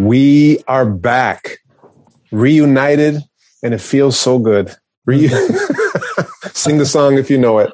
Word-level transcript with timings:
We 0.00 0.64
are 0.66 0.86
back, 0.86 1.58
reunited, 2.32 3.22
and 3.62 3.74
it 3.74 3.82
feels 3.82 4.18
so 4.18 4.38
good. 4.38 4.74
Sing 6.54 6.78
the 6.78 6.86
song 6.86 7.18
if 7.18 7.28
you 7.28 7.36
know 7.36 7.58
it. 7.58 7.70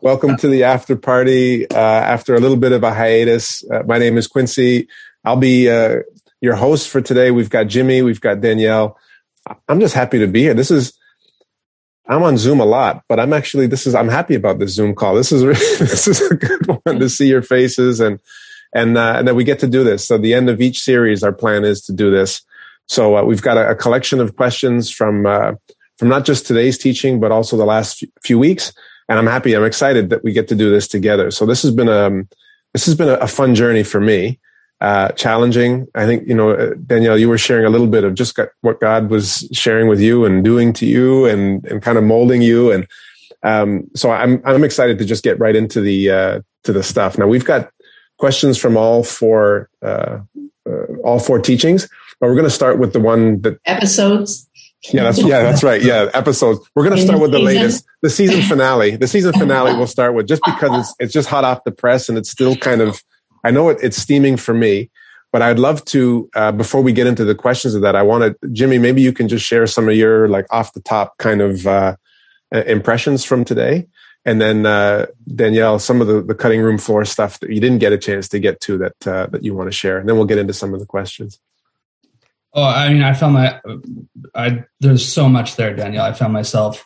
Welcome 0.00 0.36
to 0.36 0.46
the 0.46 0.62
after 0.62 0.94
party. 0.94 1.68
Uh, 1.68 1.76
after 1.76 2.36
a 2.36 2.38
little 2.38 2.56
bit 2.56 2.70
of 2.70 2.84
a 2.84 2.94
hiatus, 2.94 3.68
uh, 3.72 3.82
my 3.88 3.98
name 3.98 4.16
is 4.16 4.28
Quincy. 4.28 4.86
I'll 5.24 5.34
be 5.34 5.68
uh, 5.68 6.02
your 6.40 6.54
host 6.54 6.88
for 6.88 7.00
today. 7.00 7.32
We've 7.32 7.50
got 7.50 7.66
Jimmy, 7.66 8.02
we've 8.02 8.20
got 8.20 8.40
Danielle. 8.40 8.96
I'm 9.68 9.80
just 9.80 9.96
happy 9.96 10.20
to 10.20 10.28
be 10.28 10.42
here. 10.42 10.54
This 10.54 10.70
is 10.70 10.96
I'm 12.06 12.22
on 12.22 12.38
Zoom 12.38 12.60
a 12.60 12.66
lot, 12.66 13.02
but 13.08 13.18
I'm 13.18 13.32
actually 13.32 13.66
this 13.66 13.84
is 13.84 13.96
I'm 13.96 14.08
happy 14.08 14.36
about 14.36 14.60
this 14.60 14.74
Zoom 14.74 14.94
call. 14.94 15.16
This 15.16 15.32
is 15.32 15.42
this 15.80 16.06
is 16.06 16.20
a 16.20 16.36
good 16.36 16.68
one 16.84 17.00
to 17.00 17.08
see 17.08 17.26
your 17.26 17.42
faces 17.42 17.98
and 17.98 18.20
and 18.72 18.96
uh, 18.96 19.14
and 19.18 19.28
that 19.28 19.34
we 19.34 19.44
get 19.44 19.58
to 19.60 19.66
do 19.66 19.84
this. 19.84 20.06
So 20.06 20.18
the 20.18 20.34
end 20.34 20.48
of 20.48 20.60
each 20.60 20.80
series, 20.80 21.22
our 21.22 21.32
plan 21.32 21.64
is 21.64 21.82
to 21.82 21.92
do 21.92 22.10
this. 22.10 22.42
So 22.86 23.16
uh, 23.16 23.22
we've 23.22 23.42
got 23.42 23.56
a, 23.56 23.70
a, 23.70 23.74
collection 23.74 24.20
of 24.20 24.36
questions 24.36 24.90
from 24.90 25.26
uh, 25.26 25.52
from 25.98 26.08
not 26.08 26.24
just 26.24 26.46
today's 26.46 26.78
teaching, 26.78 27.20
but 27.20 27.30
also 27.30 27.56
the 27.56 27.64
last 27.64 28.04
few 28.22 28.38
weeks. 28.38 28.72
And 29.08 29.18
I'm 29.18 29.26
happy. 29.26 29.54
I'm 29.54 29.64
excited 29.64 30.10
that 30.10 30.22
we 30.22 30.32
get 30.32 30.48
to 30.48 30.54
do 30.54 30.70
this 30.70 30.88
together. 30.88 31.30
So 31.30 31.46
this 31.46 31.62
has 31.62 31.72
been 31.72 31.88
a 31.88 32.06
um, 32.06 32.28
this 32.74 32.86
has 32.86 32.94
been 32.94 33.08
a, 33.08 33.26
fun 33.26 33.54
journey 33.54 33.82
for 33.82 34.00
me. 34.00 34.38
Uh, 34.80 35.08
challenging. 35.12 35.88
I 35.96 36.06
think, 36.06 36.28
you 36.28 36.34
know, 36.34 36.50
uh, 36.50 36.74
Danielle, 36.86 37.18
you 37.18 37.28
were 37.28 37.38
sharing 37.38 37.64
a 37.64 37.68
little 37.68 37.88
bit 37.88 38.04
of 38.04 38.14
just 38.14 38.36
got, 38.36 38.50
what 38.60 38.78
God 38.78 39.10
was 39.10 39.48
sharing 39.50 39.88
with 39.88 39.98
you 39.98 40.24
and 40.24 40.44
doing 40.44 40.72
to 40.74 40.86
you 40.86 41.26
and, 41.26 41.64
and 41.64 41.82
kind 41.82 41.98
of 41.98 42.04
molding 42.04 42.42
you. 42.42 42.70
And, 42.70 42.86
um, 43.42 43.90
so 43.96 44.12
I'm, 44.12 44.40
I'm 44.44 44.62
excited 44.62 45.00
to 45.00 45.04
just 45.04 45.24
get 45.24 45.40
right 45.40 45.56
into 45.56 45.80
the, 45.80 46.10
uh, 46.10 46.40
to 46.62 46.72
the 46.72 46.84
stuff. 46.84 47.18
Now 47.18 47.26
we've 47.26 47.44
got 47.44 47.72
questions 48.18 48.58
from 48.58 48.76
all 48.76 49.02
four 49.02 49.70
uh, 49.82 50.18
uh, 50.68 50.84
all 51.04 51.18
four 51.18 51.38
teachings, 51.38 51.88
but 52.20 52.28
we're 52.28 52.34
going 52.34 52.44
to 52.44 52.50
start 52.50 52.78
with 52.78 52.92
the 52.92 53.00
one 53.00 53.40
that 53.42 53.58
episodes. 53.64 54.48
Yeah, 54.92 55.04
that's 55.04 55.18
yeah, 55.18 55.42
that's 55.42 55.64
right. 55.64 55.82
Yeah, 55.82 56.08
episodes. 56.14 56.60
We're 56.74 56.84
going 56.84 56.96
to 56.96 57.02
start 57.02 57.20
with 57.20 57.32
the 57.32 57.40
latest, 57.40 57.84
the 58.02 58.10
season 58.10 58.42
finale. 58.48 58.96
The 58.96 59.08
season 59.08 59.32
finale 59.32 59.74
we'll 59.74 59.88
start 59.88 60.14
with 60.14 60.28
just 60.28 60.42
because 60.44 60.78
it's 60.78 60.94
it's 61.00 61.12
just 61.12 61.28
hot 61.28 61.44
off 61.44 61.64
the 61.64 61.72
press 61.72 62.08
and 62.08 62.18
it's 62.18 62.30
still 62.30 62.56
kind 62.56 62.80
of. 62.80 63.02
I 63.44 63.50
know 63.50 63.68
it, 63.70 63.78
it's 63.82 63.96
steaming 63.96 64.36
for 64.36 64.52
me, 64.52 64.90
but 65.32 65.42
I'd 65.42 65.58
love 65.58 65.84
to 65.86 66.28
uh, 66.34 66.52
before 66.52 66.82
we 66.82 66.92
get 66.92 67.06
into 67.06 67.24
the 67.24 67.34
questions 67.34 67.74
of 67.74 67.82
that. 67.82 67.96
I 67.96 68.02
wanted 68.02 68.36
Jimmy, 68.52 68.78
maybe 68.78 69.02
you 69.02 69.12
can 69.12 69.28
just 69.28 69.44
share 69.44 69.66
some 69.66 69.88
of 69.88 69.94
your 69.94 70.28
like 70.28 70.46
off 70.50 70.72
the 70.72 70.80
top 70.80 71.18
kind 71.18 71.40
of 71.40 71.66
uh, 71.66 71.96
impressions 72.52 73.24
from 73.24 73.44
today, 73.44 73.86
and 74.24 74.40
then 74.40 74.66
uh, 74.66 75.06
Danielle, 75.26 75.78
some 75.78 76.00
of 76.00 76.06
the, 76.06 76.22
the 76.22 76.34
cutting 76.34 76.60
room 76.60 76.78
floor 76.78 77.04
stuff 77.04 77.40
that 77.40 77.50
you 77.50 77.60
didn't 77.60 77.78
get 77.78 77.92
a 77.92 77.98
chance 77.98 78.28
to 78.28 78.38
get 78.38 78.60
to 78.62 78.78
that 78.78 79.06
uh, 79.06 79.26
that 79.26 79.44
you 79.44 79.54
want 79.54 79.68
to 79.68 79.76
share, 79.76 79.98
and 79.98 80.08
then 80.08 80.16
we'll 80.16 80.26
get 80.26 80.38
into 80.38 80.52
some 80.52 80.74
of 80.74 80.80
the 80.80 80.86
questions. 80.86 81.40
Oh, 82.54 82.62
I 82.64 82.92
mean, 82.92 83.02
I 83.02 83.12
found 83.14 83.34
my, 83.34 83.60
I 84.34 84.64
there's 84.80 85.06
so 85.06 85.28
much 85.28 85.56
there, 85.56 85.74
Danielle. 85.76 86.04
I 86.04 86.12
found 86.12 86.32
myself 86.32 86.84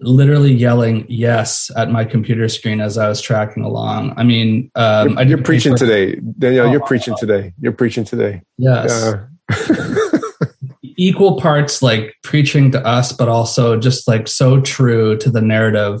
literally 0.00 0.52
yelling 0.52 1.06
yes 1.08 1.70
at 1.76 1.90
my 1.90 2.04
computer 2.04 2.48
screen 2.48 2.80
as 2.80 2.98
I 2.98 3.08
was 3.08 3.20
tracking 3.20 3.62
along. 3.62 4.14
I 4.16 4.24
mean, 4.24 4.70
um, 4.74 5.10
you're, 5.10 5.24
you're 5.24 5.42
preaching 5.42 5.76
today, 5.76 6.16
Danielle. 6.16 6.66
Oh, 6.66 6.72
you're 6.72 6.86
preaching 6.86 7.14
today. 7.18 7.52
You're 7.60 7.72
preaching 7.72 8.04
today. 8.04 8.42
Yes. 8.58 8.90
Uh, 8.90 9.26
Equal 10.96 11.40
parts 11.40 11.82
like 11.82 12.14
preaching 12.22 12.70
to 12.70 12.86
us, 12.86 13.12
but 13.12 13.28
also 13.28 13.78
just 13.78 14.06
like 14.06 14.28
so 14.28 14.60
true 14.60 15.18
to 15.18 15.28
the 15.28 15.40
narrative 15.40 16.00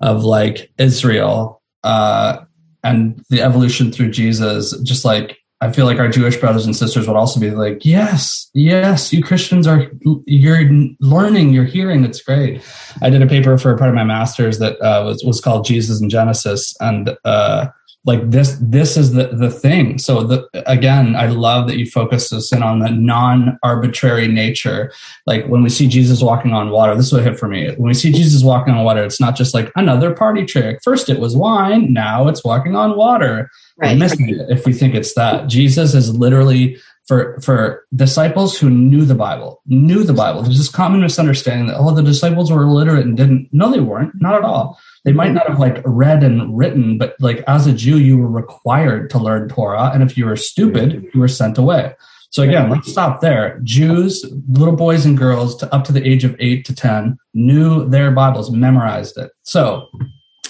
of 0.00 0.24
like 0.24 0.70
Israel 0.78 1.62
uh, 1.84 2.38
and 2.82 3.22
the 3.30 3.42
evolution 3.42 3.92
through 3.92 4.10
Jesus, 4.10 4.78
just 4.80 5.04
like 5.04 5.38
I 5.62 5.70
feel 5.70 5.84
like 5.84 5.98
our 5.98 6.08
Jewish 6.08 6.38
brothers 6.38 6.64
and 6.64 6.74
sisters 6.74 7.06
would 7.06 7.16
also 7.16 7.38
be 7.38 7.50
like, 7.50 7.84
yes, 7.84 8.48
yes, 8.54 9.12
you 9.12 9.22
Christians 9.22 9.66
are, 9.66 9.90
you're 10.24 10.70
learning, 11.00 11.52
you're 11.52 11.66
hearing, 11.66 12.02
it's 12.02 12.22
great. 12.22 12.62
I 13.02 13.10
did 13.10 13.20
a 13.20 13.26
paper 13.26 13.58
for 13.58 13.70
a 13.70 13.76
part 13.76 13.90
of 13.90 13.94
my 13.94 14.04
master's 14.04 14.58
that 14.58 14.80
uh, 14.80 15.04
was, 15.04 15.22
was 15.22 15.38
called 15.38 15.66
Jesus 15.66 16.00
and 16.00 16.10
Genesis. 16.10 16.74
And 16.80 17.14
uh, 17.26 17.66
like 18.04 18.30
this 18.30 18.56
this 18.60 18.96
is 18.96 19.12
the 19.12 19.28
the 19.28 19.50
thing. 19.50 19.98
So 19.98 20.22
the 20.22 20.48
again 20.66 21.14
i 21.16 21.26
love 21.26 21.68
that 21.68 21.76
you 21.76 21.86
focus 21.86 22.32
us 22.32 22.52
in 22.52 22.62
on 22.62 22.78
the 22.78 22.90
non-arbitrary 22.90 24.26
nature. 24.26 24.92
Like 25.26 25.46
when 25.46 25.62
we 25.62 25.68
see 25.68 25.86
jesus 25.86 26.22
walking 26.22 26.52
on 26.52 26.70
water 26.70 26.94
this 26.94 27.06
is 27.06 27.12
what 27.12 27.24
hit 27.24 27.38
for 27.38 27.48
me. 27.48 27.68
When 27.72 27.88
we 27.88 27.94
see 27.94 28.12
jesus 28.12 28.42
walking 28.42 28.72
on 28.74 28.84
water 28.84 29.04
it's 29.04 29.20
not 29.20 29.36
just 29.36 29.52
like 29.52 29.70
another 29.76 30.14
party 30.14 30.46
trick. 30.46 30.80
First 30.82 31.10
it 31.10 31.20
was 31.20 31.36
wine 31.36 31.92
now 31.92 32.28
it's 32.28 32.44
walking 32.44 32.74
on 32.74 32.96
water. 32.96 33.50
Right. 33.76 33.96
missing 33.96 34.28
it 34.30 34.46
if 34.48 34.64
we 34.64 34.72
think 34.72 34.94
it's 34.94 35.14
that. 35.14 35.46
Jesus 35.48 35.94
is 35.94 36.14
literally 36.16 36.78
for 37.06 37.38
for 37.40 37.84
disciples 37.96 38.58
who 38.58 38.70
knew 38.70 39.04
the 39.04 39.14
bible 39.14 39.60
knew 39.66 40.04
the 40.04 40.14
bible. 40.14 40.42
There's 40.42 40.58
this 40.58 40.70
common 40.70 41.02
misunderstanding 41.02 41.66
that 41.66 41.76
oh 41.76 41.92
the 41.94 42.02
disciples 42.02 42.50
were 42.50 42.62
illiterate 42.62 43.04
and 43.04 43.16
didn't. 43.16 43.50
No 43.52 43.70
they 43.70 43.80
weren't. 43.80 44.12
Not 44.22 44.36
at 44.36 44.42
all 44.42 44.80
they 45.04 45.12
might 45.12 45.32
not 45.32 45.48
have 45.48 45.58
like 45.58 45.82
read 45.84 46.22
and 46.22 46.56
written, 46.56 46.98
but 46.98 47.16
like 47.20 47.42
as 47.46 47.66
a 47.66 47.72
Jew, 47.72 47.98
you 47.98 48.18
were 48.18 48.30
required 48.30 49.10
to 49.10 49.18
learn 49.18 49.48
Torah. 49.48 49.90
And 49.92 50.02
if 50.02 50.16
you 50.16 50.26
were 50.26 50.36
stupid, 50.36 51.08
you 51.14 51.20
were 51.20 51.28
sent 51.28 51.58
away. 51.58 51.94
So 52.30 52.44
again, 52.44 52.70
let's 52.70 52.90
stop 52.90 53.20
there. 53.20 53.58
Jews, 53.64 54.24
little 54.48 54.76
boys 54.76 55.04
and 55.04 55.18
girls 55.18 55.56
to 55.56 55.74
up 55.74 55.82
to 55.84 55.92
the 55.92 56.06
age 56.06 56.22
of 56.22 56.36
eight 56.38 56.64
to 56.66 56.74
10 56.74 57.18
knew 57.34 57.88
their 57.88 58.12
Bibles, 58.12 58.52
memorized 58.52 59.18
it. 59.18 59.32
So 59.42 59.88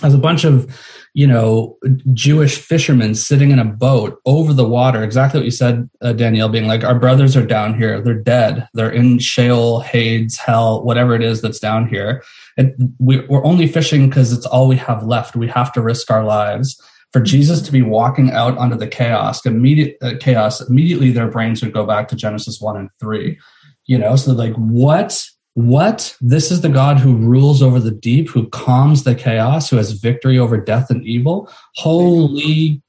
as 0.03 0.15
a 0.15 0.19
bunch 0.19 0.45
of, 0.45 0.75
you 1.13 1.27
know, 1.27 1.77
Jewish 2.15 2.57
fishermen 2.57 3.15
sitting 3.15 3.51
in 3.51 3.59
a 3.59 3.65
boat 3.65 4.21
over 4.25 4.55
the 4.55 4.67
water, 4.67 5.03
exactly 5.03 5.41
what 5.41 5.45
you 5.45 5.51
said, 5.51 5.91
uh, 6.01 6.13
Danielle, 6.13 6.49
being 6.49 6.67
like, 6.67 6.85
our 6.85 6.99
brothers 6.99 7.37
are 7.37 7.45
down 7.45 7.77
here. 7.77 8.01
They're 8.01 8.15
dead. 8.15 8.67
They're 8.73 8.91
in 8.91 9.19
Sheol, 9.19 9.81
Hades, 9.81 10.39
hell, 10.39 10.83
whatever 10.85 11.15
it 11.15 11.23
is 11.23 11.43
that's 11.43 11.59
down 11.59 11.89
here 11.89 12.23
and 12.61 12.95
we, 12.99 13.25
we're 13.27 13.45
only 13.45 13.67
fishing 13.67 14.09
because 14.09 14.33
it's 14.33 14.47
all 14.47 14.69
we 14.69 14.77
have 14.77 15.03
left. 15.05 15.35
We 15.35 15.49
have 15.49 15.73
to 15.73 15.81
risk 15.81 16.11
our 16.11 16.25
lives. 16.25 16.81
For 17.13 17.21
Jesus 17.21 17.61
to 17.63 17.73
be 17.73 17.83
walking 17.83 18.31
out 18.31 18.57
onto 18.59 18.77
the 18.77 18.87
chaos, 18.87 19.45
immediate 19.45 19.97
uh, 20.03 20.13
chaos, 20.21 20.61
immediately 20.61 21.11
their 21.11 21.29
brains 21.29 21.63
would 21.63 21.73
go 21.73 21.85
back 21.85 22.07
to 22.09 22.17
Genesis 22.17 22.61
one 22.61 22.77
and 22.77 22.91
three. 23.01 23.39
You 23.87 23.99
know, 23.99 24.15
so 24.15 24.33
like 24.33 24.55
what? 24.55 25.27
What? 25.67 26.17
This 26.23 26.51
is 26.51 26.63
the 26.63 26.71
God 26.71 26.99
who 26.99 27.15
rules 27.17 27.63
over 27.63 27.79
the 27.79 27.91
deep, 27.91 28.31
who 28.31 28.49
calms 28.49 29.05
the 29.05 29.15
chaos, 29.15 29.69
who 29.69 29.77
has 29.77 29.93
victory 29.93 30.39
over 30.39 30.57
death 30.57 30.91
and 30.91 31.05
evil. 31.05 31.51
Holy 31.77 32.81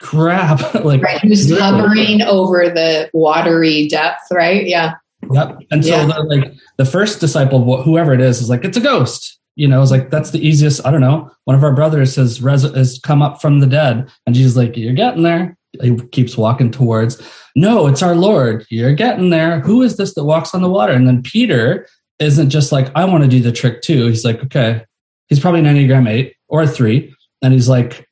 crap! 0.00 0.74
like 0.84 1.02
right, 1.02 1.20
who's 1.20 1.56
hovering 1.56 2.22
over 2.22 2.68
the 2.68 3.08
watery 3.12 3.86
depth, 3.86 4.22
right? 4.32 4.66
Yeah. 4.66 4.94
Yep. 5.30 5.58
And 5.70 5.84
so 5.84 5.90
yeah. 5.90 6.18
like 6.18 6.52
the 6.78 6.84
first 6.84 7.20
disciple, 7.20 7.82
whoever 7.82 8.12
it 8.12 8.20
is, 8.20 8.40
is 8.40 8.50
like, 8.50 8.64
it's 8.64 8.76
a 8.76 8.80
ghost. 8.80 9.38
You 9.54 9.68
know, 9.68 9.80
it's 9.80 9.90
like, 9.90 10.10
that's 10.10 10.32
the 10.32 10.44
easiest. 10.44 10.84
I 10.84 10.90
don't 10.90 11.00
know. 11.00 11.30
One 11.44 11.56
of 11.56 11.62
our 11.62 11.74
brothers 11.74 12.16
has, 12.16 12.42
res- 12.42 12.62
has 12.62 12.98
come 13.02 13.22
up 13.22 13.40
from 13.40 13.60
the 13.60 13.66
dead. 13.66 14.10
And 14.26 14.34
Jesus 14.34 14.56
like, 14.56 14.76
you're 14.76 14.92
getting 14.92 15.22
there. 15.22 15.56
He 15.80 15.96
keeps 16.12 16.36
walking 16.36 16.70
towards, 16.70 17.22
no, 17.54 17.86
it's 17.86 18.02
our 18.02 18.14
Lord. 18.14 18.66
You're 18.68 18.94
getting 18.94 19.30
there. 19.30 19.60
Who 19.60 19.82
is 19.82 19.96
this 19.96 20.14
that 20.14 20.24
walks 20.24 20.54
on 20.54 20.62
the 20.62 20.68
water? 20.68 20.92
And 20.92 21.06
then 21.06 21.22
Peter 21.22 21.86
isn't 22.18 22.50
just 22.50 22.72
like, 22.72 22.90
I 22.94 23.04
want 23.04 23.24
to 23.24 23.30
do 23.30 23.40
the 23.40 23.52
trick 23.52 23.82
too. 23.82 24.06
He's 24.06 24.24
like, 24.24 24.42
okay. 24.44 24.84
He's 25.28 25.40
probably 25.40 25.60
an 25.60 25.66
Enneagram 25.66 26.08
eight 26.08 26.34
or 26.48 26.62
a 26.62 26.68
three. 26.68 27.14
And 27.42 27.52
he's 27.52 27.68
like, 27.68 28.06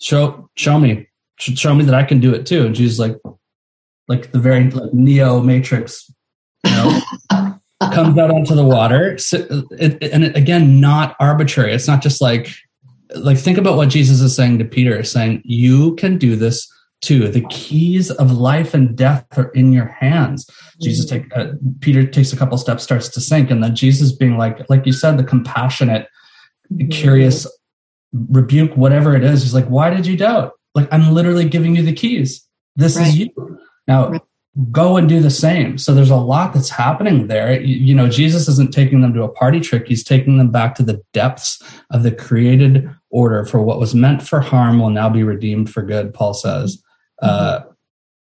show, 0.00 0.48
show 0.56 0.78
me, 0.78 1.08
show 1.38 1.74
me 1.74 1.84
that 1.84 1.94
I 1.94 2.04
can 2.04 2.20
do 2.20 2.34
it 2.34 2.46
too. 2.46 2.64
And 2.66 2.76
she's 2.76 2.98
like, 2.98 3.16
like 4.08 4.32
the 4.32 4.38
very 4.38 4.70
like 4.70 4.92
Neo 4.92 5.40
Matrix 5.40 6.10
you 6.64 6.70
know, 6.70 7.00
comes 7.92 8.18
out 8.18 8.30
onto 8.30 8.54
the 8.54 8.64
water. 8.64 9.18
So, 9.18 9.38
it, 9.72 10.02
and 10.02 10.24
it, 10.24 10.36
again, 10.36 10.80
not 10.80 11.16
arbitrary. 11.20 11.72
It's 11.72 11.88
not 11.88 12.02
just 12.02 12.20
like, 12.20 12.48
like 13.14 13.38
think 13.38 13.58
about 13.58 13.76
what 13.76 13.88
Jesus 13.88 14.20
is 14.20 14.34
saying 14.34 14.58
to 14.58 14.64
Peter, 14.64 15.02
saying, 15.04 15.42
"You 15.44 15.94
can 15.96 16.16
do 16.16 16.34
this 16.34 16.66
too. 17.02 17.28
The 17.28 17.46
keys 17.50 18.10
of 18.10 18.32
life 18.32 18.72
and 18.72 18.96
death 18.96 19.26
are 19.36 19.50
in 19.50 19.72
your 19.72 19.86
hands." 19.86 20.48
Jesus 20.80 21.04
take 21.04 21.26
uh, 21.36 21.52
Peter 21.80 22.06
takes 22.06 22.32
a 22.32 22.36
couple 22.36 22.56
steps, 22.56 22.82
starts 22.82 23.08
to 23.10 23.20
sink, 23.20 23.50
and 23.50 23.62
then 23.62 23.76
Jesus 23.76 24.12
being 24.12 24.38
like, 24.38 24.68
like 24.70 24.86
you 24.86 24.92
said, 24.92 25.18
the 25.18 25.24
compassionate, 25.24 26.08
curious 26.90 27.46
rebuke, 28.12 28.76
whatever 28.76 29.14
it 29.14 29.24
is. 29.24 29.42
He's 29.42 29.54
like, 29.54 29.66
"Why 29.66 29.90
did 29.90 30.06
you 30.06 30.16
doubt? 30.16 30.52
Like 30.74 30.88
I'm 30.92 31.12
literally 31.12 31.48
giving 31.48 31.76
you 31.76 31.82
the 31.82 31.92
keys. 31.92 32.46
This 32.76 32.96
right. 32.96 33.08
is 33.08 33.18
you." 33.18 33.58
Now, 33.86 34.08
right 34.08 34.22
go 34.70 34.96
and 34.96 35.08
do 35.08 35.20
the 35.20 35.30
same. 35.30 35.78
So 35.78 35.94
there's 35.94 36.10
a 36.10 36.16
lot 36.16 36.52
that's 36.52 36.68
happening 36.68 37.26
there. 37.26 37.60
You, 37.60 37.76
you, 37.76 37.94
know, 37.94 38.08
Jesus 38.08 38.48
isn't 38.48 38.72
taking 38.72 39.00
them 39.00 39.14
to 39.14 39.22
a 39.22 39.28
party 39.28 39.60
trick. 39.60 39.88
He's 39.88 40.04
taking 40.04 40.36
them 40.36 40.50
back 40.50 40.74
to 40.74 40.82
the 40.82 41.02
depths 41.12 41.62
of 41.90 42.02
the 42.02 42.12
created 42.12 42.90
order 43.10 43.46
for 43.46 43.62
what 43.62 43.80
was 43.80 43.94
meant 43.94 44.22
for 44.22 44.40
harm 44.40 44.78
will 44.78 44.90
now 44.90 45.08
be 45.08 45.22
redeemed 45.22 45.70
for 45.70 45.82
good, 45.82 46.12
Paul 46.12 46.34
says. 46.34 46.82
Mm-hmm. 47.22 47.66
Uh, 47.68 47.72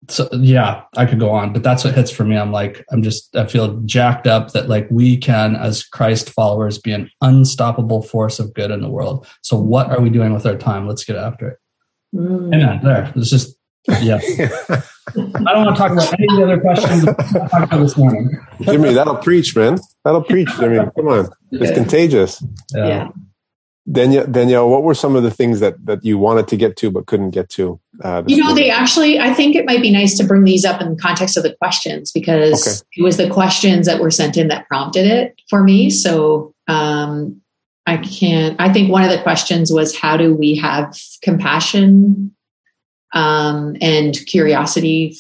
so 0.10 0.28
yeah, 0.34 0.84
I 0.98 1.06
could 1.06 1.20
go 1.20 1.30
on, 1.30 1.54
but 1.54 1.64
that's 1.64 1.84
what 1.84 1.94
hits 1.94 2.12
for 2.12 2.24
me. 2.24 2.36
I'm 2.36 2.52
like, 2.52 2.84
I'm 2.92 3.04
just, 3.04 3.36
I 3.36 3.46
feel 3.46 3.80
jacked 3.86 4.28
up 4.28 4.52
that 4.54 4.68
like 4.68 4.88
we 4.90 5.18
can, 5.18 5.56
as 5.56 5.84
Christ 5.84 6.32
followers, 6.32 6.80
be 6.80 6.92
an 6.92 7.10
unstoppable 7.22 8.02
force 8.02 8.40
of 8.40 8.54
good 8.54 8.72
in 8.72 8.82
the 8.82 8.90
world. 8.90 9.28
So 9.42 9.58
what 9.58 9.90
are 9.92 10.02
we 10.02 10.10
doing 10.10 10.34
with 10.34 10.46
our 10.46 10.58
time? 10.58 10.88
Let's 10.88 11.04
get 11.04 11.18
after 11.18 11.50
it. 11.50 11.58
Mm. 12.16 12.54
Amen. 12.54 12.80
There. 12.84 13.14
It's 13.16 13.30
just, 13.30 13.56
yeah. 14.02 14.20
I 14.40 15.54
don't 15.54 15.66
want 15.66 15.76
to 15.76 15.82
talk 15.82 15.92
about 15.92 16.14
any 16.14 16.28
of 16.30 16.38
the 16.38 16.44
other 16.44 16.60
questions 16.60 17.06
talked 17.06 17.66
about 17.66 17.80
this 17.80 17.98
morning. 17.98 18.30
Jimmy, 18.62 18.94
that'll 18.94 19.16
preach, 19.18 19.56
man. 19.56 19.80
That'll 20.04 20.24
preach, 20.24 20.50
Jimmy. 20.60 20.80
Come 20.96 21.08
on. 21.08 21.30
It's 21.52 21.78
contagious. 21.78 22.44
Yeah. 22.74 22.88
yeah. 22.88 23.08
Danielle, 23.90 24.28
Danielle, 24.28 24.70
what 24.70 24.84
were 24.84 24.94
some 24.94 25.16
of 25.16 25.24
the 25.24 25.32
things 25.32 25.60
that, 25.60 25.84
that 25.86 26.06
you 26.06 26.18
wanted 26.18 26.48
to 26.50 26.58
get 26.58 26.78
to 26.78 26.92
but 26.92 27.08
couldn't 27.08 27.32
get 27.32 27.50
to? 27.50 27.80
Uh, 28.04 28.24
you 28.28 28.38
know, 28.38 28.46
morning? 28.46 28.64
they 28.64 28.70
actually, 28.70 29.20
I 29.20 29.34
think 29.34 29.56
it 29.56 29.66
might 29.66 29.82
be 29.82 29.92
nice 29.92 30.16
to 30.18 30.24
bring 30.24 30.44
these 30.44 30.66
up 30.66 30.82
in 30.82 30.92
the 30.92 31.02
context 31.02 31.36
of 31.36 31.44
the 31.44 31.56
questions 31.56 32.12
because 32.12 32.68
okay. 32.68 32.88
it 32.98 33.04
was 33.04 33.18
the 33.18 33.30
questions 33.30 33.88
that 33.88 34.00
were 34.00 34.12
sent 34.12 34.38
in 34.38 34.50
that 34.50 34.68
prompted 34.68 35.08
it 35.08 35.42
for 35.50 35.64
me. 35.64 35.90
So 35.90 36.54
um, 36.68 37.42
I 37.88 37.98
can't, 37.98 38.60
I 38.62 38.72
think 38.72 38.92
one 38.92 39.04
of 39.04 39.10
the 39.10 39.22
questions 39.22 39.72
was 39.72 39.98
how 39.98 40.16
do 40.16 40.36
we 40.36 40.56
have 40.58 40.96
compassion 41.24 42.36
um, 43.14 43.76
and 43.82 44.16
curiosity 44.28 45.18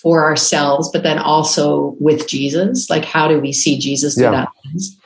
for 0.00 0.24
ourselves, 0.24 0.88
but 0.92 1.02
then 1.02 1.18
also 1.18 1.96
with 1.98 2.28
Jesus? 2.28 2.88
Like, 2.88 3.04
how 3.04 3.26
do 3.26 3.40
we 3.40 3.52
see 3.52 3.76
Jesus 3.76 4.14
through 4.14 4.30
that 4.30 4.48
lens? 4.64 4.96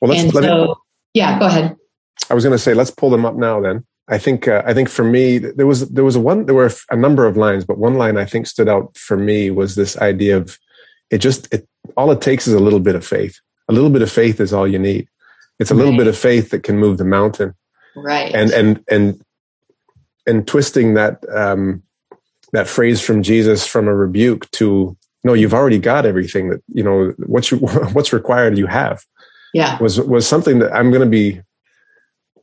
Well, 0.00 0.12
and 0.12 0.32
so, 0.32 0.40
me, 0.40 0.74
yeah, 1.14 1.38
go 1.38 1.46
ahead. 1.46 1.76
I 2.30 2.34
was 2.34 2.44
going 2.44 2.56
to 2.56 2.62
say, 2.62 2.74
let's 2.74 2.90
pull 2.90 3.10
them 3.10 3.26
up 3.26 3.34
now. 3.34 3.60
Then 3.60 3.84
I 4.08 4.18
think 4.18 4.48
uh, 4.48 4.62
I 4.66 4.74
think 4.74 4.88
for 4.88 5.04
me 5.04 5.38
there 5.38 5.66
was 5.66 5.88
there 5.90 6.04
was 6.04 6.16
a 6.16 6.20
one 6.20 6.46
there 6.46 6.54
were 6.54 6.70
a 6.90 6.96
number 6.96 7.26
of 7.26 7.36
lines, 7.36 7.64
but 7.64 7.78
one 7.78 7.94
line 7.94 8.16
I 8.16 8.24
think 8.24 8.46
stood 8.46 8.68
out 8.68 8.96
for 8.96 9.16
me 9.16 9.50
was 9.50 9.74
this 9.74 9.96
idea 9.98 10.36
of 10.36 10.58
it 11.10 11.18
just 11.18 11.52
it 11.52 11.66
all 11.96 12.10
it 12.10 12.20
takes 12.20 12.46
is 12.46 12.54
a 12.54 12.60
little 12.60 12.80
bit 12.80 12.94
of 12.94 13.06
faith. 13.06 13.38
A 13.68 13.72
little 13.72 13.90
bit 13.90 14.02
of 14.02 14.10
faith 14.10 14.40
is 14.40 14.52
all 14.52 14.68
you 14.68 14.78
need. 14.78 15.08
It's 15.58 15.70
a 15.70 15.74
right. 15.74 15.84
little 15.84 15.96
bit 15.96 16.06
of 16.06 16.18
faith 16.18 16.50
that 16.50 16.64
can 16.64 16.78
move 16.78 16.98
the 16.98 17.04
mountain. 17.04 17.54
Right. 17.96 18.34
And 18.34 18.50
and 18.50 18.84
and 18.90 19.24
and 20.26 20.46
twisting 20.46 20.94
that 20.94 21.24
um, 21.34 21.82
that 22.52 22.68
phrase 22.68 23.00
from 23.00 23.22
Jesus 23.22 23.66
from 23.66 23.88
a 23.88 23.94
rebuke 23.94 24.50
to 24.52 24.96
no, 25.22 25.32
you've 25.32 25.54
already 25.54 25.78
got 25.78 26.04
everything 26.04 26.50
that 26.50 26.62
you 26.72 26.82
know 26.82 27.14
what's 27.26 27.50
what's 27.94 28.12
required. 28.12 28.58
You 28.58 28.66
have. 28.66 29.02
Yeah. 29.54 29.78
Was 29.80 29.98
was 30.00 30.26
something 30.26 30.58
that 30.58 30.74
I'm 30.74 30.90
going 30.90 31.00
to 31.00 31.08
be 31.08 31.40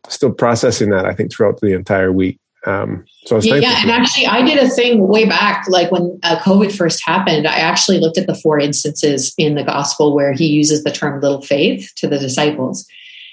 still 0.09 0.31
processing 0.31 0.89
that 0.89 1.06
I 1.06 1.13
think 1.13 1.31
throughout 1.31 1.62
the 1.62 1.74
entire 1.74 2.12
week. 2.12 2.39
Um, 2.65 3.06
so 3.25 3.39
yeah, 3.39 3.56
yeah 3.56 3.81
and 3.81 3.89
actually, 3.89 4.27
I 4.27 4.44
did 4.44 4.59
a 4.59 4.69
thing 4.69 5.07
way 5.07 5.25
back, 5.25 5.65
like 5.68 5.92
when 5.92 6.19
uh, 6.21 6.38
COVID 6.39 6.75
first 6.75 7.03
happened. 7.03 7.48
I 7.48 7.56
actually 7.56 8.00
looked 8.00 8.19
at 8.19 8.27
the 8.27 8.36
four 8.36 8.59
instances 8.59 9.33
in 9.38 9.56
the 9.56 9.63
gospel 9.63 10.13
where 10.13 10.33
he 10.33 10.45
uses 10.45 10.83
the 10.83 10.92
term 10.92 11.21
"little 11.21 11.42
faith" 11.42 11.92
to 11.98 12.07
the 12.07 12.19
disciples, 12.19 12.86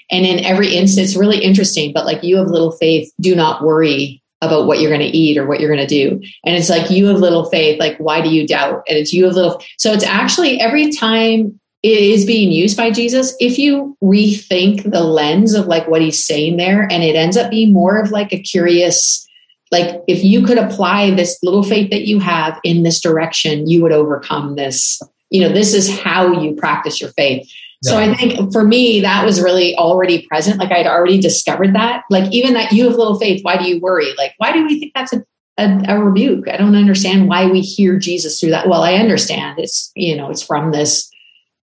and 0.09 0.25
in 0.25 0.43
every 0.43 0.75
instance, 0.75 1.15
really 1.15 1.43
interesting. 1.43 1.93
But 1.93 2.05
like, 2.05 2.23
you 2.23 2.37
have 2.37 2.47
little 2.47 2.71
faith, 2.71 3.11
do 3.19 3.35
not 3.35 3.63
worry 3.63 4.19
about 4.41 4.65
what 4.65 4.79
you're 4.79 4.89
going 4.89 5.11
to 5.11 5.17
eat 5.17 5.37
or 5.37 5.45
what 5.45 5.59
you're 5.59 5.73
going 5.73 5.85
to 5.85 5.87
do. 5.87 6.11
And 6.45 6.55
it's 6.55 6.69
like, 6.69 6.89
you 6.89 7.07
have 7.07 7.17
little 7.17 7.49
faith, 7.49 7.79
like, 7.79 7.97
why 7.97 8.21
do 8.21 8.29
you 8.29 8.47
doubt? 8.47 8.83
And 8.87 8.97
it's 8.97 9.11
you 9.11 9.25
have 9.25 9.35
little. 9.35 9.61
So 9.77 9.91
it's 9.91 10.03
actually 10.03 10.59
every 10.61 10.91
time 10.91 11.58
it 11.81 11.97
is 11.97 12.25
being 12.25 12.51
used 12.51 12.75
by 12.75 12.91
Jesus, 12.91 13.35
if 13.39 13.57
you 13.57 13.97
rethink 14.03 14.89
the 14.89 15.03
lens 15.03 15.53
of 15.53 15.67
like 15.67 15.87
what 15.87 16.01
he's 16.01 16.23
saying 16.23 16.57
there, 16.57 16.83
and 16.91 17.03
it 17.03 17.15
ends 17.15 17.37
up 17.37 17.49
being 17.49 17.71
more 17.71 17.97
of 17.97 18.11
like 18.11 18.33
a 18.33 18.41
curious, 18.41 19.25
like 19.71 20.01
if 20.07 20.23
you 20.23 20.45
could 20.45 20.57
apply 20.57 21.11
this 21.11 21.39
little 21.41 21.63
faith 21.63 21.89
that 21.91 22.05
you 22.05 22.19
have 22.19 22.59
in 22.63 22.83
this 22.83 22.99
direction, 22.99 23.69
you 23.69 23.81
would 23.81 23.93
overcome 23.93 24.55
this. 24.55 25.01
You 25.29 25.41
know, 25.41 25.53
this 25.53 25.73
is 25.73 25.99
how 25.99 26.41
you 26.41 26.53
practice 26.55 26.99
your 26.99 27.11
faith. 27.11 27.49
Yeah. 27.81 27.91
So 27.91 27.97
I 27.97 28.13
think 28.13 28.51
for 28.51 28.65
me, 28.65 28.99
that 28.99 29.23
was 29.23 29.41
really 29.41 29.73
already 29.75 30.27
present. 30.27 30.59
Like 30.59 30.71
I'd 30.71 30.87
already 30.87 31.21
discovered 31.21 31.75
that. 31.75 32.03
Like 32.09 32.29
even 32.33 32.55
that 32.55 32.73
you 32.73 32.89
have 32.89 32.97
little 32.97 33.17
faith, 33.17 33.41
why 33.43 33.55
do 33.55 33.69
you 33.69 33.79
worry? 33.79 34.13
Like, 34.17 34.33
why 34.37 34.51
do 34.51 34.65
we 34.65 34.79
think 34.79 34.91
that's 34.93 35.13
a 35.13 35.23
a, 35.59 35.83
a, 35.89 35.99
rebuke. 35.99 36.47
I 36.47 36.55
don't 36.55 36.75
understand 36.75 37.27
why 37.27 37.45
we 37.45 37.59
hear 37.59 37.99
Jesus 37.99 38.39
through 38.39 38.51
that. 38.51 38.69
Well, 38.69 38.81
I 38.81 38.93
understand 38.93 39.59
it's, 39.59 39.91
you 39.93 40.15
know, 40.15 40.29
it's 40.29 40.41
from 40.41 40.71
this 40.71 41.11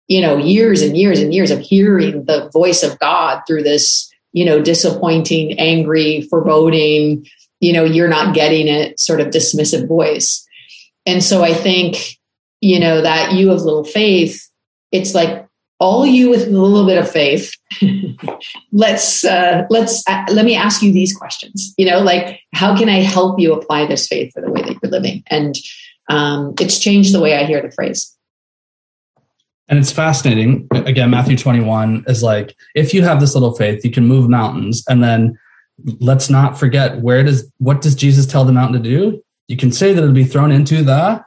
you 0.09 0.21
know, 0.21 0.37
years 0.37 0.83
and 0.83 0.97
years 0.97 1.21
and 1.21 1.35
years 1.35 1.51
of 1.51 1.61
hearing 1.61 2.25
the 2.25 2.49
voice 2.53 2.83
of 2.83 2.99
God 2.99 3.43
through 3.47 3.63
this, 3.63 4.11
you 4.33 4.45
know, 4.45 4.61
disappointing, 4.63 5.59
angry, 5.59 6.23
foreboding, 6.23 7.27
you 7.61 7.73
know, 7.73 7.85
you're 7.85 8.09
not 8.09 8.35
getting 8.35 8.69
it 8.69 9.01
sort 9.01 9.21
of 9.21 9.29
dismissive 9.29 9.89
voice. 9.89 10.47
And 11.07 11.23
so 11.23 11.43
I 11.43 11.55
think, 11.55 11.97
you 12.61 12.79
know, 12.79 13.01
that 13.01 13.33
you 13.33 13.51
of 13.51 13.63
little 13.63 13.85
faith, 13.85 14.49
it's 14.93 15.15
like 15.15 15.47
all 15.79 16.07
you 16.07 16.31
with 16.31 16.47
a 16.47 16.51
little 16.51 16.87
bit 16.87 16.99
of 16.99 17.11
faith. 17.11 17.53
let's 18.73 19.25
uh, 19.25 19.65
let's 19.71 20.03
uh, 20.09 20.25
let 20.33 20.45
me 20.45 20.55
ask 20.55 20.83
you 20.83 20.93
these 20.93 21.15
questions. 21.15 21.75
You 21.77 21.87
know, 21.91 22.01
like 22.01 22.41
how 22.55 22.77
can 22.77 22.89
I 22.89 23.01
help 23.01 23.39
you 23.39 23.53
apply 23.53 23.87
this 23.87 24.07
faith 24.07 24.33
for 24.33 24.41
the 24.41 24.51
way 24.51 24.63
that 24.63 24.77
you're 24.83 24.91
living? 24.91 25.23
And 25.29 25.55
um, 26.09 26.55
it's 26.61 26.79
changed 26.79 27.15
the 27.15 27.21
way 27.21 27.37
I 27.37 27.45
hear 27.45 27.61
the 27.61 27.71
phrase. 27.71 28.16
And 29.69 29.79
it's 29.79 29.93
fascinating. 29.93 30.69
Again, 30.73 31.11
Matthew 31.11 31.37
21 31.37 32.05
is 32.07 32.23
like, 32.23 32.57
if 32.75 32.95
you 32.95 33.03
have 33.03 33.21
this 33.21 33.35
little 33.35 33.55
faith, 33.55 33.85
you 33.85 33.91
can 33.91 34.07
move 34.07 34.29
mountains. 34.29 34.85
And 34.89 35.03
then 35.03 35.39
let's 36.01 36.31
not 36.31 36.59
forget 36.59 37.01
where 37.01 37.23
does 37.23 37.51
what 37.59 37.81
does 37.81 37.95
Jesus 37.95 38.27
tell 38.27 38.45
the 38.45 38.53
mountain 38.53 38.83
to 38.83 38.89
do? 38.89 39.23
You 39.49 39.57
can 39.57 39.73
say 39.73 39.93
that 39.93 40.03
it'll 40.03 40.15
be 40.15 40.25
thrown 40.25 40.53
into 40.53 40.83
the 40.83 41.23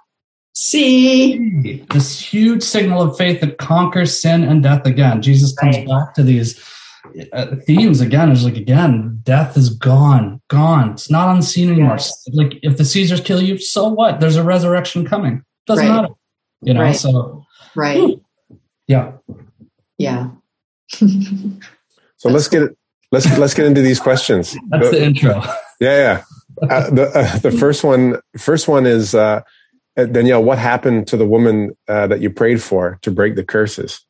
sea. 0.54 1.84
This 1.92 2.20
huge 2.20 2.64
signal 2.64 3.02
of 3.02 3.18
faith 3.18 3.42
that 3.42 3.58
conquers 3.58 4.20
sin 4.20 4.44
and 4.44 4.64
death 4.64 4.86
again. 4.86 5.22
Jesus 5.22 5.54
comes 5.54 5.78
right. 5.78 5.88
back 5.88 6.14
to 6.16 6.24
these 6.24 6.60
uh, 7.34 7.56
themes 7.66 8.02
again. 8.02 8.32
Is 8.32 8.44
like 8.44 8.58
again, 8.58 9.20
death 9.24 9.56
is 9.58 9.70
gone, 9.70 10.42
gone. 10.50 10.92
It's 10.92 11.10
not 11.10 11.36
unseen 11.36 11.72
anymore. 11.72 11.94
Yes. 11.94 12.28
Like 12.34 12.60
if 12.62 12.78
the 12.78 12.86
Caesars 12.86 13.22
kill 13.22 13.42
you, 13.42 13.58
so 13.58 13.88
what? 13.88 14.20
There's 14.20 14.36
a 14.36 14.44
resurrection 14.44 15.06
coming. 15.06 15.44
Doesn't 15.66 15.88
right. 15.88 16.02
matter. 16.02 16.14
You 16.62 16.74
know. 16.74 16.82
Right. 16.82 16.96
So 16.96 17.46
right. 17.76 18.20
Yeah. 18.90 19.12
Yeah. 20.00 20.32
so 20.90 22.30
let's 22.30 22.48
get 22.48 22.72
let's 23.12 23.38
let's 23.38 23.54
get 23.54 23.68
into 23.68 23.82
these 23.82 24.00
questions. 24.00 24.58
That's 24.70 24.90
the 24.90 25.04
intro. 25.04 25.44
Yeah, 25.80 26.24
yeah. 26.60 26.68
Uh, 26.68 26.90
the 26.90 27.04
uh, 27.14 27.38
the 27.38 27.52
first 27.52 27.84
one 27.84 28.20
first 28.38 28.68
one 28.68 28.88
is 28.88 29.14
uh, 29.14 29.42
Danielle. 29.96 30.44
What 30.44 30.58
happened 30.58 31.08
to 31.08 31.18
the 31.18 31.26
woman 31.26 31.78
uh, 31.88 32.08
that 32.08 32.20
you 32.20 32.32
prayed 32.32 32.64
for 32.64 32.98
to 33.04 33.12
break 33.12 33.36
the 33.36 33.44
curses? 33.44 34.02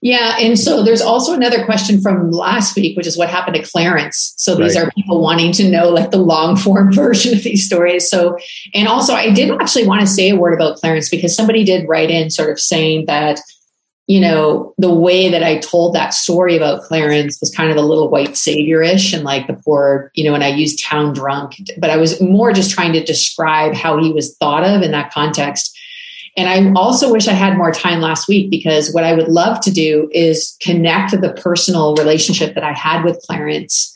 Yeah, 0.00 0.36
and 0.38 0.58
so 0.58 0.82
there's 0.82 1.00
also 1.00 1.32
another 1.32 1.64
question 1.64 2.00
from 2.00 2.30
last 2.30 2.76
week, 2.76 2.96
which 2.96 3.06
is 3.06 3.16
what 3.16 3.28
happened 3.28 3.56
to 3.56 3.62
Clarence. 3.62 4.32
So 4.36 4.54
these 4.54 4.76
right. 4.76 4.86
are 4.86 4.90
people 4.92 5.20
wanting 5.20 5.52
to 5.52 5.68
know 5.68 5.88
like 5.88 6.10
the 6.10 6.18
long 6.18 6.56
form 6.56 6.92
version 7.04 7.36
of 7.36 7.42
these 7.42 7.66
stories. 7.66 8.08
So, 8.08 8.36
and 8.74 8.88
also 8.88 9.14
I 9.14 9.30
did 9.30 9.50
actually 9.60 9.86
want 9.86 10.00
to 10.00 10.06
say 10.06 10.30
a 10.30 10.36
word 10.36 10.54
about 10.54 10.76
Clarence 10.78 11.08
because 11.08 11.34
somebody 11.34 11.64
did 11.64 11.88
write 11.88 12.10
in 12.10 12.30
sort 12.30 12.50
of 12.50 12.60
saying 12.60 13.06
that 13.06 13.40
you 14.08 14.20
know, 14.20 14.74
the 14.78 14.92
way 14.92 15.28
that 15.28 15.42
I 15.42 15.58
told 15.58 15.94
that 15.94 16.14
story 16.14 16.56
about 16.56 16.80
Clarence 16.80 17.38
was 17.40 17.54
kind 17.54 17.70
of 17.70 17.76
a 17.76 17.82
little 17.82 18.08
white 18.08 18.30
saviorish 18.30 19.12
and 19.12 19.22
like 19.22 19.46
the 19.46 19.52
poor, 19.52 20.10
you 20.14 20.24
know, 20.24 20.34
and 20.34 20.42
I 20.42 20.48
used 20.48 20.82
town 20.82 21.12
drunk, 21.12 21.56
but 21.76 21.90
I 21.90 21.98
was 21.98 22.18
more 22.18 22.54
just 22.54 22.70
trying 22.70 22.94
to 22.94 23.04
describe 23.04 23.74
how 23.74 24.02
he 24.02 24.10
was 24.10 24.34
thought 24.38 24.64
of 24.64 24.80
in 24.80 24.92
that 24.92 25.12
context. 25.12 25.78
And 26.38 26.48
I 26.48 26.72
also 26.80 27.12
wish 27.12 27.28
I 27.28 27.34
had 27.34 27.58
more 27.58 27.70
time 27.70 28.00
last 28.00 28.28
week 28.28 28.48
because 28.50 28.94
what 28.94 29.04
I 29.04 29.12
would 29.12 29.28
love 29.28 29.60
to 29.60 29.70
do 29.70 30.08
is 30.10 30.56
connect 30.62 31.10
the 31.10 31.34
personal 31.34 31.94
relationship 31.96 32.54
that 32.54 32.64
I 32.64 32.72
had 32.72 33.04
with 33.04 33.20
Clarence 33.26 33.94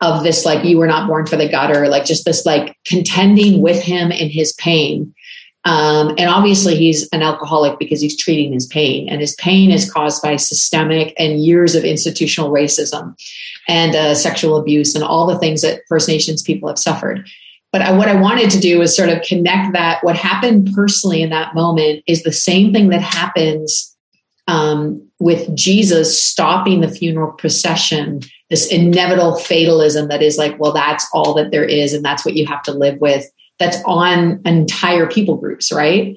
of 0.00 0.22
this, 0.22 0.44
like, 0.44 0.64
you 0.64 0.78
were 0.78 0.86
not 0.86 1.08
born 1.08 1.26
for 1.26 1.34
the 1.34 1.48
gutter, 1.48 1.88
like 1.88 2.04
just 2.04 2.24
this, 2.24 2.46
like, 2.46 2.76
contending 2.84 3.60
with 3.60 3.82
him 3.82 4.12
in 4.12 4.30
his 4.30 4.52
pain 4.52 5.12
um, 5.64 6.10
and 6.10 6.30
obviously, 6.30 6.76
he's 6.76 7.08
an 7.08 7.22
alcoholic 7.22 7.78
because 7.78 8.00
he's 8.00 8.16
treating 8.16 8.52
his 8.52 8.66
pain, 8.66 9.08
and 9.08 9.20
his 9.20 9.34
pain 9.34 9.70
is 9.70 9.90
caused 9.90 10.22
by 10.22 10.36
systemic 10.36 11.14
and 11.18 11.44
years 11.44 11.74
of 11.74 11.84
institutional 11.84 12.50
racism 12.50 13.14
and 13.66 13.94
uh, 13.94 14.14
sexual 14.14 14.56
abuse 14.56 14.94
and 14.94 15.04
all 15.04 15.26
the 15.26 15.38
things 15.38 15.62
that 15.62 15.82
First 15.88 16.08
Nations 16.08 16.42
people 16.42 16.68
have 16.68 16.78
suffered. 16.78 17.28
But 17.72 17.82
I, 17.82 17.92
what 17.92 18.08
I 18.08 18.18
wanted 18.18 18.50
to 18.50 18.60
do 18.60 18.78
was 18.78 18.96
sort 18.96 19.10
of 19.10 19.22
connect 19.22 19.74
that. 19.74 20.02
What 20.02 20.16
happened 20.16 20.70
personally 20.74 21.22
in 21.22 21.30
that 21.30 21.54
moment 21.54 22.02
is 22.06 22.22
the 22.22 22.32
same 22.32 22.72
thing 22.72 22.88
that 22.88 23.02
happens 23.02 23.94
um, 24.46 25.06
with 25.20 25.54
Jesus 25.54 26.22
stopping 26.22 26.80
the 26.80 26.90
funeral 26.90 27.32
procession, 27.32 28.20
this 28.48 28.72
inevitable 28.72 29.36
fatalism 29.36 30.08
that 30.08 30.22
is 30.22 30.38
like, 30.38 30.58
well, 30.58 30.72
that's 30.72 31.06
all 31.12 31.34
that 31.34 31.50
there 31.50 31.64
is, 31.64 31.92
and 31.92 32.04
that's 32.04 32.24
what 32.24 32.34
you 32.34 32.46
have 32.46 32.62
to 32.62 32.72
live 32.72 32.98
with 33.00 33.30
that's 33.58 33.78
on 33.84 34.40
entire 34.44 35.06
people 35.06 35.36
groups, 35.36 35.72
right? 35.72 36.16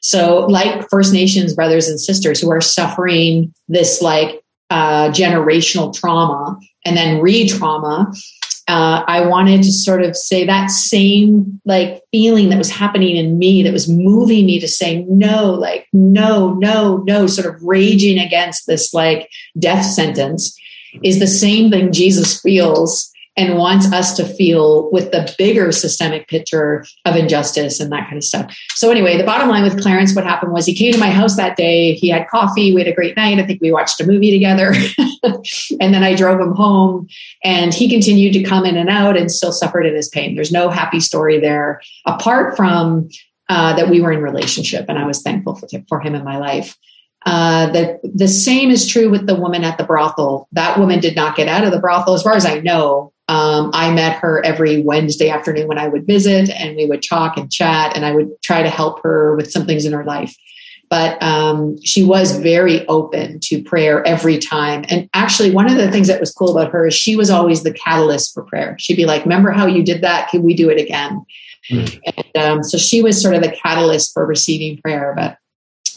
So, 0.00 0.46
like 0.46 0.88
First 0.90 1.12
Nations 1.12 1.54
brothers 1.54 1.88
and 1.88 2.00
sisters 2.00 2.40
who 2.40 2.50
are 2.50 2.60
suffering 2.60 3.54
this 3.68 4.02
like 4.02 4.42
uh, 4.70 5.10
generational 5.10 5.94
trauma 5.94 6.58
and 6.84 6.96
then 6.96 7.20
re 7.20 7.48
trauma, 7.48 8.12
uh, 8.68 9.04
I 9.06 9.26
wanted 9.26 9.62
to 9.64 9.72
sort 9.72 10.02
of 10.02 10.16
say 10.16 10.46
that 10.46 10.70
same 10.70 11.60
like 11.64 12.02
feeling 12.10 12.48
that 12.48 12.58
was 12.58 12.70
happening 12.70 13.16
in 13.16 13.38
me 13.38 13.62
that 13.62 13.72
was 13.72 13.88
moving 13.88 14.46
me 14.46 14.58
to 14.60 14.68
say 14.68 15.04
no, 15.08 15.52
like 15.52 15.86
no, 15.92 16.54
no, 16.54 16.98
no, 16.98 17.26
sort 17.26 17.54
of 17.54 17.62
raging 17.62 18.18
against 18.18 18.66
this 18.66 18.94
like 18.94 19.30
death 19.58 19.84
sentence 19.84 20.58
is 21.02 21.18
the 21.18 21.26
same 21.26 21.70
thing 21.70 21.92
Jesus 21.92 22.40
feels 22.40 23.11
and 23.36 23.56
wants 23.56 23.90
us 23.92 24.14
to 24.16 24.24
feel 24.24 24.90
with 24.92 25.10
the 25.10 25.34
bigger 25.38 25.72
systemic 25.72 26.28
picture 26.28 26.84
of 27.06 27.16
injustice 27.16 27.80
and 27.80 27.90
that 27.90 28.04
kind 28.04 28.18
of 28.18 28.24
stuff. 28.24 28.54
So 28.74 28.90
anyway, 28.90 29.16
the 29.16 29.24
bottom 29.24 29.48
line 29.48 29.62
with 29.62 29.80
Clarence, 29.80 30.14
what 30.14 30.24
happened 30.24 30.52
was 30.52 30.66
he 30.66 30.74
came 30.74 30.92
to 30.92 30.98
my 30.98 31.10
house 31.10 31.36
that 31.36 31.56
day. 31.56 31.94
He 31.94 32.08
had 32.08 32.28
coffee. 32.28 32.74
We 32.74 32.82
had 32.82 32.88
a 32.88 32.94
great 32.94 33.16
night. 33.16 33.38
I 33.38 33.46
think 33.46 33.62
we 33.62 33.72
watched 33.72 34.00
a 34.00 34.06
movie 34.06 34.30
together. 34.30 34.74
and 35.80 35.94
then 35.94 36.02
I 36.02 36.14
drove 36.14 36.40
him 36.40 36.54
home 36.54 37.08
and 37.42 37.72
he 37.72 37.88
continued 37.88 38.34
to 38.34 38.42
come 38.42 38.66
in 38.66 38.76
and 38.76 38.90
out 38.90 39.16
and 39.16 39.30
still 39.32 39.52
suffered 39.52 39.86
in 39.86 39.94
his 39.94 40.08
pain. 40.08 40.34
There's 40.34 40.52
no 40.52 40.68
happy 40.68 41.00
story 41.00 41.40
there 41.40 41.80
apart 42.06 42.54
from 42.56 43.08
uh, 43.48 43.74
that 43.76 43.88
we 43.88 44.00
were 44.00 44.12
in 44.12 44.22
relationship 44.22 44.86
and 44.88 44.98
I 44.98 45.06
was 45.06 45.22
thankful 45.22 45.54
for, 45.54 45.68
for 45.88 46.00
him 46.00 46.14
in 46.14 46.24
my 46.24 46.36
life. 46.36 46.76
Uh, 47.24 47.70
the, 47.70 48.00
the 48.02 48.28
same 48.28 48.70
is 48.70 48.86
true 48.86 49.08
with 49.08 49.26
the 49.26 49.34
woman 49.34 49.64
at 49.64 49.78
the 49.78 49.84
brothel. 49.84 50.48
That 50.52 50.78
woman 50.78 51.00
did 51.00 51.14
not 51.14 51.36
get 51.36 51.48
out 51.48 51.64
of 51.64 51.70
the 51.70 51.78
brothel, 51.78 52.14
as 52.14 52.22
far 52.22 52.34
as 52.34 52.44
I 52.44 52.60
know. 52.60 53.12
Um, 53.32 53.70
I 53.72 53.90
met 53.90 54.18
her 54.18 54.44
every 54.44 54.82
Wednesday 54.82 55.30
afternoon 55.30 55.66
when 55.66 55.78
I 55.78 55.88
would 55.88 56.06
visit, 56.06 56.50
and 56.50 56.76
we 56.76 56.84
would 56.84 57.02
talk 57.02 57.38
and 57.38 57.50
chat, 57.50 57.96
and 57.96 58.04
I 58.04 58.12
would 58.12 58.30
try 58.42 58.62
to 58.62 58.68
help 58.68 59.02
her 59.02 59.34
with 59.36 59.50
some 59.50 59.64
things 59.64 59.86
in 59.86 59.94
her 59.94 60.04
life. 60.04 60.36
But 60.90 61.22
um, 61.22 61.82
she 61.82 62.04
was 62.04 62.36
very 62.36 62.86
open 62.88 63.40
to 63.44 63.62
prayer 63.62 64.06
every 64.06 64.36
time. 64.36 64.84
And 64.90 65.08
actually, 65.14 65.50
one 65.50 65.66
of 65.66 65.78
the 65.78 65.90
things 65.90 66.08
that 66.08 66.20
was 66.20 66.30
cool 66.30 66.50
about 66.50 66.72
her 66.72 66.86
is 66.86 66.92
she 66.92 67.16
was 67.16 67.30
always 67.30 67.62
the 67.62 67.72
catalyst 67.72 68.34
for 68.34 68.42
prayer. 68.42 68.76
She'd 68.78 68.98
be 68.98 69.06
like, 69.06 69.22
Remember 69.22 69.50
how 69.50 69.64
you 69.64 69.82
did 69.82 70.02
that? 70.02 70.28
Can 70.28 70.42
we 70.42 70.52
do 70.52 70.68
it 70.68 70.78
again? 70.78 71.24
Mm. 71.70 72.00
And 72.34 72.44
um, 72.44 72.62
so 72.62 72.76
she 72.76 73.00
was 73.00 73.18
sort 73.18 73.34
of 73.34 73.42
the 73.42 73.52
catalyst 73.52 74.12
for 74.12 74.26
receiving 74.26 74.76
prayer. 74.82 75.14
But 75.16 75.38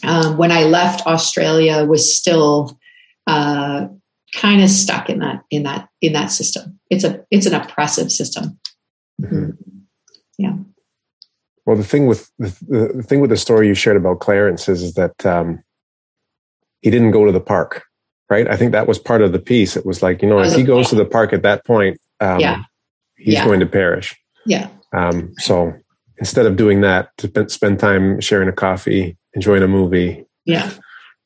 um, 0.08 0.38
when 0.38 0.52
I 0.52 0.62
left 0.62 1.06
Australia 1.06 1.84
was 1.84 2.16
still 2.16 2.78
uh, 3.26 3.88
kind 4.34 4.62
of 4.62 4.70
stuck 4.70 5.08
in 5.08 5.20
that 5.20 5.42
in 5.50 5.62
that 5.64 5.88
in 6.00 6.12
that 6.12 6.30
system. 6.30 6.78
It's 6.90 7.04
a 7.04 7.24
it's 7.30 7.46
an 7.46 7.54
oppressive 7.54 8.10
system. 8.10 8.58
Mm-hmm. 9.20 9.50
Yeah. 10.38 10.54
Well, 11.64 11.76
the 11.76 11.84
thing 11.84 12.06
with 12.06 12.30
the, 12.38 12.92
the, 12.94 13.02
thing 13.02 13.20
with 13.20 13.30
the 13.30 13.36
story 13.36 13.66
you 13.66 13.74
shared 13.74 13.96
about 13.96 14.20
Clarence 14.20 14.68
is, 14.68 14.82
is 14.82 14.94
that 14.94 15.26
um, 15.26 15.62
he 16.80 16.90
didn't 16.90 17.10
go 17.10 17.24
to 17.24 17.32
the 17.32 17.40
park, 17.40 17.82
right? 18.30 18.48
I 18.48 18.56
think 18.56 18.72
that 18.72 18.86
was 18.86 19.00
part 19.00 19.22
of 19.22 19.32
the 19.32 19.40
piece. 19.40 19.76
It 19.76 19.84
was 19.84 20.02
like 20.02 20.22
you 20.22 20.28
know, 20.28 20.40
if 20.40 20.54
he 20.54 20.62
goes 20.62 20.88
to 20.90 20.94
the 20.94 21.04
park 21.04 21.32
at 21.32 21.42
that 21.42 21.64
point, 21.64 21.98
um, 22.20 22.40
yeah. 22.40 22.62
he's 23.16 23.34
yeah. 23.34 23.44
going 23.44 23.60
to 23.60 23.66
perish. 23.66 24.16
Yeah. 24.44 24.68
Um, 24.92 25.34
so 25.38 25.74
instead 26.18 26.46
of 26.46 26.56
doing 26.56 26.82
that, 26.82 27.10
to 27.18 27.48
spend 27.48 27.80
time 27.80 28.20
sharing 28.20 28.48
a 28.48 28.52
coffee, 28.52 29.16
enjoying 29.34 29.62
a 29.62 29.68
movie, 29.68 30.24
yeah, 30.44 30.70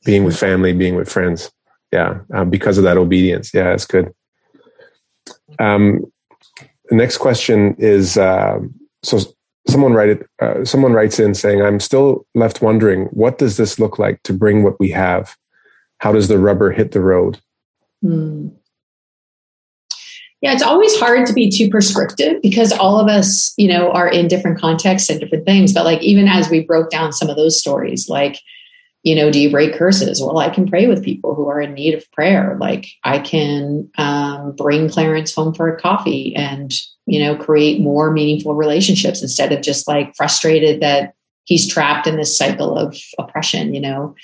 being 0.04 0.25
with 0.25 0.38
family, 0.38 0.73
being 0.73 0.95
with 0.95 1.11
friends, 1.11 1.50
yeah, 1.92 2.20
um, 2.32 2.50
because 2.50 2.78
of 2.78 2.85
that 2.85 2.97
obedience. 2.97 3.52
Yeah, 3.52 3.73
it's 3.73 3.87
good. 3.87 4.12
Um, 5.59 6.04
the 6.88 6.97
next 6.97 7.18
question 7.18 7.75
is 7.78 8.16
uh, 8.16 8.59
so 9.02 9.18
someone 9.68 9.92
write 9.92 10.11
it. 10.11 10.26
Uh, 10.40 10.64
someone 10.64 10.92
writes 10.92 11.18
in 11.18 11.35
saying, 11.35 11.62
"I'm 11.62 11.80
still 11.80 12.26
left 12.35 12.62
wondering 12.62 13.06
what 13.06 13.38
does 13.38 13.56
this 13.56 13.78
look 13.78 13.99
like 13.99 14.23
to 14.25 14.32
bring 14.32 14.62
what 14.62 14.78
we 14.78 14.90
have. 14.90 15.37
How 15.99 16.12
does 16.12 16.28
the 16.28 16.38
rubber 16.38 16.70
hit 16.70 16.92
the 16.92 17.00
road?" 17.00 17.40
Hmm. 18.02 18.49
Yeah, 20.40 20.54
it's 20.54 20.62
always 20.62 20.99
hard 20.99 21.26
to 21.26 21.35
be 21.35 21.50
too 21.50 21.68
prescriptive 21.68 22.40
because 22.40 22.73
all 22.73 22.99
of 22.99 23.09
us, 23.09 23.52
you 23.59 23.68
know, 23.68 23.90
are 23.92 24.09
in 24.09 24.26
different 24.26 24.59
contexts 24.59 25.11
and 25.11 25.20
different 25.20 25.44
things. 25.44 25.75
But 25.75 25.85
like, 25.85 26.02
even 26.02 26.28
as 26.28 26.49
we 26.49 26.64
broke 26.64 26.90
down 26.90 27.12
some 27.12 27.28
of 27.28 27.37
those 27.37 27.59
stories, 27.59 28.09
like, 28.09 28.40
you 29.02 29.14
know, 29.14 29.30
do 29.30 29.40
you 29.40 29.50
break 29.50 29.75
curses? 29.75 30.21
Well, 30.21 30.38
I 30.38 30.50
can 30.50 30.69
pray 30.69 30.87
with 30.87 31.04
people 31.04 31.35
who 31.35 31.49
are 31.49 31.61
in 31.61 31.75
need 31.75 31.95
of 31.95 32.11
prayer. 32.12 32.57
Like, 32.61 32.87
I 33.04 33.19
can 33.19 33.90
um, 33.97 34.52
bring 34.57 34.88
Clarence 34.88 35.35
home 35.35 35.54
for 35.54 35.69
a 35.69 35.80
coffee 35.80 36.35
and, 36.37 36.73
you 37.07 37.21
know, 37.21 37.37
create 37.37 37.80
more 37.80 38.11
meaningful 38.11 38.54
relationships 38.54 39.23
instead 39.23 39.52
of 39.52 39.62
just 39.62 39.88
like 39.88 40.14
frustrated 40.16 40.80
that 40.83 41.14
he's 41.45 41.66
trapped 41.66 42.07
in 42.07 42.16
this 42.16 42.37
cycle 42.37 42.76
of 42.76 42.97
oppression, 43.19 43.75
you 43.75 43.80
know 43.80 44.14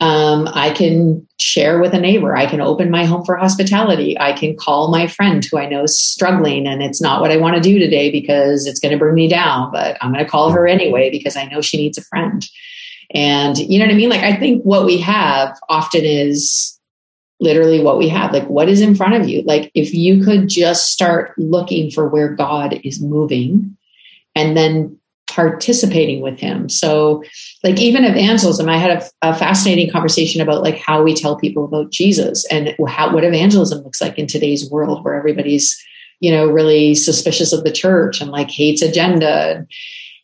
um, 0.00 0.48
I 0.52 0.70
can 0.70 1.26
share 1.38 1.78
with 1.78 1.94
a 1.94 2.00
neighbor. 2.00 2.36
I 2.36 2.46
can 2.46 2.60
open 2.60 2.90
my 2.90 3.04
home 3.04 3.24
for 3.24 3.36
hospitality. 3.36 4.18
I 4.18 4.32
can 4.32 4.56
call 4.56 4.88
my 4.88 5.06
friend 5.06 5.44
who 5.44 5.56
I 5.56 5.66
know 5.66 5.84
is 5.84 5.98
struggling 5.98 6.66
and 6.66 6.82
it's 6.82 7.00
not 7.00 7.20
what 7.20 7.30
I 7.30 7.36
want 7.36 7.54
to 7.56 7.62
do 7.62 7.78
today 7.78 8.10
because 8.10 8.66
it's 8.66 8.80
going 8.80 8.92
to 8.92 8.98
bring 8.98 9.14
me 9.14 9.28
down, 9.28 9.70
but 9.70 9.96
I'm 10.00 10.12
going 10.12 10.24
to 10.24 10.30
call 10.30 10.50
her 10.50 10.66
anyway 10.66 11.10
because 11.10 11.36
I 11.36 11.44
know 11.44 11.60
she 11.60 11.76
needs 11.76 11.96
a 11.96 12.02
friend. 12.02 12.44
And 13.12 13.58
you 13.58 13.78
know 13.78 13.86
what 13.86 13.92
I 13.92 13.96
mean? 13.96 14.10
Like, 14.10 14.22
I 14.22 14.36
think 14.36 14.62
what 14.62 14.84
we 14.84 14.98
have 14.98 15.58
often 15.68 16.04
is 16.04 16.78
literally 17.40 17.82
what 17.82 17.98
we 17.98 18.08
have. 18.08 18.32
Like, 18.32 18.46
what 18.48 18.68
is 18.68 18.80
in 18.80 18.94
front 18.94 19.14
of 19.14 19.28
you? 19.28 19.42
Like, 19.42 19.70
if 19.74 19.92
you 19.92 20.24
could 20.24 20.48
just 20.48 20.90
start 20.90 21.32
looking 21.38 21.90
for 21.90 22.08
where 22.08 22.28
God 22.28 22.80
is 22.84 23.02
moving 23.02 23.76
and 24.34 24.56
then 24.56 24.98
participating 25.28 26.20
with 26.20 26.38
him. 26.38 26.68
So, 26.68 27.24
like 27.62 27.80
even 27.80 28.04
evangelism, 28.04 28.68
I 28.68 28.76
had 28.76 29.02
a, 29.22 29.30
a, 29.30 29.34
fascinating 29.34 29.90
conversation 29.90 30.40
about 30.40 30.62
like 30.62 30.78
how 30.78 31.02
we 31.02 31.14
tell 31.14 31.36
people 31.36 31.64
about 31.64 31.90
Jesus 31.90 32.44
and 32.52 32.74
how 32.86 33.12
what 33.12 33.24
evangelism 33.24 33.82
looks 33.82 34.00
like 34.00 34.18
in 34.18 34.26
today's 34.26 34.70
world, 34.70 35.04
where 35.04 35.14
everybody's 35.14 35.82
you 36.20 36.30
know 36.30 36.46
really 36.46 36.94
suspicious 36.94 37.52
of 37.52 37.64
the 37.64 37.72
church 37.72 38.20
and 38.20 38.30
like 38.30 38.50
hates 38.50 38.82
agenda. 38.82 39.66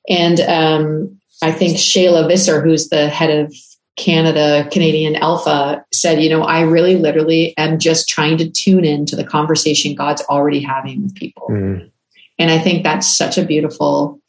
And 0.08 0.40
um, 0.40 1.19
I 1.42 1.52
think 1.52 1.76
Shaila 1.76 2.28
Visser, 2.28 2.60
who's 2.60 2.88
the 2.88 3.08
head 3.08 3.30
of 3.30 3.54
Canada 3.96 4.68
Canadian 4.70 5.16
Alpha, 5.16 5.84
said, 5.92 6.22
you 6.22 6.28
know, 6.28 6.42
I 6.42 6.60
really 6.60 6.96
literally 6.96 7.56
am 7.56 7.78
just 7.78 8.08
trying 8.08 8.38
to 8.38 8.50
tune 8.50 8.84
in 8.84 9.06
to 9.06 9.16
the 9.16 9.24
conversation 9.24 9.94
God's 9.94 10.22
already 10.22 10.60
having 10.60 11.02
with 11.02 11.14
people. 11.14 11.48
Mm. 11.50 11.90
And 12.38 12.50
I 12.50 12.58
think 12.58 12.82
that's 12.82 13.06
such 13.06 13.36
a 13.36 13.44
beautiful 13.44 14.20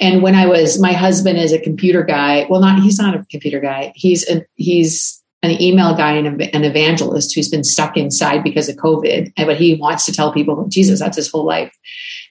and 0.00 0.22
when 0.22 0.34
I 0.34 0.46
was, 0.46 0.80
my 0.80 0.92
husband 0.92 1.38
is 1.38 1.52
a 1.52 1.60
computer 1.60 2.02
guy. 2.02 2.46
Well, 2.50 2.60
not 2.60 2.80
he's 2.82 2.98
not 2.98 3.14
a 3.14 3.24
computer 3.30 3.60
guy. 3.60 3.92
He's 3.94 4.28
a, 4.28 4.44
he's 4.54 5.22
an 5.42 5.60
email 5.62 5.94
guy 5.94 6.12
and 6.12 6.42
an 6.42 6.64
evangelist 6.64 7.34
who's 7.34 7.48
been 7.48 7.64
stuck 7.64 7.96
inside 7.96 8.42
because 8.42 8.68
of 8.68 8.76
COVID, 8.76 9.32
but 9.36 9.56
he 9.56 9.74
wants 9.74 10.04
to 10.06 10.12
tell 10.12 10.32
people 10.32 10.66
Jesus. 10.68 11.00
That's 11.00 11.16
his 11.16 11.30
whole 11.30 11.44
life. 11.44 11.76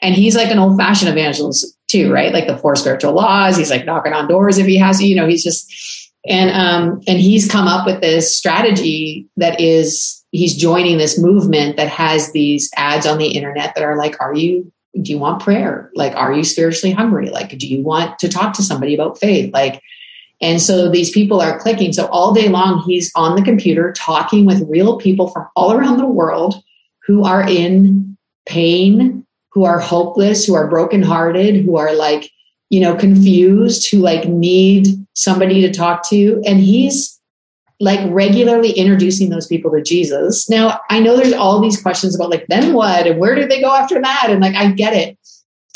And 0.02 0.16
he's 0.16 0.36
like 0.36 0.52
an 0.52 0.60
old 0.60 0.78
fashioned 0.78 1.12
evangelist 1.12 1.78
too, 1.94 2.12
right? 2.12 2.34
Like 2.34 2.48
the 2.48 2.58
four 2.58 2.76
spiritual 2.76 3.14
laws. 3.14 3.56
He's 3.56 3.70
like 3.70 3.86
knocking 3.86 4.14
on 4.14 4.28
doors 4.28 4.58
if 4.58 4.68
he 4.68 4.78
has 4.78 5.02
you 5.02 5.16
know, 5.16 5.28
he's 5.28 5.44
just, 5.44 5.72
and, 6.28 6.50
um, 6.52 7.02
and 7.08 7.20
he's 7.20 7.50
come 7.50 7.68
up 7.68 7.86
with 7.86 8.02
this 8.02 8.36
strategy 8.36 9.28
that 9.38 9.62
is, 9.62 10.24
he's 10.32 10.58
joining 10.58 10.98
this 10.98 11.20
movement 11.20 11.78
that 11.78 11.90
has 11.90 12.32
these 12.32 12.70
ads 12.76 13.06
on 13.06 13.18
the 13.18 13.28
internet 13.28 13.76
that 13.76 13.84
are 13.84 13.98
like, 13.98 14.20
are 14.20 14.34
you 14.36 14.72
do 15.02 15.12
you 15.12 15.18
want 15.18 15.42
prayer? 15.42 15.92
Like, 15.96 16.16
are 16.16 16.32
you 16.32 16.44
spiritually 16.44 16.94
hungry? 16.94 17.30
Like, 17.30 17.58
do 17.58 17.68
you 17.68 17.82
want 17.82 18.20
to 18.20 18.30
talk 18.30 18.54
to 18.54 18.64
somebody 18.64 18.94
about 18.94 19.18
faith? 19.18 19.52
Like, 19.54 19.82
and 20.42 20.62
so 20.62 20.90
these 20.90 21.10
people 21.10 21.42
are 21.42 21.60
clicking. 21.60 21.94
So 21.94 22.06
all 22.08 22.34
day 22.34 22.50
long, 22.50 22.84
he's 22.86 23.12
on 23.16 23.36
the 23.36 23.42
computer 23.42 23.92
talking 23.94 24.46
with 24.46 24.68
real 24.70 24.98
people 24.98 25.30
from 25.30 25.48
all 25.56 25.72
around 25.72 25.98
the 25.98 26.06
world 26.06 26.62
who 27.06 27.24
are 27.24 27.48
in 27.48 28.18
pain, 28.46 29.26
who 29.54 29.66
are 29.66 29.80
hopeless, 29.80 30.46
who 30.46 30.56
are 30.56 30.68
brokenhearted, 30.68 31.64
who 31.64 31.78
are 31.78 31.94
like, 31.94 32.32
you 32.70 32.80
know, 32.80 32.96
confused, 32.96 33.90
who 33.90 34.00
like 34.00 34.28
need 34.28 34.88
somebody 35.14 35.62
to 35.62 35.72
talk 35.72 36.08
to. 36.10 36.42
And 36.46 36.60
he's 36.60 37.20
like 37.80 38.00
regularly 38.12 38.72
introducing 38.72 39.30
those 39.30 39.46
people 39.46 39.72
to 39.72 39.82
Jesus. 39.82 40.50
Now, 40.50 40.80
I 40.90 41.00
know 41.00 41.16
there's 41.16 41.34
all 41.34 41.60
these 41.60 41.82
questions 41.82 42.16
about 42.16 42.32
like, 42.32 42.48
then 42.48 42.74
what? 42.74 43.06
And 43.06 43.20
where 43.20 43.36
do 43.36 43.46
they 43.46 43.62
go 43.62 43.76
after 43.76 44.02
that? 44.02 44.28
And 44.30 44.42
like, 44.42 44.56
I 44.56 44.72
get 44.72 44.94
it. 44.94 45.18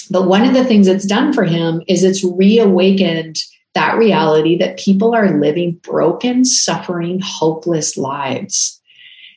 But 0.09 0.27
one 0.27 0.43
of 0.43 0.53
the 0.53 0.63
things 0.63 0.87
it's 0.87 1.05
done 1.05 1.33
for 1.33 1.43
him 1.43 1.81
is 1.87 2.03
it's 2.03 2.23
reawakened 2.23 3.37
that 3.73 3.97
reality 3.97 4.57
that 4.57 4.79
people 4.79 5.13
are 5.13 5.37
living 5.37 5.73
broken, 5.83 6.45
suffering, 6.45 7.19
hopeless 7.23 7.97
lives. 7.97 8.81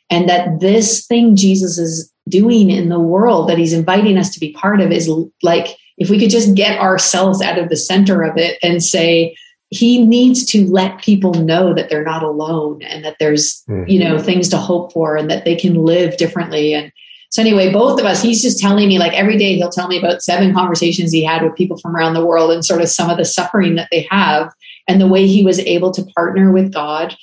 And 0.08 0.28
that 0.28 0.60
this 0.60 1.06
thing 1.06 1.36
Jesus 1.36 1.76
is 1.76 2.10
doing 2.30 2.70
in 2.70 2.88
the 2.88 3.00
world 3.00 3.48
that 3.48 3.58
he's 3.58 3.72
inviting 3.72 4.16
us 4.16 4.30
to 4.30 4.40
be 4.40 4.52
part 4.52 4.80
of 4.80 4.90
is 4.90 5.10
like, 5.42 5.76
if 5.98 6.08
we 6.08 6.18
could 6.18 6.30
just 6.30 6.54
get 6.54 6.78
ourselves 6.78 7.42
out 7.42 7.58
of 7.58 7.68
the 7.68 7.76
center 7.76 8.22
of 8.22 8.38
it 8.38 8.58
and 8.62 8.82
say, 8.82 9.36
he 9.70 10.04
needs 10.04 10.44
to 10.46 10.68
let 10.70 11.00
people 11.00 11.32
know 11.34 11.72
that 11.72 11.88
they're 11.88 12.04
not 12.04 12.24
alone 12.24 12.82
and 12.82 13.04
that 13.04 13.16
there's 13.18 13.62
mm-hmm. 13.68 13.88
you 13.88 14.00
know 14.00 14.18
things 14.18 14.48
to 14.48 14.56
hope 14.56 14.92
for 14.92 15.16
and 15.16 15.30
that 15.30 15.44
they 15.44 15.56
can 15.56 15.74
live 15.74 16.16
differently 16.16 16.74
and 16.74 16.92
so 17.30 17.40
anyway 17.40 17.72
both 17.72 17.98
of 17.98 18.04
us 18.04 18.20
he's 18.20 18.42
just 18.42 18.58
telling 18.58 18.88
me 18.88 18.98
like 18.98 19.12
every 19.12 19.38
day 19.38 19.54
he'll 19.56 19.70
tell 19.70 19.88
me 19.88 19.98
about 19.98 20.22
seven 20.22 20.52
conversations 20.52 21.12
he 21.12 21.24
had 21.24 21.42
with 21.42 21.54
people 21.54 21.78
from 21.78 21.96
around 21.96 22.14
the 22.14 22.26
world 22.26 22.50
and 22.50 22.64
sort 22.64 22.82
of 22.82 22.88
some 22.88 23.08
of 23.08 23.16
the 23.16 23.24
suffering 23.24 23.76
that 23.76 23.88
they 23.90 24.06
have 24.10 24.52
and 24.88 25.00
the 25.00 25.08
way 25.08 25.26
he 25.26 25.44
was 25.44 25.60
able 25.60 25.92
to 25.92 26.04
partner 26.16 26.52
with 26.52 26.72
god 26.72 27.16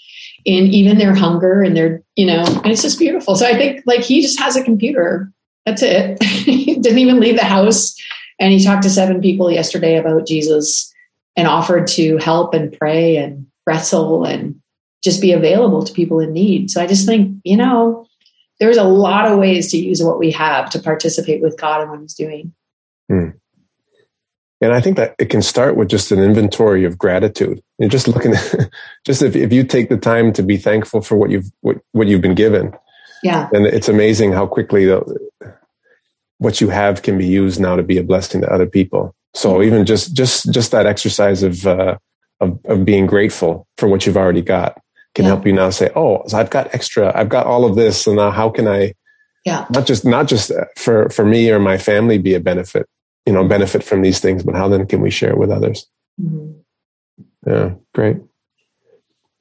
in 0.47 0.65
even 0.65 0.97
their 0.97 1.13
hunger 1.13 1.61
and 1.61 1.77
their 1.77 2.01
you 2.15 2.25
know 2.25 2.43
and 2.43 2.67
it's 2.67 2.81
just 2.81 2.97
beautiful 2.97 3.35
so 3.35 3.45
i 3.45 3.53
think 3.53 3.83
like 3.85 4.01
he 4.01 4.21
just 4.21 4.39
has 4.39 4.55
a 4.55 4.63
computer 4.63 5.31
that's 5.65 5.83
it 5.83 6.21
he 6.23 6.73
didn't 6.75 6.97
even 6.97 7.19
leave 7.19 7.35
the 7.35 7.45
house 7.45 7.95
and 8.39 8.51
he 8.51 8.63
talked 8.63 8.81
to 8.81 8.89
seven 8.89 9.21
people 9.21 9.51
yesterday 9.51 9.97
about 9.97 10.25
jesus 10.25 10.91
and 11.35 11.47
offered 11.47 11.85
to 11.85 12.17
help 12.17 12.55
and 12.55 12.75
pray 12.77 13.15
and 13.15 13.45
wrestle 13.67 14.25
and 14.25 14.59
just 15.03 15.21
be 15.21 15.31
available 15.31 15.83
to 15.83 15.93
people 15.93 16.19
in 16.19 16.33
need. 16.33 16.71
So 16.71 16.81
I 16.81 16.87
just 16.87 17.05
think, 17.05 17.39
you 17.43 17.55
know, 17.55 18.07
there's 18.59 18.77
a 18.77 18.83
lot 18.83 19.31
of 19.31 19.37
ways 19.37 19.71
to 19.71 19.77
use 19.77 20.01
what 20.01 20.17
we 20.17 20.31
have 20.31 20.69
to 20.71 20.79
participate 20.79 21.41
with 21.41 21.57
God 21.59 21.81
and 21.81 21.91
what 21.91 22.01
He's 22.01 22.15
doing. 22.15 22.53
Hmm. 23.07 23.29
And 24.59 24.73
I 24.73 24.81
think 24.81 24.97
that 24.97 25.13
it 25.19 25.29
can 25.29 25.41
start 25.41 25.75
with 25.75 25.87
just 25.87 26.11
an 26.11 26.19
inventory 26.19 26.83
of 26.83 26.97
gratitude. 26.97 27.61
And 27.79 27.91
just 27.91 28.07
looking, 28.07 28.33
at, 28.33 28.71
just 29.05 29.21
if, 29.21 29.35
if 29.35 29.53
you 29.53 29.63
take 29.63 29.89
the 29.89 29.97
time 29.97 30.33
to 30.33 30.43
be 30.43 30.57
thankful 30.57 31.01
for 31.01 31.15
what 31.15 31.29
you've 31.29 31.51
what, 31.61 31.77
what 31.91 32.07
you've 32.07 32.21
been 32.21 32.35
given, 32.35 32.73
yeah, 33.23 33.49
and 33.53 33.65
it's 33.65 33.89
amazing 33.89 34.31
how 34.31 34.47
quickly 34.47 34.85
the, 34.85 35.29
what 36.39 36.61
you 36.61 36.69
have 36.69 37.01
can 37.01 37.17
be 37.17 37.27
used 37.27 37.59
now 37.59 37.75
to 37.75 37.83
be 37.83 37.97
a 37.97 38.03
blessing 38.03 38.41
to 38.41 38.51
other 38.51 38.67
people. 38.67 39.15
So 39.33 39.61
even 39.61 39.85
just 39.85 40.15
just 40.15 40.51
just 40.51 40.71
that 40.71 40.87
exercise 40.87 41.43
of 41.43 41.65
uh, 41.67 41.97
of, 42.39 42.59
of 42.65 42.85
being 42.85 43.05
grateful 43.05 43.67
for 43.77 43.87
what 43.87 44.05
you've 44.05 44.17
already 44.17 44.41
got 44.41 44.81
can 45.13 45.25
yeah. 45.25 45.31
help 45.31 45.45
you 45.45 45.53
now 45.53 45.69
say, 45.69 45.91
"Oh, 45.95 46.23
so 46.27 46.37
I've 46.37 46.49
got 46.49 46.73
extra. 46.73 47.11
I've 47.15 47.29
got 47.29 47.45
all 47.45 47.65
of 47.65 47.75
this, 47.75 48.07
and 48.07 48.15
now 48.15 48.31
how 48.31 48.49
can 48.49 48.67
I?" 48.67 48.93
Yeah. 49.45 49.65
Not 49.69 49.85
just 49.85 50.03
not 50.03 50.27
just 50.27 50.51
for 50.77 51.09
for 51.09 51.25
me 51.25 51.49
or 51.51 51.59
my 51.59 51.77
family 51.77 52.17
be 52.17 52.33
a 52.33 52.39
benefit, 52.39 52.87
you 53.27 53.33
know, 53.33 53.45
benefit 53.45 53.83
from 53.83 54.01
these 54.01 54.21
things, 54.21 54.41
but 54.41 54.55
how 54.55 54.69
then 54.69 54.87
can 54.87 55.01
we 55.01 55.11
share 55.11 55.35
with 55.35 55.51
others? 55.51 55.85
Mm-hmm. 56.19 56.53
Yeah, 57.45 57.73
great. 57.93 58.17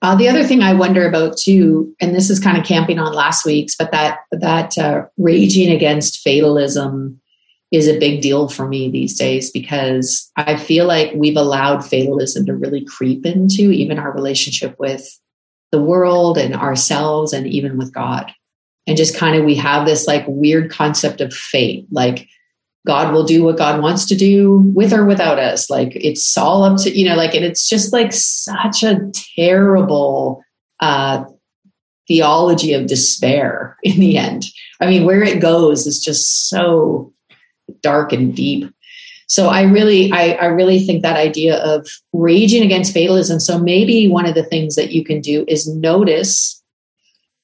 Uh, 0.02 0.16
the 0.16 0.28
other 0.28 0.42
thing 0.42 0.60
I 0.60 0.74
wonder 0.74 1.08
about 1.08 1.38
too, 1.38 1.94
and 2.00 2.12
this 2.12 2.28
is 2.28 2.40
kind 2.40 2.58
of 2.58 2.66
camping 2.66 2.98
on 2.98 3.14
last 3.14 3.46
week's, 3.46 3.76
but 3.76 3.92
that 3.92 4.18
that 4.32 4.76
uh, 4.76 5.06
raging 5.16 5.70
against 5.70 6.18
fatalism 6.18 7.20
is 7.70 7.86
a 7.86 7.98
big 7.98 8.22
deal 8.22 8.48
for 8.48 8.66
me 8.66 8.90
these 8.90 9.16
days 9.16 9.50
because 9.52 10.30
I 10.36 10.56
feel 10.56 10.86
like 10.86 11.12
we've 11.14 11.36
allowed 11.36 11.84
fatalism 11.84 12.44
to 12.46 12.56
really 12.56 12.84
creep 12.84 13.24
into 13.24 13.70
even 13.70 14.00
our 14.00 14.12
relationship 14.12 14.76
with 14.80 15.08
the 15.70 15.80
world 15.80 16.38
and 16.38 16.54
ourselves 16.54 17.32
and 17.32 17.46
even 17.46 17.78
with 17.78 17.92
God. 17.92 18.32
And 18.88 18.96
just 18.96 19.16
kind 19.16 19.36
of 19.36 19.44
we 19.44 19.56
have 19.56 19.86
this 19.86 20.06
like 20.06 20.24
weird 20.26 20.72
concept 20.72 21.20
of 21.20 21.32
fate, 21.32 21.86
like 21.90 22.28
God 22.86 23.12
will 23.12 23.24
do 23.24 23.42
what 23.42 23.58
God 23.58 23.82
wants 23.82 24.06
to 24.06 24.16
do 24.16 24.58
with 24.74 24.92
or 24.92 25.04
without 25.04 25.40
us. 25.40 25.68
Like 25.68 25.92
it's 25.96 26.38
all 26.38 26.62
up 26.62 26.78
to, 26.82 26.96
you 26.96 27.06
know, 27.06 27.16
like, 27.16 27.34
and 27.34 27.44
it's 27.44 27.68
just 27.68 27.92
like 27.92 28.12
such 28.12 28.84
a 28.84 29.10
terrible 29.36 30.42
uh, 30.78 31.24
theology 32.06 32.72
of 32.72 32.86
despair 32.86 33.76
in 33.82 33.98
the 33.98 34.16
end. 34.16 34.44
I 34.80 34.86
mean, 34.86 35.04
where 35.04 35.22
it 35.22 35.42
goes 35.42 35.86
is 35.86 35.98
just 35.98 36.48
so 36.48 37.12
dark 37.82 38.12
and 38.12 38.34
deep. 38.34 38.72
So 39.28 39.48
I 39.48 39.62
really, 39.62 40.12
I, 40.12 40.34
I 40.34 40.46
really 40.46 40.78
think 40.78 41.02
that 41.02 41.16
idea 41.16 41.56
of 41.56 41.88
raging 42.12 42.62
against 42.62 42.94
fatalism. 42.94 43.40
So 43.40 43.58
maybe 43.58 44.06
one 44.06 44.26
of 44.26 44.36
the 44.36 44.44
things 44.44 44.76
that 44.76 44.92
you 44.92 45.04
can 45.04 45.20
do 45.20 45.44
is 45.48 45.66
notice 45.66 46.62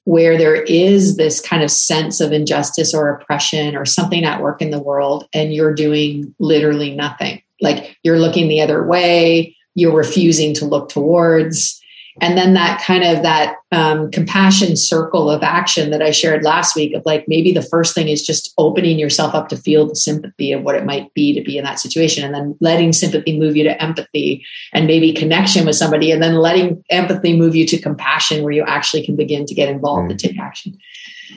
where 0.05 0.37
there 0.37 0.63
is 0.63 1.17
this 1.17 1.41
kind 1.41 1.63
of 1.63 1.71
sense 1.71 2.21
of 2.21 2.33
injustice 2.33 2.95
or 2.95 3.09
oppression 3.09 3.77
or 3.77 3.85
something 3.85 4.25
at 4.25 4.43
work 4.43 4.61
in 4.63 4.71
the 4.71 4.83
world, 4.83 5.29
and 5.33 5.53
you're 5.53 5.75
doing 5.75 6.35
literally 6.39 6.95
nothing. 6.95 7.43
Like 7.61 7.97
you're 8.03 8.19
looking 8.19 8.49
the 8.49 8.61
other 8.61 8.85
way, 8.87 9.57
you're 9.75 9.97
refusing 9.97 10.55
to 10.55 10.65
look 10.65 10.89
towards, 10.89 11.82
and 12.21 12.37
then 12.37 12.55
that 12.55 12.83
kind 12.83 13.05
of 13.05 13.23
that 13.23 13.57
um, 13.71 14.11
compassion 14.11 14.77
circle 14.77 15.31
of 15.31 15.43
action 15.43 15.91
that 15.91 16.03
i 16.03 16.11
shared 16.11 16.45
last 16.45 16.77
week 16.77 16.95
of 16.95 17.03
like 17.07 17.25
maybe 17.27 17.53
the 17.53 17.63
first 17.63 17.95
thing 17.95 18.09
is 18.09 18.25
just 18.25 18.53
opening 18.59 18.99
yourself 18.99 19.35
up 19.35 19.49
to 19.49 19.57
feel 19.57 19.87
the 19.87 19.97
sympathy 19.97 20.53
of 20.53 20.63
what 20.63 20.75
it 20.75 20.85
might 20.85 21.13
be 21.15 21.33
to 21.33 21.43
be 21.43 21.57
in 21.57 21.65
that 21.65 21.81
situation 21.81 22.25
and 22.25 22.35
then 22.35 22.57
letting 22.61 22.93
sympathy 22.93 23.39
move 23.39 23.57
you 23.57 23.65
to 23.65 23.83
empathy 23.83 24.45
and 24.73 24.87
maybe 24.87 25.13
connection 25.13 25.65
with 25.65 25.77
somebody 25.77 26.11
and 26.11 26.23
then 26.23 26.35
letting 26.35 26.83
empathy 26.91 27.37
move 27.37 27.57
you 27.57 27.67
to 27.67 27.81
compassion 27.81 28.43
where 28.43 28.53
you 28.53 28.65
actually 28.65 29.05
can 29.05 29.17
begin 29.17 29.47
to 29.47 29.55
get 29.55 29.69
involved 29.69 30.09
mm. 30.09 30.11
and 30.11 30.21
take 30.21 30.39
action. 30.39 30.77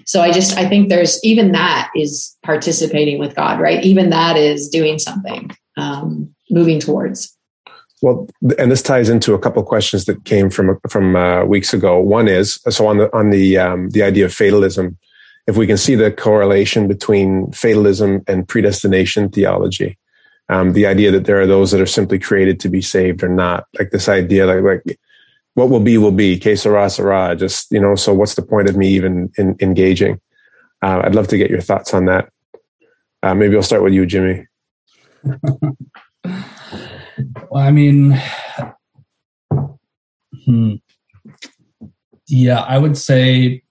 So 0.06 0.22
i 0.22 0.32
just 0.32 0.58
i 0.58 0.68
think 0.68 0.90
there's 0.90 1.24
even 1.24 1.52
that 1.54 1.90
is 1.96 2.36
participating 2.44 3.18
with 3.18 3.36
god 3.36 3.60
right? 3.60 3.84
Even 3.84 4.10
that 4.10 4.36
is 4.36 4.68
doing 4.68 5.00
something 5.00 5.52
um, 5.78 6.34
moving 6.50 6.80
towards 6.80 7.35
well, 8.06 8.28
and 8.60 8.72
this 8.72 8.84
ties 8.84 9.10
into 9.10 9.34
a 9.34 9.40
couple 9.40 9.64
of 9.64 9.68
questions 9.68 10.06
that 10.06 10.26
came 10.26 10.52
from 10.52 10.80
from 10.88 11.16
uh, 11.16 11.44
weeks 11.44 11.74
ago. 11.74 11.98
One 12.00 12.28
is 12.28 12.60
so 12.70 12.86
on 12.86 13.00
the 13.00 13.12
on 13.18 13.32
the 13.32 13.58
um, 13.58 13.90
the 13.90 14.04
idea 14.04 14.26
of 14.26 14.34
fatalism. 14.34 15.00
If 15.48 15.58
we 15.58 15.66
can 15.66 15.78
see 15.78 15.96
the 15.96 16.12
correlation 16.12 16.88
between 16.88 17.52
fatalism 17.52 18.22
and 18.28 18.48
predestination 18.48 19.30
theology, 19.30 19.98
um, 20.50 20.74
the 20.74 20.86
idea 20.86 21.10
that 21.14 21.26
there 21.26 21.42
are 21.42 21.48
those 21.48 21.72
that 21.72 21.82
are 21.82 21.88
simply 21.88 22.20
created 22.20 22.60
to 22.60 22.70
be 22.70 22.80
saved 22.80 23.24
or 23.24 23.28
not, 23.28 23.66
like 23.80 23.90
this 23.90 24.08
idea, 24.08 24.46
like, 24.46 24.62
like 24.62 25.00
what 25.56 25.72
will 25.72 25.80
be 25.80 25.98
will 25.98 26.12
be, 26.12 26.38
que 26.38 26.56
sera 26.56 26.88
sera. 26.92 27.36
Just 27.36 27.72
you 27.72 27.80
know, 27.80 27.96
so 27.96 28.14
what's 28.14 28.36
the 28.36 28.44
point 28.44 28.70
of 28.70 28.78
me 28.78 28.88
even 28.90 29.32
in, 29.40 29.56
engaging? 29.62 30.22
Uh, 30.84 31.02
I'd 31.04 31.16
love 31.16 31.28
to 31.30 31.40
get 31.40 31.50
your 31.50 31.62
thoughts 31.62 31.92
on 31.92 32.06
that. 32.06 32.30
Uh, 33.24 33.34
maybe 33.34 33.56
I'll 33.56 33.64
start 33.64 33.82
with 33.82 33.94
you, 33.94 34.06
Jimmy. 34.06 34.46
Well, 37.50 37.64
I 37.64 37.72
mean, 37.72 38.22
hmm. 40.46 40.76
yeah, 42.28 42.62
I 42.62 42.78
would 42.78 42.98
say, 42.98 43.64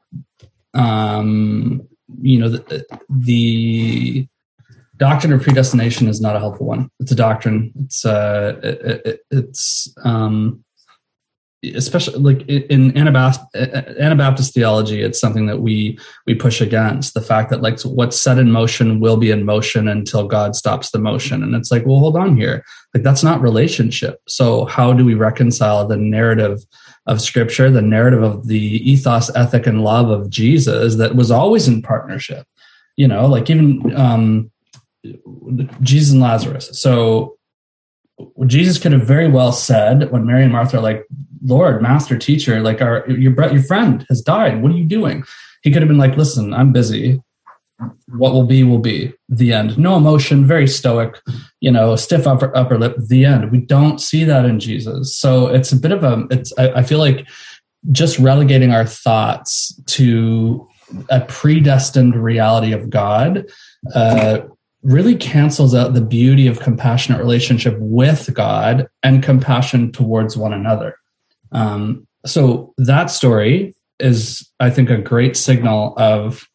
um, 0.75 1.87
you 2.21 2.39
know, 2.39 2.49
the, 2.49 2.87
the, 3.09 4.29
doctrine 4.97 5.33
of 5.33 5.43
predestination 5.43 6.07
is 6.07 6.21
not 6.21 6.37
a 6.37 6.39
helpful 6.39 6.67
one. 6.67 6.89
It's 7.01 7.11
a 7.11 7.17
doctrine. 7.17 7.73
It's 7.85 8.05
uh, 8.05 8.61
it, 8.63 9.03
it, 9.05 9.21
it's 9.33 9.93
um, 10.05 10.65
especially 11.75 12.19
like 12.19 12.49
in 12.49 12.97
Anabaptist, 12.97 13.45
Anabaptist 13.55 14.55
theology, 14.55 15.03
it's 15.03 15.21
something 15.21 15.47
that 15.47 15.61
we 15.61 15.99
we 16.27 16.35
push 16.35 16.61
against 16.61 17.15
the 17.15 17.21
fact 17.21 17.51
that 17.51 17.63
like 17.63 17.81
what's 17.83 18.21
set 18.21 18.39
in 18.39 18.51
motion 18.51 19.01
will 19.01 19.17
be 19.17 19.31
in 19.31 19.45
motion 19.45 19.89
until 19.89 20.27
God 20.27 20.57
stops 20.57 20.91
the 20.91 20.99
motion, 20.99 21.43
and 21.43 21.55
it's 21.55 21.71
like, 21.71 21.87
well, 21.87 21.99
hold 21.99 22.17
on 22.17 22.37
here, 22.37 22.65
like 22.93 23.03
that's 23.03 23.23
not 23.23 23.41
relationship. 23.41 24.21
So 24.29 24.67
how 24.67 24.93
do 24.93 25.05
we 25.05 25.15
reconcile 25.15 25.87
the 25.87 25.97
narrative 25.97 26.61
of 27.07 27.21
Scripture, 27.21 27.71
the 27.71 27.83
narrative 27.83 28.23
of 28.23 28.49
the 28.49 28.91
ethos, 28.91 29.35
ethic, 29.37 29.67
and 29.67 29.85
love 29.85 30.11
of 30.11 30.31
Jesus 30.31 30.97
that 30.97 31.17
was 31.17 31.31
always 31.31 31.69
in 31.69 31.83
partnership? 31.83 32.47
You 32.97 33.09
know, 33.09 33.27
like 33.27 33.51
even 33.51 33.95
um, 33.97 34.51
Jesus 35.83 36.13
and 36.13 36.21
Lazarus. 36.21 36.71
So 36.73 37.37
Jesus 38.47 38.79
could 38.79 38.93
have 38.93 39.07
very 39.07 39.29
well 39.29 39.53
said 39.53 40.11
when 40.11 40.27
Mary 40.27 40.45
and 40.45 40.53
Martha 40.53 40.79
are 40.79 40.83
like, 40.83 41.05
Lord, 41.43 41.83
Master, 41.83 42.17
Teacher, 42.19 42.61
like 42.61 42.81
our 42.81 43.09
your 43.09 43.33
your 43.53 43.63
friend 43.63 44.05
has 44.09 44.23
died. 44.23 44.63
What 44.63 44.73
are 44.73 44.77
you 44.77 44.85
doing? 44.85 45.25
He 45.63 45.71
could 45.71 45.83
have 45.83 45.89
been 45.89 45.99
like, 45.99 46.17
Listen, 46.17 46.55
I'm 46.55 46.73
busy. 46.73 47.21
What 48.07 48.33
will 48.33 48.47
be 48.47 48.63
will 48.63 48.79
be. 48.79 49.13
The 49.29 49.53
end. 49.53 49.77
No 49.77 49.97
emotion. 49.97 50.47
Very 50.47 50.69
stoic. 50.69 51.21
You 51.61 51.73
know, 51.73 51.97
stiff 51.97 52.27
upper 52.27 52.57
upper 52.57 52.79
lip. 52.79 52.97
The 52.99 53.25
end. 53.25 53.51
We 53.51 53.59
don't 53.59 54.01
see 54.01 54.25
that 54.25 54.45
in 54.45 54.61
Jesus. 54.61 55.17
So 55.17 55.49
it's 55.49 55.73
a 55.73 55.77
bit 55.77 55.93
of 55.93 56.05
a. 56.05 56.27
It's. 56.31 56.53
I, 56.57 56.71
I 56.71 56.83
feel 56.83 56.99
like 56.99 57.27
just 57.91 58.19
relegating 58.19 58.73
our 58.73 58.87
thoughts 58.87 59.75
to 59.87 60.67
a 61.11 61.21
predestined 61.23 62.15
reality 62.15 62.73
of 62.73 62.89
God 62.91 63.47
uh, 63.95 64.41
really 64.85 65.17
cancels 65.17 65.75
out 65.75 65.95
the 65.95 66.01
beauty 66.01 66.47
of 66.47 66.61
compassionate 66.61 67.19
relationship 67.19 67.77
with 67.79 68.33
God 68.35 68.87
and 69.03 69.23
compassion 69.23 69.91
towards 69.91 70.37
one 70.37 70.53
another. 70.53 70.97
Um, 71.53 72.07
so 72.27 72.75
that 72.77 73.07
story 73.07 73.75
is, 73.99 74.49
I 74.61 74.71
think, 74.71 74.91
a 74.91 74.99
great 74.99 75.37
signal 75.37 75.95
of 75.97 76.47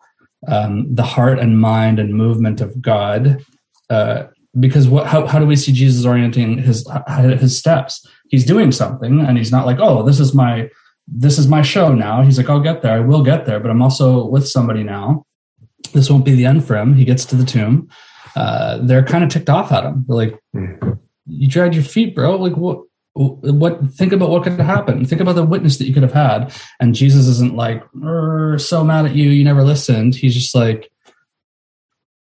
um, 0.47 0.93
the 0.93 1.03
heart 1.03 1.39
and 1.39 1.59
mind 1.59 1.99
and 1.99 2.13
movement 2.13 2.61
of 2.61 2.79
God. 2.81 3.43
Uh, 3.89 4.27
because 4.59 4.87
what, 4.87 5.07
how, 5.07 5.25
how 5.25 5.39
do 5.39 5.45
we 5.45 5.55
see 5.55 5.71
Jesus 5.71 6.05
orienting 6.05 6.59
his 6.59 6.87
his 7.17 7.57
steps? 7.57 8.05
He's 8.29 8.45
doing 8.45 8.71
something, 8.71 9.21
and 9.21 9.37
he's 9.37 9.51
not 9.51 9.65
like, 9.65 9.77
oh, 9.79 10.03
this 10.03 10.19
is 10.19 10.33
my 10.33 10.69
this 11.07 11.37
is 11.37 11.47
my 11.47 11.61
show 11.61 11.93
now. 11.93 12.21
He's 12.21 12.37
like, 12.37 12.49
I'll 12.49 12.59
get 12.59 12.81
there. 12.81 12.93
I 12.93 12.99
will 12.99 13.23
get 13.23 13.45
there, 13.45 13.59
but 13.59 13.71
I'm 13.71 13.81
also 13.81 14.25
with 14.25 14.47
somebody 14.47 14.83
now. 14.83 15.25
This 15.93 16.09
won't 16.09 16.25
be 16.25 16.35
the 16.35 16.45
end 16.45 16.65
for 16.65 16.77
him. 16.77 16.93
He 16.93 17.05
gets 17.05 17.25
to 17.25 17.35
the 17.35 17.45
tomb. 17.45 17.89
Uh, 18.35 18.79
they're 18.81 19.03
kind 19.03 19.23
of 19.23 19.29
ticked 19.29 19.49
off 19.49 19.71
at 19.71 19.83
him. 19.83 20.05
They're 20.07 20.15
like, 20.15 20.39
you 21.25 21.47
dragged 21.47 21.75
your 21.75 21.83
feet, 21.83 22.15
bro. 22.15 22.35
Like, 22.35 22.57
what? 22.57 22.83
what 23.13 23.83
think 23.91 24.13
about 24.13 24.29
what 24.29 24.43
could 24.43 24.53
have 24.53 24.65
happened. 24.65 25.09
Think 25.09 25.21
about 25.21 25.35
the 25.35 25.43
witness 25.43 25.77
that 25.77 25.85
you 25.85 25.93
could 25.93 26.03
have 26.03 26.13
had. 26.13 26.53
And 26.79 26.95
jesus 26.95 27.27
isn't 27.27 27.55
like 27.55 27.83
so 28.57 28.83
mad 28.83 29.07
at 29.07 29.15
you. 29.15 29.29
You 29.29 29.43
never 29.43 29.63
listened. 29.63 30.15
He's 30.15 30.33
just 30.33 30.55
like 30.55 30.89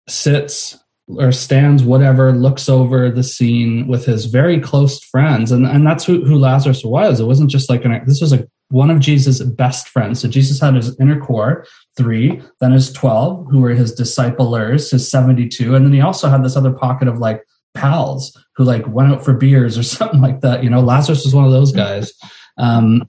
sits 0.10 0.78
or 1.08 1.32
stands 1.32 1.84
whatever 1.84 2.32
looks 2.32 2.68
over 2.68 3.12
the 3.12 3.24
scene 3.24 3.88
with 3.88 4.06
his 4.06 4.26
very 4.26 4.60
close 4.60 5.04
friends. 5.04 5.52
And 5.52 5.66
and 5.66 5.86
that's 5.86 6.06
who, 6.06 6.26
who 6.26 6.40
lazarus 6.40 6.84
was. 6.84 7.20
It 7.20 7.26
wasn't 7.26 7.52
just 7.52 7.70
like 7.70 7.86
an 7.86 8.02
this 8.06 8.22
was 8.22 8.34
a 8.34 8.48
one 8.70 8.90
of 8.90 9.00
jesus 9.00 9.40
best 9.42 9.90
friends. 9.90 10.20
So 10.22 10.28
jesus 10.28 10.60
had 10.60 10.76
his 10.76 10.98
inner 11.00 11.20
core 11.20 11.66
three 11.98 12.42
then 12.62 12.72
his 12.72 12.92
12 12.94 13.48
who 13.50 13.60
were 13.60 13.72
his 13.72 13.94
disciplers 13.94 14.92
his 14.92 15.10
72 15.10 15.76
and 15.76 15.86
then 15.86 15.94
he 15.94 16.02
also 16.02 16.30
had 16.30 16.44
this 16.44 16.56
other 16.56 16.72
pocket 16.72 17.08
of 17.08 17.18
like 17.18 17.44
pals 17.74 18.38
who 18.56 18.64
like 18.64 18.88
went 18.88 19.12
out 19.12 19.26
for 19.26 19.34
beers 19.34 19.78
or 19.78 19.84
something 19.84 20.22
like 20.22 20.42
that. 20.42 20.64
You 20.64 20.70
know, 20.70 20.82
Lazarus 20.82 21.24
was 21.24 21.36
one 21.36 21.46
of 21.46 21.52
those 21.52 21.72
guys. 21.72 22.12
Um, 22.58 23.08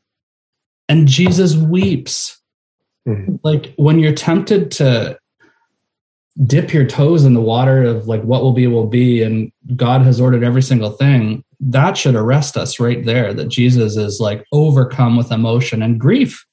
and 0.90 1.08
Jesus 1.08 1.56
weeps 1.56 2.38
Mm-hmm. 3.08 3.36
Like 3.42 3.72
when 3.76 3.98
you're 3.98 4.14
tempted 4.14 4.70
to 4.72 5.18
dip 6.44 6.72
your 6.72 6.86
toes 6.86 7.24
in 7.24 7.34
the 7.34 7.40
water 7.40 7.82
of 7.82 8.06
like 8.06 8.22
what 8.22 8.42
will 8.42 8.52
be 8.52 8.66
will 8.66 8.86
be 8.86 9.22
and 9.22 9.50
God 9.74 10.02
has 10.02 10.20
ordered 10.20 10.44
every 10.44 10.62
single 10.62 10.90
thing, 10.90 11.42
that 11.60 11.96
should 11.96 12.14
arrest 12.14 12.56
us 12.56 12.78
right 12.78 13.04
there 13.04 13.34
that 13.34 13.48
Jesus 13.48 13.96
is 13.96 14.20
like 14.20 14.44
overcome 14.52 15.16
with 15.16 15.32
emotion 15.32 15.82
and 15.82 15.98
grief 15.98 16.44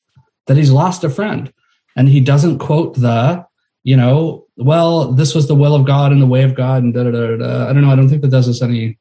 that 0.48 0.58
he's 0.58 0.72
lost 0.72 1.04
a 1.04 1.10
friend. 1.10 1.52
And 1.96 2.10
he 2.10 2.20
doesn't 2.20 2.60
quote 2.60 2.96
the, 2.96 3.46
you 3.84 3.96
know, 3.96 4.46
well, 4.58 5.12
this 5.12 5.36
was 5.36 5.48
the 5.48 5.56
will 5.56 5.76
of 5.76 5.86
God 5.86 6.12
and 6.12 6.22
the 6.22 6.28
way 6.28 6.44
of 6.44 6.56
God 6.56 6.84
and 6.84 6.94
da 6.94 7.04
da 7.04 7.12
da 7.12 7.38
da. 7.38 7.70
I 7.70 7.74
don't 7.74 7.82
know. 7.82 7.92
I 7.92 7.96
don't 7.96 8.10
think 8.10 8.22
that 8.22 8.32
does 8.32 8.50
us 8.50 8.62
any 8.62 8.98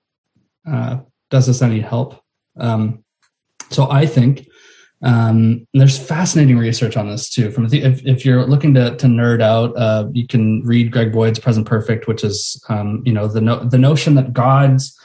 uh, 0.70 0.98
does 1.30 1.48
us 1.48 1.62
any 1.62 1.80
help. 1.80 2.22
Um, 2.58 3.04
so 3.70 3.90
I 3.90 4.06
think 4.06 4.48
um, 5.02 5.66
there's 5.74 5.98
fascinating 5.98 6.56
research 6.56 6.96
on 6.96 7.08
this 7.08 7.28
too. 7.28 7.50
From 7.50 7.68
the, 7.68 7.82
if, 7.82 8.04
if 8.06 8.24
you're 8.24 8.46
looking 8.46 8.72
to, 8.74 8.96
to 8.96 9.06
nerd 9.06 9.42
out, 9.42 9.76
uh, 9.76 10.08
you 10.12 10.26
can 10.26 10.62
read 10.64 10.90
Greg 10.90 11.12
Boyd's 11.12 11.38
Present 11.38 11.66
Perfect, 11.66 12.06
which 12.06 12.24
is 12.24 12.62
um, 12.68 13.02
you 13.04 13.12
know 13.12 13.28
the 13.28 13.40
no, 13.40 13.62
the 13.64 13.78
notion 13.78 14.14
that 14.14 14.32
God's 14.32 14.98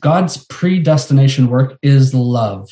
God's 0.00 0.44
predestination 0.46 1.48
work 1.48 1.78
is 1.82 2.12
love. 2.12 2.68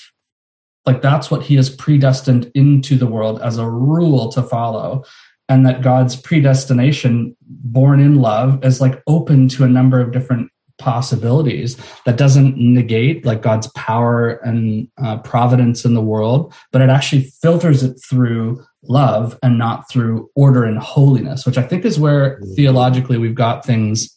Like 0.87 1.03
that's 1.03 1.31
what 1.31 1.43
He 1.43 1.57
has 1.57 1.71
predestined 1.71 2.51
into 2.55 2.97
the 2.97 3.07
world 3.07 3.41
as 3.43 3.59
a 3.59 3.69
rule 3.69 4.31
to 4.33 4.43
follow, 4.43 5.05
and 5.49 5.67
that 5.67 5.83
God's 5.83 6.17
predestination, 6.17 7.37
born 7.41 8.01
in 8.01 8.17
love, 8.17 8.65
is 8.65 8.81
like 8.81 9.03
open 9.07 9.49
to 9.49 9.65
a 9.65 9.69
number 9.69 10.01
of 10.01 10.13
different 10.13 10.51
possibilities 10.81 11.77
that 12.07 12.17
doesn't 12.17 12.57
negate 12.57 13.25
like 13.27 13.43
god's 13.43 13.67
power 13.73 14.37
and 14.39 14.89
uh, 15.03 15.19
providence 15.19 15.85
in 15.85 15.93
the 15.93 16.01
world 16.01 16.55
but 16.73 16.81
it 16.81 16.89
actually 16.89 17.23
filters 17.43 17.83
it 17.83 18.01
through 18.09 18.65
love 18.85 19.39
and 19.43 19.59
not 19.59 19.89
through 19.91 20.31
order 20.35 20.65
and 20.65 20.79
holiness 20.79 21.45
which 21.45 21.59
i 21.59 21.63
think 21.63 21.85
is 21.85 22.01
where 22.01 22.41
mm. 22.41 22.57
theologically 22.57 23.19
we've 23.19 23.35
got 23.35 23.63
things 23.65 24.17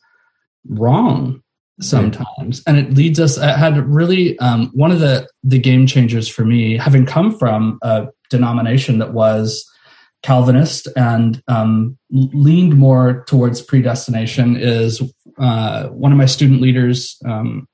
wrong 0.69 1.43
sometimes 1.82 2.62
and 2.68 2.78
it 2.78 2.94
leads 2.94 3.20
us 3.20 3.38
i 3.40 3.58
had 3.58 3.78
really 3.88 4.38
um, 4.40 4.70
one 4.74 4.92
of 4.92 5.00
the 5.00 5.28
the 5.44 5.58
game 5.58 5.88
changers 5.88 6.28
for 6.30 6.46
me 6.46 6.78
having 6.78 7.06
come 7.06 7.36
from 7.38 7.80
a 7.82 8.08
denomination 8.30 9.00
that 9.00 9.14
was 9.14 9.68
calvinist 10.24 10.88
and 10.96 11.44
um, 11.48 11.98
leaned 12.10 12.78
more 12.78 13.24
towards 13.26 13.62
predestination 13.62 14.56
is 14.56 15.02
uh, 15.38 15.88
one 15.90 16.12
of 16.12 16.18
my 16.18 16.26
student 16.26 16.62
leaders 16.62 17.18
um, 17.26 17.68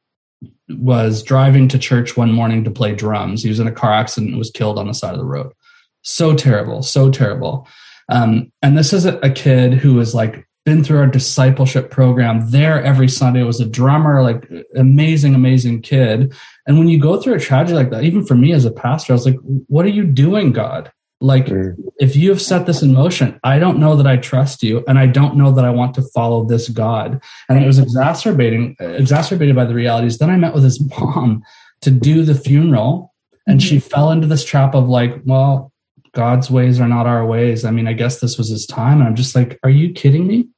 was 0.70 1.24
driving 1.24 1.68
to 1.68 1.80
church 1.80 2.18
one 2.18 2.32
morning 2.32 2.64
to 2.64 2.72
play 2.72 2.94
drums. 2.94 3.44
He 3.44 3.50
was 3.50 3.60
in 3.60 3.68
a 3.68 3.72
car 3.72 3.94
accident 3.94 4.32
and 4.32 4.40
was 4.40 4.52
killed 4.52 4.80
on 4.80 4.88
the 4.88 4.94
side 4.94 5.14
of 5.14 5.20
the 5.20 5.26
road. 5.26 5.54
So 6.02 6.36
terrible, 6.36 6.82
so 6.82 7.12
terrible. 7.12 7.68
Um, 8.10 8.52
and 8.62 8.78
this 8.78 8.94
is 8.94 9.06
a, 9.06 9.18
a 9.20 9.30
kid 9.30 9.74
who 9.74 9.94
was 9.94 10.16
like 10.16 10.48
been 10.66 10.84
through 10.84 11.00
our 11.00 11.08
discipleship 11.08 11.90
program 11.90 12.52
there 12.52 12.84
every 12.84 13.08
Sunday, 13.08 13.44
was 13.44 13.60
a 13.60 13.66
drummer, 13.66 14.22
like 14.22 14.50
amazing, 14.76 15.34
amazing 15.34 15.82
kid. 15.82 16.34
And 16.68 16.78
when 16.78 16.88
you 16.88 17.00
go 17.00 17.20
through 17.20 17.36
a 17.36 17.40
tragedy 17.40 17.76
like 17.76 17.90
that, 17.92 18.04
even 18.04 18.26
for 18.26 18.36
me 18.36 18.52
as 18.52 18.66
a 18.66 18.72
pastor, 18.72 19.14
I 19.14 19.16
was 19.16 19.26
like, 19.26 19.38
what 19.68 19.86
are 19.86 19.90
you 19.90 20.04
doing, 20.04 20.52
God? 20.52 20.92
Like, 21.22 21.48
mm. 21.48 21.76
if 21.98 22.16
you 22.16 22.30
have 22.30 22.42
set 22.42 22.66
this 22.66 22.82
in 22.82 22.94
motion, 22.94 23.40
I 23.44 23.60
don't 23.60 23.80
know 23.80 23.96
that 23.96 24.08
I 24.08 24.18
trust 24.18 24.64
you, 24.64 24.84
and 24.88 24.98
I 24.98 25.06
don't 25.06 25.36
know 25.36 25.52
that 25.52 25.66
I 25.66 25.70
want 25.70 25.96
to 25.96 26.02
follow 26.02 26.46
this 26.46 26.70
God. 26.70 27.22
And 27.50 27.62
it 27.62 27.68
was 27.68 27.80
exacerbating, 27.80 28.76
exacerbated 28.80 29.56
by 29.56 29.66
the 29.66 29.74
realities. 29.74 30.18
Then 30.18 30.30
I 30.30 30.38
met 30.38 30.54
with 30.54 30.64
his 30.64 30.82
mom 31.00 31.44
to 31.82 31.92
do 31.92 32.24
the 32.24 32.36
funeral, 32.36 33.14
and 33.48 33.62
she 33.62 33.78
mm-hmm. 33.78 33.88
fell 33.88 34.12
into 34.12 34.28
this 34.28 34.46
trap 34.46 34.76
of 34.76 34.88
like, 34.88 35.22
well, 35.26 35.74
God's 36.20 36.52
ways 36.52 36.82
are 36.82 36.88
not 36.88 37.08
our 37.08 37.26
ways. 37.26 37.64
I 37.64 37.72
mean, 37.72 37.88
I 37.88 37.94
guess 37.94 38.20
this 38.20 38.38
was 38.38 38.50
his 38.50 38.66
time. 38.66 39.00
And 39.00 39.08
I'm 39.08 39.16
just 39.16 39.36
like, 39.36 39.58
are 39.64 39.70
you 39.70 39.94
kidding 39.94 40.28
me? 40.28 40.50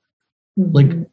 Mm-hmm. 0.58 0.72
Like, 0.72 1.08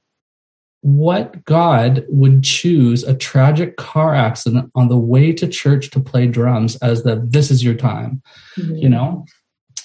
what 0.81 1.45
God 1.45 2.07
would 2.09 2.43
choose 2.43 3.05
a 3.05 3.15
tragic 3.15 3.77
car 3.77 4.15
accident 4.15 4.71
on 4.75 4.89
the 4.89 4.97
way 4.97 5.33
to 5.35 5.47
church 5.47 5.91
to 5.91 6.01
play 6.01 6.27
drums 6.27 6.77
as 6.77 7.03
the 7.03 7.23
this 7.29 7.51
is 7.51 7.63
your 7.63 7.75
time, 7.75 8.23
mm-hmm. 8.57 8.77
you 8.77 8.89
know? 8.89 9.27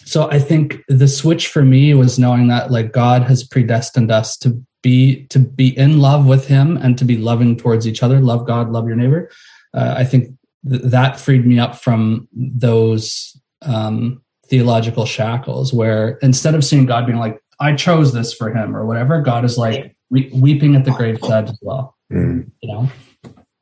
so 0.06 0.30
i 0.30 0.40
think 0.40 0.80
the 0.88 1.08
switch 1.08 1.48
for 1.48 1.64
me 1.64 1.94
was 1.94 2.20
knowing 2.20 2.48
that 2.48 2.72
like 2.72 2.92
god 2.92 3.24
has 3.24 3.44
predestined 3.44 4.12
us 4.12 4.38
to 4.38 4.62
be 4.82 5.26
to 5.28 5.40
be 5.40 5.78
in 5.78 6.00
love 6.00 6.26
with 6.26 6.48
him 6.48 6.78
and 6.78 6.98
to 6.98 7.06
be 7.06 7.18
loving 7.18 7.56
towards 7.56 7.88
each 7.88 8.04
other 8.04 8.20
love 8.20 8.46
god 8.46 8.70
love 8.70 8.88
your 8.88 8.96
neighbor 8.98 9.30
uh, 9.74 9.94
i 9.98 10.04
think 10.04 10.30
th- 10.70 10.82
that 10.84 11.20
freed 11.20 11.46
me 11.46 11.60
up 11.60 11.76
from 11.76 12.28
those 12.34 13.40
um, 13.62 14.22
theological 14.48 15.06
shackles 15.06 15.74
where 15.74 16.18
instead 16.22 16.56
of 16.56 16.64
seeing 16.64 16.86
god 16.86 17.06
being 17.06 17.18
like 17.18 17.40
i 17.60 17.74
chose 17.74 18.14
this 18.14 18.34
for 18.34 18.54
him 18.54 18.76
or 18.76 18.86
whatever 18.86 19.22
god 19.22 19.46
is 19.46 19.58
like 19.58 19.96
we- 20.10 20.30
weeping 20.34 20.76
at 20.76 20.86
the 20.86 20.92
graveside 20.92 21.50
as 21.50 21.60
well 21.62 21.96
mm. 22.12 22.46
you 22.62 22.74
know? 22.74 22.90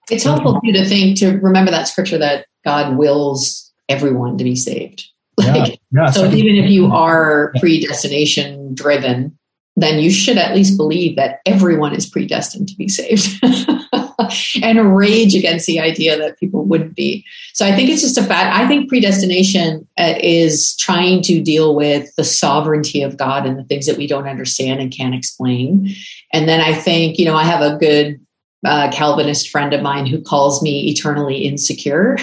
It's 0.09 0.25
helpful 0.25 0.59
too 0.59 0.73
to 0.73 0.85
think 0.85 1.17
to 1.19 1.37
remember 1.37 1.71
that 1.71 1.87
scripture 1.87 2.17
that 2.17 2.45
god 2.65 2.97
wills 2.97 3.71
everyone 3.91 4.37
to 4.37 4.43
be 4.43 4.55
saved. 4.55 5.05
Like, 5.37 5.69
yeah. 5.69 5.75
Yeah, 6.03 6.09
so, 6.11 6.29
so 6.29 6.35
even 6.35 6.55
if 6.55 6.69
you 6.69 6.87
are 6.87 7.53
predestination 7.59 8.73
driven, 8.73 9.37
then 9.75 9.99
you 9.99 10.09
should 10.09 10.37
at 10.37 10.55
least 10.55 10.77
believe 10.77 11.15
that 11.15 11.39
everyone 11.45 11.95
is 11.95 12.09
predestined 12.09 12.67
to 12.69 12.75
be 12.75 12.87
saved 12.87 13.39
and 14.61 14.95
rage 14.95 15.35
against 15.35 15.65
the 15.65 15.79
idea 15.79 16.17
that 16.17 16.39
people 16.39 16.63
wouldn't 16.63 16.95
be. 16.95 17.25
So 17.53 17.65
I 17.65 17.75
think 17.75 17.89
it's 17.89 18.01
just 18.01 18.17
a 18.17 18.23
fact. 18.23 18.55
I 18.55 18.67
think 18.67 18.89
predestination 18.89 19.87
uh, 19.97 20.13
is 20.19 20.75
trying 20.77 21.21
to 21.23 21.41
deal 21.41 21.75
with 21.75 22.15
the 22.15 22.23
sovereignty 22.23 23.01
of 23.01 23.17
God 23.17 23.45
and 23.45 23.57
the 23.57 23.63
things 23.63 23.85
that 23.85 23.97
we 23.97 24.07
don't 24.07 24.27
understand 24.27 24.79
and 24.79 24.91
can't 24.91 25.15
explain. 25.15 25.89
And 26.31 26.47
then 26.47 26.61
I 26.61 26.73
think, 26.73 27.17
you 27.17 27.25
know, 27.25 27.35
I 27.35 27.43
have 27.43 27.61
a 27.61 27.77
good 27.77 28.20
uh, 28.63 28.91
Calvinist 28.91 29.49
friend 29.49 29.73
of 29.73 29.81
mine 29.81 30.05
who 30.05 30.21
calls 30.21 30.61
me 30.61 30.87
eternally 30.87 31.37
insecure. 31.37 32.17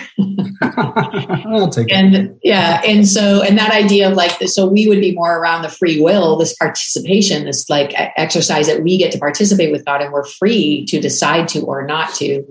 I'll 0.63 1.69
take 1.69 1.93
and 1.93 2.15
it. 2.15 2.39
yeah, 2.43 2.81
and 2.87 3.09
so 3.09 3.43
and 3.43 3.59
that 3.59 3.73
idea 3.73 4.09
of 4.09 4.17
like 4.17 4.31
so 4.49 4.67
we 4.67 4.87
would 4.87 5.01
be 5.01 5.13
more 5.13 5.39
around 5.39 5.63
the 5.63 5.69
free 5.69 6.01
will, 6.01 6.37
this 6.37 6.55
participation, 6.55 7.45
this 7.45 7.69
like 7.69 7.93
exercise 8.17 8.69
that 8.69 8.83
we 8.85 8.97
get 8.97 9.11
to 9.13 9.19
participate 9.19 9.73
with 9.73 9.85
God 9.85 10.01
and 10.01 10.13
we're 10.13 10.25
free 10.25 10.85
to 10.87 11.01
decide 11.01 11.49
to 11.49 11.63
or 11.63 11.85
not 11.85 12.15
to, 12.17 12.45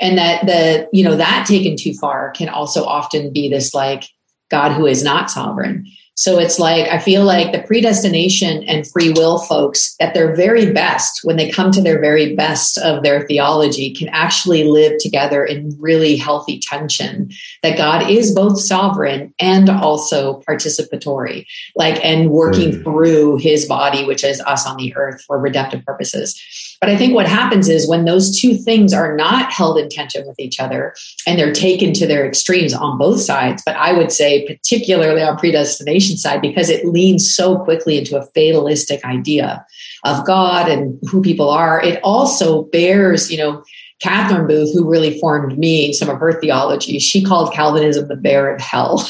and 0.00 0.16
that 0.18 0.46
the 0.46 0.88
you 0.92 1.02
know 1.02 1.16
that 1.16 1.46
taken 1.46 1.76
too 1.76 1.94
far 1.94 2.30
can 2.30 2.48
also 2.48 2.84
often 2.84 3.32
be 3.32 3.48
this 3.48 3.74
like 3.74 4.04
God 4.50 4.72
who 4.72 4.86
is 4.86 5.02
not 5.02 5.30
sovereign. 5.30 5.86
So 6.22 6.38
it's 6.38 6.60
like, 6.60 6.86
I 6.86 7.00
feel 7.00 7.24
like 7.24 7.50
the 7.50 7.66
predestination 7.66 8.62
and 8.68 8.86
free 8.86 9.10
will 9.10 9.38
folks 9.38 9.96
at 9.98 10.14
their 10.14 10.36
very 10.36 10.70
best, 10.70 11.18
when 11.24 11.36
they 11.36 11.50
come 11.50 11.72
to 11.72 11.82
their 11.82 11.98
very 11.98 12.36
best 12.36 12.78
of 12.78 13.02
their 13.02 13.26
theology, 13.26 13.92
can 13.92 14.08
actually 14.10 14.62
live 14.62 15.00
together 15.00 15.44
in 15.44 15.76
really 15.80 16.14
healthy 16.14 16.60
tension. 16.60 17.32
That 17.64 17.76
God 17.76 18.08
is 18.08 18.32
both 18.32 18.60
sovereign 18.60 19.34
and 19.40 19.68
also 19.68 20.40
participatory, 20.48 21.44
like, 21.74 21.98
and 22.04 22.30
working 22.30 22.70
mm. 22.70 22.84
through 22.84 23.38
his 23.38 23.66
body, 23.66 24.04
which 24.04 24.22
is 24.22 24.40
us 24.42 24.64
on 24.64 24.76
the 24.76 24.94
earth 24.94 25.24
for 25.26 25.40
redemptive 25.40 25.84
purposes. 25.84 26.40
But 26.82 26.90
I 26.90 26.96
think 26.96 27.14
what 27.14 27.28
happens 27.28 27.68
is 27.68 27.88
when 27.88 28.06
those 28.06 28.36
two 28.40 28.56
things 28.56 28.92
are 28.92 29.14
not 29.14 29.52
held 29.52 29.78
in 29.78 29.88
tension 29.88 30.26
with 30.26 30.40
each 30.40 30.58
other 30.58 30.96
and 31.28 31.38
they're 31.38 31.52
taken 31.52 31.92
to 31.92 32.08
their 32.08 32.26
extremes 32.26 32.74
on 32.74 32.98
both 32.98 33.20
sides, 33.20 33.62
but 33.64 33.76
I 33.76 33.92
would 33.92 34.10
say 34.10 34.44
particularly 34.48 35.22
on 35.22 35.38
predestination 35.38 36.16
side, 36.16 36.42
because 36.42 36.68
it 36.68 36.84
leans 36.84 37.32
so 37.32 37.56
quickly 37.56 37.98
into 37.98 38.18
a 38.18 38.26
fatalistic 38.34 39.04
idea 39.04 39.64
of 40.04 40.26
God 40.26 40.68
and 40.68 40.98
who 41.08 41.22
people 41.22 41.50
are, 41.50 41.80
it 41.80 42.00
also 42.02 42.64
bears, 42.64 43.30
you 43.30 43.38
know, 43.38 43.62
Catherine 44.02 44.48
Booth, 44.48 44.74
who 44.74 44.90
really 44.90 45.18
formed 45.20 45.56
me, 45.56 45.92
some 45.92 46.08
of 46.08 46.18
her 46.18 46.40
theology, 46.40 46.98
she 46.98 47.22
called 47.22 47.52
Calvinism 47.52 48.08
the 48.08 48.16
bear 48.16 48.52
of 48.52 48.60
hell, 48.60 49.08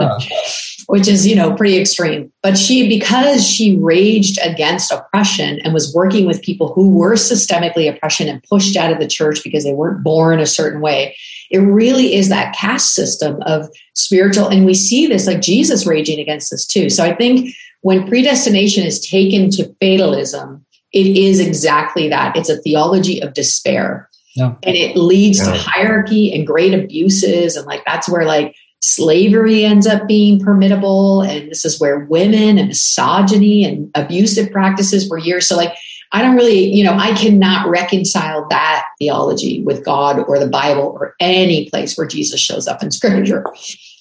uh. 0.00 0.20
which 0.86 1.06
is, 1.06 1.24
you 1.24 1.36
know, 1.36 1.54
pretty 1.54 1.78
extreme. 1.78 2.32
But 2.42 2.58
she, 2.58 2.88
because 2.88 3.46
she 3.46 3.76
raged 3.76 4.40
against 4.42 4.90
oppression 4.90 5.60
and 5.60 5.72
was 5.72 5.94
working 5.94 6.26
with 6.26 6.42
people 6.42 6.72
who 6.72 6.90
were 6.90 7.14
systemically 7.14 7.88
oppression 7.88 8.28
and 8.28 8.42
pushed 8.42 8.76
out 8.76 8.90
of 8.90 8.98
the 8.98 9.06
church 9.06 9.44
because 9.44 9.62
they 9.62 9.72
weren't 9.72 10.02
born 10.02 10.40
a 10.40 10.46
certain 10.46 10.80
way, 10.80 11.16
it 11.50 11.58
really 11.58 12.16
is 12.16 12.28
that 12.28 12.56
caste 12.56 12.92
system 12.92 13.40
of 13.42 13.68
spiritual. 13.94 14.48
And 14.48 14.66
we 14.66 14.74
see 14.74 15.06
this 15.06 15.28
like 15.28 15.42
Jesus 15.42 15.86
raging 15.86 16.18
against 16.18 16.50
this 16.50 16.66
too. 16.66 16.90
So 16.90 17.04
I 17.04 17.14
think 17.14 17.54
when 17.82 18.08
predestination 18.08 18.84
is 18.84 19.06
taken 19.06 19.48
to 19.50 19.72
fatalism, 19.80 20.66
it 20.92 21.06
is 21.06 21.38
exactly 21.38 22.08
that. 22.08 22.36
It's 22.36 22.48
a 22.48 22.60
theology 22.60 23.20
of 23.20 23.34
despair 23.34 24.08
yeah. 24.34 24.54
And 24.62 24.76
it 24.76 24.96
leads 24.96 25.38
yeah. 25.38 25.52
to 25.52 25.58
hierarchy 25.58 26.34
and 26.34 26.46
great 26.46 26.74
abuses. 26.74 27.56
And 27.56 27.66
like 27.66 27.84
that's 27.84 28.08
where 28.08 28.24
like 28.24 28.54
slavery 28.82 29.64
ends 29.64 29.86
up 29.86 30.06
being 30.06 30.40
permittable. 30.40 31.26
And 31.26 31.50
this 31.50 31.64
is 31.64 31.80
where 31.80 32.00
women 32.00 32.58
and 32.58 32.68
misogyny 32.68 33.64
and 33.64 33.90
abusive 33.94 34.50
practices 34.50 35.08
were 35.08 35.18
years. 35.18 35.48
So 35.48 35.56
like 35.56 35.74
I 36.12 36.22
don't 36.22 36.36
really, 36.36 36.72
you 36.72 36.84
know, 36.84 36.94
I 36.94 37.12
cannot 37.14 37.68
reconcile 37.68 38.46
that 38.48 38.86
theology 39.00 39.64
with 39.64 39.84
God 39.84 40.20
or 40.28 40.38
the 40.38 40.46
Bible 40.46 40.96
or 41.00 41.14
any 41.18 41.68
place 41.70 41.96
where 41.96 42.06
Jesus 42.06 42.40
shows 42.40 42.68
up 42.68 42.82
in 42.82 42.90
scripture. 42.92 43.44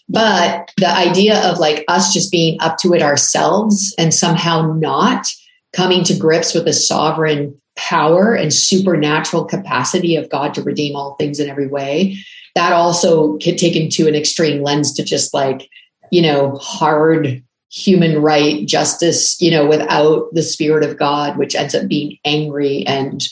But 0.10 0.72
the 0.78 0.94
idea 0.94 1.42
of 1.50 1.60
like 1.60 1.86
us 1.88 2.14
just 2.14 2.32
being 2.32 2.58
up 2.60 2.78
to 2.80 2.94
it 2.94 3.02
ourselves 3.02 3.96
and 3.98 4.14
somehow 4.14 4.74
not 4.74 5.26
coming 5.74 6.04
to 6.04 6.16
grips 6.16 6.54
with 6.54 6.66
the 6.66 6.74
sovereign 6.74 7.60
power 7.76 8.34
and 8.34 8.54
supernatural 8.54 9.46
capacity 9.46 10.16
of 10.16 10.30
God 10.30 10.54
to 10.54 10.64
redeem 10.64 10.96
all 10.96 11.16
things 11.16 11.40
in 11.40 11.50
every 11.50 11.68
way, 11.68 12.18
that 12.56 12.72
also 12.72 13.38
can 13.38 13.56
take 13.56 13.76
into 13.76 14.08
an 14.08 14.16
extreme 14.16 14.62
lens 14.62 14.94
to 14.94 15.04
just 15.04 15.34
like, 15.34 15.70
you 16.12 16.22
know, 16.22 16.56
hard 16.58 17.44
human 17.72 18.22
right 18.22 18.68
justice, 18.68 19.42
you 19.42 19.50
know, 19.50 19.66
without 19.66 20.32
the 20.34 20.44
spirit 20.44 20.84
of 20.84 20.98
God, 20.98 21.38
which 21.38 21.56
ends 21.56 21.74
up 21.74 21.88
being 21.88 22.18
angry 22.24 22.86
and, 22.86 23.24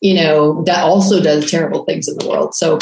you 0.00 0.14
know, 0.14 0.62
that 0.64 0.84
also 0.84 1.20
does 1.20 1.50
terrible 1.50 1.84
things 1.84 2.06
in 2.06 2.16
the 2.16 2.28
world. 2.28 2.54
So 2.54 2.78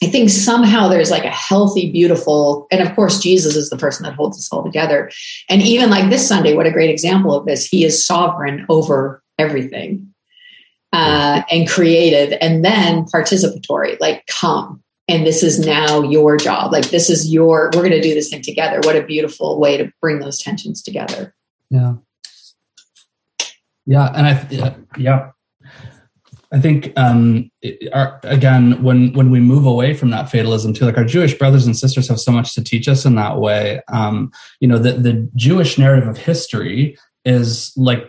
I 0.00 0.06
think 0.06 0.30
somehow 0.30 0.86
there's 0.86 1.10
like 1.10 1.24
a 1.24 1.30
healthy, 1.30 1.90
beautiful, 1.90 2.68
and 2.70 2.80
of 2.80 2.94
course, 2.94 3.20
Jesus 3.20 3.56
is 3.56 3.70
the 3.70 3.76
person 3.76 4.04
that 4.04 4.14
holds 4.14 4.38
us 4.38 4.52
all 4.52 4.62
together. 4.62 5.10
And 5.48 5.62
even 5.62 5.90
like 5.90 6.10
this 6.10 6.28
Sunday, 6.28 6.54
what 6.54 6.66
a 6.66 6.72
great 6.72 6.90
example 6.90 7.34
of 7.34 7.46
this. 7.46 7.66
He 7.66 7.84
is 7.84 8.06
sovereign 8.06 8.64
over 8.68 9.22
everything 9.38 10.13
uh, 10.94 11.42
and 11.50 11.68
creative 11.68 12.38
and 12.40 12.64
then 12.64 13.04
participatory, 13.06 13.98
like, 14.00 14.24
come. 14.26 14.80
And 15.06 15.26
this 15.26 15.42
is 15.42 15.58
now 15.58 16.02
your 16.02 16.36
job. 16.38 16.72
Like, 16.72 16.88
this 16.90 17.10
is 17.10 17.30
your, 17.30 17.70
we're 17.74 17.82
going 17.82 17.90
to 17.90 18.00
do 18.00 18.14
this 18.14 18.30
thing 18.30 18.42
together. 18.42 18.80
What 18.84 18.96
a 18.96 19.02
beautiful 19.02 19.60
way 19.60 19.76
to 19.76 19.92
bring 20.00 20.20
those 20.20 20.38
tensions 20.38 20.82
together. 20.82 21.34
Yeah. 21.68 21.94
Yeah. 23.84 24.10
And 24.14 24.26
I, 24.26 24.76
yeah. 24.96 25.30
I 26.52 26.60
think 26.60 26.92
um, 26.96 27.50
our, 27.92 28.20
again, 28.22 28.80
when 28.80 29.12
when 29.12 29.30
we 29.32 29.40
move 29.40 29.66
away 29.66 29.92
from 29.92 30.10
that 30.10 30.30
fatalism 30.30 30.72
too, 30.72 30.84
like 30.84 30.96
our 30.96 31.04
Jewish 31.04 31.34
brothers 31.34 31.66
and 31.66 31.76
sisters 31.76 32.08
have 32.08 32.20
so 32.20 32.30
much 32.30 32.54
to 32.54 32.62
teach 32.62 32.86
us 32.86 33.04
in 33.04 33.16
that 33.16 33.40
way. 33.40 33.80
Um, 33.88 34.30
you 34.60 34.68
know, 34.68 34.78
the 34.78 34.92
the 34.92 35.28
Jewish 35.34 35.78
narrative 35.78 36.08
of 36.08 36.16
history 36.16 36.96
is 37.24 37.72
like, 37.76 38.08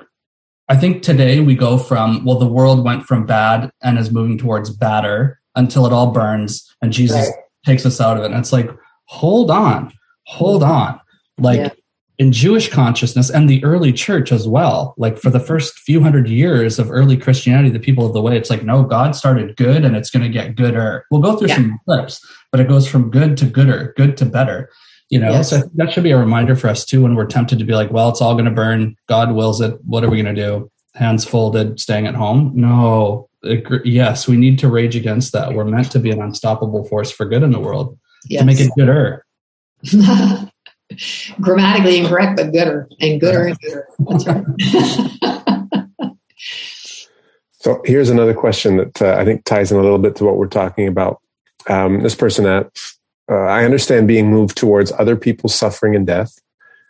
I 0.68 0.76
think 0.76 1.04
today 1.04 1.40
we 1.40 1.56
go 1.56 1.78
from 1.78 2.26
well, 2.26 2.40
the 2.40 2.48
world 2.48 2.84
went 2.84 3.06
from 3.06 3.26
bad 3.26 3.72
and 3.84 4.00
is 4.00 4.12
moving 4.12 4.38
towards 4.38 4.70
badder 4.70 5.40
until 5.56 5.86
it 5.86 5.94
all 5.94 6.12
burns 6.12 6.68
and 6.82 6.92
Jesus 6.92 7.28
right. 7.28 7.36
takes 7.66 7.86
us 7.86 8.02
out 8.02 8.18
of 8.18 8.24
it. 8.24 8.32
And 8.32 8.40
it's 8.40 8.54
like, 8.54 8.70
hold 9.06 9.52
on, 9.52 9.94
hold 10.26 10.64
on, 10.64 11.00
like. 11.38 11.60
Yeah 11.60 11.70
in 12.18 12.32
Jewish 12.32 12.70
consciousness 12.70 13.30
and 13.30 13.50
the 13.50 13.64
early 13.64 13.92
church 13.92 14.32
as 14.32 14.48
well. 14.48 14.94
Like 14.98 15.18
for 15.18 15.30
the 15.30 15.40
first 15.40 15.80
few 15.80 16.02
hundred 16.02 16.30
years 16.30 16.80
of 16.80 16.90
early 16.90 17.18
Christianity, 17.18 17.70
the 17.70 17.80
people 17.80 18.06
of 18.06 18.14
the 18.14 18.22
way, 18.22 18.38
it's 18.38 18.50
like, 18.50 18.64
no, 18.64 18.84
God 18.84 19.16
started 19.16 19.58
good 19.58 19.84
and 19.84 19.96
it's 19.96 20.10
going 20.10 20.24
to 20.24 20.30
get 20.30 20.56
gooder. 20.56 21.06
We'll 21.12 21.22
go 21.22 21.36
through 21.36 21.50
yeah. 21.50 21.56
some 21.56 21.80
clips, 21.86 22.26
but 22.52 22.62
it 22.62 22.70
goes 22.70 22.88
from 22.88 23.12
good 23.12 23.36
to 23.38 23.46
gooder, 23.46 23.94
good 23.98 24.16
to 24.18 24.26
better. 24.26 24.70
You 25.10 25.20
know, 25.20 25.32
yes. 25.32 25.52
so 25.52 25.62
that 25.76 25.92
should 25.92 26.04
be 26.04 26.12
a 26.12 26.18
reminder 26.18 26.56
for 26.56 26.68
us 26.68 26.84
too 26.84 27.04
when 27.04 27.16
we're 27.16 27.28
tempted 27.28 27.60
to 27.60 27.66
be 27.66 27.74
like, 27.74 27.92
well, 27.92 28.10
it's 28.10 28.22
all 28.22 28.34
going 28.34 28.46
to 28.46 28.52
burn. 28.52 28.96
God 29.08 29.34
wills 29.34 29.62
it. 29.62 29.78
What 29.86 30.04
are 30.04 30.10
we 30.10 30.22
going 30.22 30.36
to 30.36 30.42
do? 30.42 30.72
Hands 30.96 31.24
folded, 31.24 31.80
staying 31.80 32.08
at 32.08 32.16
home? 32.16 32.52
No. 32.56 33.30
It, 33.44 33.86
yes, 33.86 34.28
we 34.28 34.38
need 34.38 34.58
to 34.60 34.68
rage 34.68 34.96
against 34.96 35.32
that. 35.34 35.54
We're 35.54 35.66
meant 35.66 35.92
to 35.92 36.00
be 36.00 36.10
an 36.10 36.22
unstoppable 36.22 36.86
force 36.86 37.12
for 37.12 37.26
good 37.26 37.44
in 37.44 37.52
the 37.52 37.60
world 37.60 38.00
yes. 38.28 38.42
to 38.42 38.46
make 38.46 38.60
it 38.60 38.72
gooder. 38.76 39.24
grammatically 41.42 41.98
incorrect, 41.98 42.38
but 42.38 42.52
gooder 42.52 42.88
and 43.00 43.20
gooder 43.20 43.48
and 43.48 43.60
gooder. 43.60 43.88
That's 44.00 44.26
right. 44.28 44.44
so 47.52 47.82
here's 47.86 48.10
another 48.10 48.34
question 48.34 48.78
that 48.78 49.02
uh, 49.02 49.16
I 49.16 49.26
think 49.26 49.44
ties 49.46 49.72
in 49.72 49.78
a 49.78 49.82
little 49.82 50.00
bit 50.00 50.16
to 50.18 50.26
what 50.26 50.38
we're 50.38 50.48
talking 50.48 50.88
about. 50.88 51.22
Um, 51.68 52.02
this 52.04 52.16
person 52.16 52.46
asks, 52.46 52.95
uh, 53.30 53.36
I 53.36 53.66
understand 53.66 54.08
being 54.08 54.30
moved 54.30 54.58
towards 54.58 54.92
other 54.94 55.16
people's 55.16 55.56
suffering 55.56 55.96
and 55.96 56.06
death. 56.06 56.40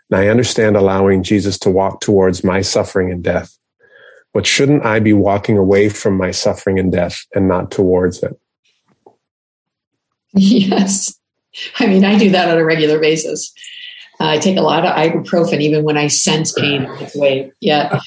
And 0.09 0.19
I 0.19 0.27
understand 0.27 0.75
allowing 0.75 1.23
Jesus 1.23 1.57
to 1.59 1.69
walk 1.69 2.01
towards 2.01 2.43
my 2.43 2.61
suffering 2.61 3.11
and 3.11 3.23
death. 3.23 3.57
But 4.33 4.45
shouldn't 4.45 4.85
I 4.85 4.99
be 4.99 5.13
walking 5.13 5.57
away 5.57 5.89
from 5.89 6.17
my 6.17 6.31
suffering 6.31 6.77
and 6.77 6.91
death 6.91 7.25
and 7.33 7.47
not 7.47 7.71
towards 7.71 8.21
it? 8.23 8.39
Yes. 10.37 11.17
I 11.79 11.87
mean, 11.87 12.03
I 12.03 12.17
do 12.17 12.29
that 12.31 12.49
on 12.49 12.57
a 12.57 12.65
regular 12.65 12.99
basis. 12.99 13.53
Uh, 14.19 14.29
I 14.29 14.37
take 14.37 14.57
a 14.57 14.61
lot 14.61 14.85
of 14.85 14.95
ibuprofen 14.95 15.61
even 15.61 15.83
when 15.83 15.97
I 15.97 16.07
sense 16.07 16.53
pain 16.53 16.85
in 16.85 16.91
its 17.03 17.15
way. 17.15 17.51
Yeah. 17.61 17.99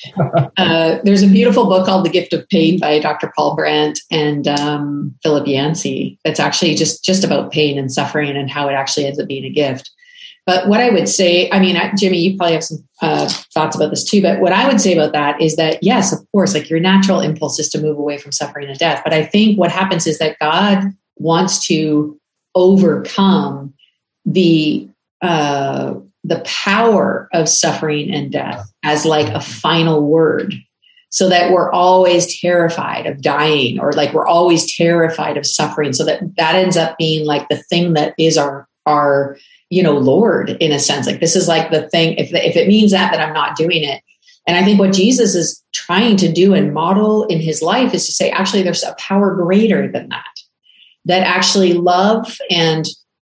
Uh, 0.57 0.99
there's 1.05 1.23
a 1.23 1.29
beautiful 1.29 1.67
book 1.67 1.87
called 1.87 2.05
The 2.05 2.11
Gift 2.11 2.33
of 2.33 2.49
Pain 2.49 2.81
by 2.81 2.99
Dr. 2.99 3.33
Paul 3.37 3.55
Brand 3.55 4.01
and 4.11 4.49
um, 4.49 5.15
Philip 5.23 5.47
Yancey. 5.47 6.19
that's 6.25 6.41
actually 6.41 6.75
just, 6.75 7.05
just 7.05 7.23
about 7.23 7.53
pain 7.53 7.79
and 7.79 7.93
suffering 7.93 8.37
and 8.37 8.51
how 8.51 8.69
it 8.69 8.73
actually 8.73 9.07
ends 9.07 9.21
up 9.21 9.29
being 9.29 9.45
a 9.45 9.51
gift. 9.51 9.91
But 10.47 10.67
what 10.67 10.81
I 10.81 10.89
would 10.89 11.09
say, 11.09 11.51
I 11.51 11.61
mean, 11.61 11.79
Jimmy, 11.97 12.19
you 12.19 12.37
probably 12.39 12.55
have 12.55 12.65
some 12.65 12.83
uh, 13.03 13.29
thoughts 13.53 13.77
about 13.77 13.91
this 13.91 14.03
too. 14.03 14.23
But 14.23 14.41
what 14.41 14.53
I 14.53 14.67
would 14.67 14.81
say 14.81 14.95
about 14.95 15.13
that 15.13 15.41
is 15.43 15.57
that, 15.57 15.83
yes, 15.83 16.11
of 16.11 16.27
course, 16.33 16.55
like 16.55 16.71
your 16.71 16.81
natural 16.81 17.21
impulse 17.21 17.59
is 17.59 17.69
to 17.71 17.81
move 17.81 17.99
away 17.99 18.17
from 18.17 18.33
suffering 18.33 18.67
and 18.67 18.79
death. 18.79 19.03
But 19.05 19.13
I 19.13 19.25
think 19.25 19.59
what 19.59 19.71
happens 19.71 20.07
is 20.07 20.19
that 20.19 20.39
God 20.41 20.85
wants 21.17 21.67
to 21.67 22.19
overcome 22.55 23.75
the 24.25 24.89
uh, 25.23 25.95
the 26.25 26.41
power 26.41 27.29
of 27.33 27.49
suffering 27.49 28.13
and 28.13 28.31
death 28.31 28.71
as 28.83 29.05
like 29.05 29.29
a 29.29 29.41
final 29.41 30.07
word 30.07 30.55
so 31.11 31.29
that 31.29 31.53
we're 31.53 31.71
always 31.73 32.41
terrified 32.41 33.07
of 33.07 33.23
dying 33.23 33.81
or 33.81 33.93
like 33.93 34.13
we're 34.13 34.27
always 34.27 34.77
terrified 34.77 35.37
of 35.37 35.47
suffering. 35.47 35.93
So 35.93 36.05
that 36.05 36.21
that 36.37 36.55
ends 36.55 36.77
up 36.77 36.99
being 36.99 37.27
like 37.27 37.49
the 37.49 37.63
thing 37.65 37.95
that 37.95 38.15
is 38.19 38.37
our 38.37 38.69
our 38.87 39.39
you 39.71 39.83
know 39.83 39.97
lord 39.97 40.51
in 40.61 40.73
a 40.73 40.79
sense. 40.79 41.07
Like 41.07 41.21
this 41.21 41.37
is 41.37 41.49
like 41.49 41.71
the 41.71 41.89
thing 41.89 42.15
if 42.17 42.33
if 42.35 42.57
it 42.57 42.69
means 42.69 42.91
that 42.93 43.13
that 43.13 43.21
i'm 43.21 43.35
not 43.35 43.57
doing 43.57 43.85
it. 43.85 44.03
And 44.47 44.57
i 44.57 44.65
think 44.65 44.79
what 44.79 44.93
jesus 44.93 45.35
is 45.35 45.63
trying 45.75 46.17
to 46.17 46.33
do 46.33 46.55
and 46.55 46.73
model 46.73 47.25
in 47.27 47.41
his 47.41 47.61
life 47.63 47.93
is 47.93 48.07
to 48.07 48.13
say 48.13 48.31
actually 48.31 48.63
there's 48.63 48.83
a 48.83 48.95
power 48.99 49.35
greater 49.35 49.91
than 49.91 50.09
that 50.09 50.25
that 51.05 51.27
actually 51.27 51.75
love 51.75 52.39
and 52.51 52.87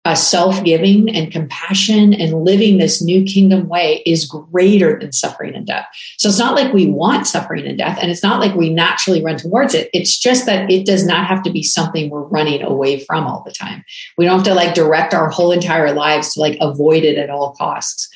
uh, 0.04 0.16
self 0.16 0.64
giving 0.64 1.14
and 1.16 1.32
compassion 1.32 2.14
and 2.14 2.44
living 2.44 2.78
this 2.78 3.02
new 3.02 3.24
kingdom 3.24 3.68
way 3.68 4.02
is 4.06 4.26
greater 4.26 4.98
than 5.00 5.12
suffering 5.12 5.54
and 5.54 5.68
death. 5.68 5.86
So 6.18 6.28
it's 6.28 6.40
not 6.40 6.56
like 6.56 6.74
we 6.74 6.88
want 6.88 7.28
suffering 7.28 7.68
and 7.68 7.78
death, 7.78 8.00
and 8.02 8.10
it's 8.10 8.24
not 8.24 8.40
like 8.40 8.56
we 8.56 8.70
naturally 8.70 9.24
run 9.24 9.38
towards 9.38 9.76
it. 9.76 9.90
It's 9.94 10.18
just 10.18 10.48
that 10.48 10.72
it 10.72 10.86
does 10.86 11.06
not 11.06 11.28
have 11.28 11.44
to 11.44 11.52
be 11.52 11.62
something 11.62 12.10
we're 12.10 12.22
running 12.22 12.64
away 12.64 13.00
from 13.00 13.28
all 13.28 13.44
the 13.46 13.52
time. 13.52 13.84
We 14.18 14.26
don't 14.26 14.40
have 14.40 14.48
to 14.48 14.56
like 14.56 14.74
direct 14.74 15.14
our 15.14 15.30
whole 15.30 15.52
entire 15.52 15.94
lives 15.94 16.34
to 16.34 16.40
like 16.40 16.58
avoid 16.62 17.04
it 17.04 17.18
at 17.18 17.30
all 17.30 17.54
costs. 17.54 18.10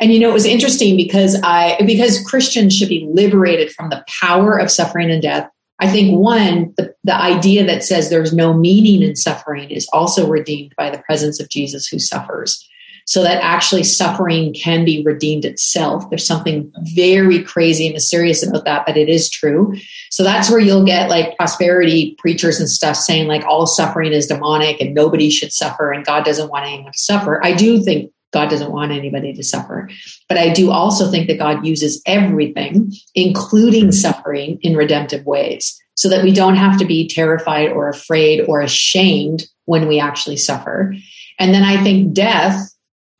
And 0.00 0.12
you 0.12 0.20
know, 0.20 0.30
it 0.30 0.34
was 0.34 0.46
interesting 0.46 0.96
because 0.96 1.38
I 1.42 1.76
because 1.84 2.24
Christians 2.26 2.74
should 2.74 2.88
be 2.88 3.06
liberated 3.12 3.72
from 3.72 3.90
the 3.90 4.04
power 4.20 4.56
of 4.56 4.70
suffering 4.70 5.10
and 5.10 5.20
death 5.20 5.50
I 5.78 5.90
think 5.90 6.18
one, 6.18 6.72
the, 6.76 6.94
the 7.04 7.14
idea 7.14 7.64
that 7.66 7.84
says 7.84 8.08
there's 8.08 8.32
no 8.32 8.54
meaning 8.54 9.02
in 9.02 9.14
suffering 9.14 9.70
is 9.70 9.88
also 9.92 10.28
redeemed 10.28 10.74
by 10.76 10.90
the 10.90 10.98
presence 10.98 11.40
of 11.40 11.50
Jesus 11.50 11.86
who 11.86 11.98
suffers. 11.98 12.66
So 13.06 13.22
that 13.22 13.40
actually 13.40 13.84
suffering 13.84 14.52
can 14.52 14.84
be 14.84 15.04
redeemed 15.04 15.44
itself. 15.44 16.10
There's 16.10 16.26
something 16.26 16.72
very 16.94 17.40
crazy 17.44 17.86
and 17.86 17.94
mysterious 17.94 18.44
about 18.44 18.64
that, 18.64 18.84
but 18.84 18.96
it 18.96 19.08
is 19.08 19.30
true. 19.30 19.76
So 20.10 20.24
that's 20.24 20.50
where 20.50 20.58
you'll 20.58 20.84
get 20.84 21.08
like 21.08 21.36
prosperity 21.36 22.16
preachers 22.18 22.58
and 22.58 22.68
stuff 22.68 22.96
saying 22.96 23.28
like 23.28 23.44
all 23.44 23.64
suffering 23.64 24.12
is 24.12 24.26
demonic 24.26 24.80
and 24.80 24.92
nobody 24.92 25.30
should 25.30 25.52
suffer 25.52 25.92
and 25.92 26.04
God 26.04 26.24
doesn't 26.24 26.50
want 26.50 26.66
anyone 26.66 26.92
to 26.92 26.98
suffer. 26.98 27.44
I 27.44 27.52
do 27.52 27.80
think 27.80 28.10
God 28.32 28.50
doesn't 28.50 28.72
want 28.72 28.92
anybody 28.92 29.32
to 29.32 29.42
suffer. 29.42 29.88
But 30.28 30.38
I 30.38 30.52
do 30.52 30.70
also 30.70 31.10
think 31.10 31.28
that 31.28 31.38
God 31.38 31.64
uses 31.64 32.02
everything, 32.06 32.92
including 33.14 33.92
suffering, 33.92 34.58
in 34.62 34.76
redemptive 34.76 35.24
ways, 35.24 35.80
so 35.94 36.08
that 36.08 36.22
we 36.22 36.32
don't 36.32 36.56
have 36.56 36.78
to 36.78 36.84
be 36.84 37.08
terrified 37.08 37.70
or 37.70 37.88
afraid 37.88 38.40
or 38.46 38.60
ashamed 38.60 39.44
when 39.64 39.88
we 39.88 40.00
actually 40.00 40.36
suffer. 40.36 40.94
And 41.38 41.54
then 41.54 41.62
I 41.62 41.82
think 41.82 42.12
death 42.12 42.70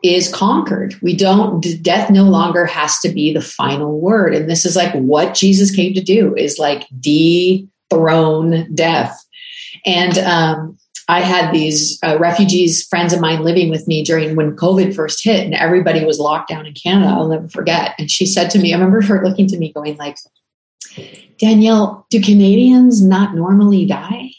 is 0.03 0.33
conquered. 0.33 0.95
We 1.03 1.16
don't, 1.16 1.64
death 1.83 2.11
no 2.11 2.25
longer 2.25 2.66
has 2.66 3.01
to 3.01 3.09
be 3.09 3.33
the 3.33 3.40
final 3.40 4.01
word. 4.01 4.35
And 4.35 4.49
this 4.49 4.64
is 4.64 4.77
like 4.77 4.92
what 4.95 5.35
Jesus 5.35 5.75
came 5.75 5.95
to 5.95 6.03
do 6.03 6.35
is 6.37 6.59
like 6.59 6.87
dethrone 7.01 8.75
death. 8.75 9.19
And 9.85 10.19
um, 10.19 10.79
I 11.09 11.21
had 11.21 11.53
these 11.53 11.99
uh, 12.03 12.19
refugees, 12.19 12.85
friends 12.85 13.12
of 13.12 13.21
mine 13.21 13.45
living 13.45 13.71
with 13.71 13.87
me 13.87 14.03
during 14.03 14.35
when 14.35 14.57
COVID 14.57 14.95
first 14.95 15.23
hit 15.23 15.45
and 15.45 15.55
everybody 15.55 16.05
was 16.05 16.19
locked 16.19 16.49
down 16.49 16.66
in 16.66 16.75
Canada. 16.75 17.12
I'll 17.12 17.29
never 17.29 17.49
forget. 17.49 17.95
And 17.99 18.11
she 18.11 18.27
said 18.27 18.51
to 18.51 18.59
me, 18.59 18.73
I 18.73 18.77
remember 18.77 19.01
her 19.03 19.25
looking 19.25 19.47
to 19.49 19.59
me 19.59 19.73
going 19.73 19.97
like, 19.97 20.19
Danielle, 21.38 22.07
do 22.11 22.21
Canadians 22.21 23.03
not 23.03 23.35
normally 23.35 23.87
die? 23.87 24.31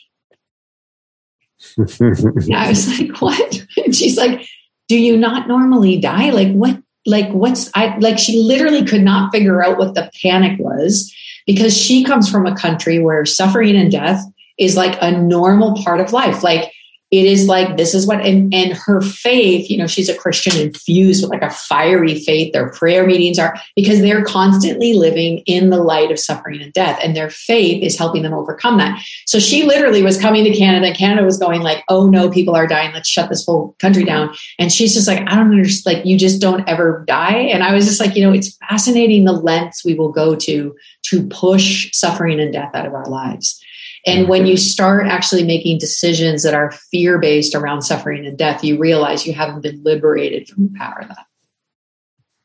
I 2.53 2.69
was 2.69 2.99
like, 2.99 3.21
what? 3.21 3.65
And 3.85 3.95
she's 3.95 4.17
like, 4.17 4.45
do 4.87 4.97
you 4.97 5.15
not 5.15 5.47
normally 5.47 5.99
die? 5.99 6.31
Like 6.31 6.51
what? 6.51 6.81
Like 7.05 7.31
what's 7.31 7.71
I 7.73 7.97
like 7.99 8.19
she 8.19 8.37
literally 8.37 8.83
could 8.83 9.01
not 9.01 9.31
figure 9.31 9.63
out 9.63 9.77
what 9.77 9.95
the 9.95 10.11
panic 10.21 10.59
was 10.59 11.13
because 11.45 11.75
she 11.75 12.03
comes 12.03 12.29
from 12.29 12.45
a 12.45 12.53
country 12.53 12.99
where 12.99 13.23
suffering 13.25 13.77
and 13.77 13.89
death 13.89 14.25
is 14.57 14.75
like 14.75 14.97
a 15.01 15.11
normal 15.11 15.75
part 15.83 15.99
of 15.99 16.13
life. 16.13 16.43
Like 16.43 16.71
it 17.09 17.25
is 17.25 17.47
like 17.47 17.77
this 17.77 17.93
is 17.93 18.05
what 18.05 18.25
and 18.25 18.53
and 18.53 18.73
her 18.73 18.99
faith 18.99 19.69
you 19.69 19.77
know 19.77 19.87
she's 19.87 20.09
a 20.09 20.17
christian 20.17 20.57
infused 20.59 21.23
with 21.23 21.31
like 21.31 21.41
a 21.41 21.49
fiery 21.49 22.19
faith. 22.19 22.51
Their 22.51 22.69
prayer 22.71 23.05
meetings 23.05 23.39
are 23.39 23.55
because 23.75 24.01
they're 24.01 24.25
constantly 24.25 24.93
living 24.93 25.39
in 25.45 25.69
the 25.69 25.81
light 25.81 26.11
of 26.11 26.19
suffering 26.19 26.61
and 26.61 26.73
death 26.73 26.99
and 27.01 27.15
their 27.15 27.29
faith 27.29 27.81
is 27.81 27.97
helping 27.97 28.23
them 28.23 28.33
overcome 28.33 28.77
that. 28.79 29.01
So 29.25 29.39
she 29.39 29.63
literally 29.63 30.03
was 30.03 30.19
coming 30.19 30.43
to 30.43 30.55
canada 30.55 30.93
canada 30.93 31.23
was 31.23 31.39
going 31.39 31.61
like 31.61 31.83
oh 31.87 32.09
no 32.09 32.29
people 32.29 32.55
are 32.55 32.67
dying. 32.67 32.93
Let's 32.93 33.09
shut 33.09 33.29
this 33.29 33.45
whole 33.45 33.75
country 33.79 34.03
down. 34.03 34.35
And 34.59 34.71
she's 34.71 34.93
just 34.93 35.07
like 35.07 35.19
i 35.21 35.35
don't 35.35 35.51
understand 35.51 35.95
like 35.95 36.05
you 36.05 36.17
just 36.17 36.41
don't 36.41 36.67
ever 36.67 37.05
die. 37.07 37.37
And 37.37 37.63
i 37.63 37.73
was 37.73 37.85
just 37.85 38.01
like 38.01 38.15
you 38.15 38.23
know 38.23 38.33
it's 38.33 38.57
fascinating 38.69 39.23
the 39.23 39.31
lengths 39.31 39.85
we 39.85 39.93
will 39.93 40.11
go 40.11 40.35
to 40.35 40.75
to 41.03 41.27
push 41.27 41.89
suffering 41.93 42.39
and 42.41 42.51
death 42.51 42.75
out 42.75 42.85
of 42.85 42.93
our 42.93 43.05
lives 43.05 43.63
and 44.05 44.27
when 44.27 44.45
you 44.45 44.57
start 44.57 45.07
actually 45.07 45.43
making 45.43 45.79
decisions 45.79 46.43
that 46.43 46.53
are 46.53 46.71
fear 46.71 47.17
based 47.17 47.55
around 47.55 47.81
suffering 47.81 48.25
and 48.25 48.37
death, 48.37 48.63
you 48.63 48.77
realize 48.77 49.25
you 49.25 49.33
haven't 49.33 49.61
been 49.61 49.83
liberated 49.83 50.47
from 50.47 50.67
the 50.67 50.77
power 50.77 51.01
of 51.01 51.07
that. 51.09 51.25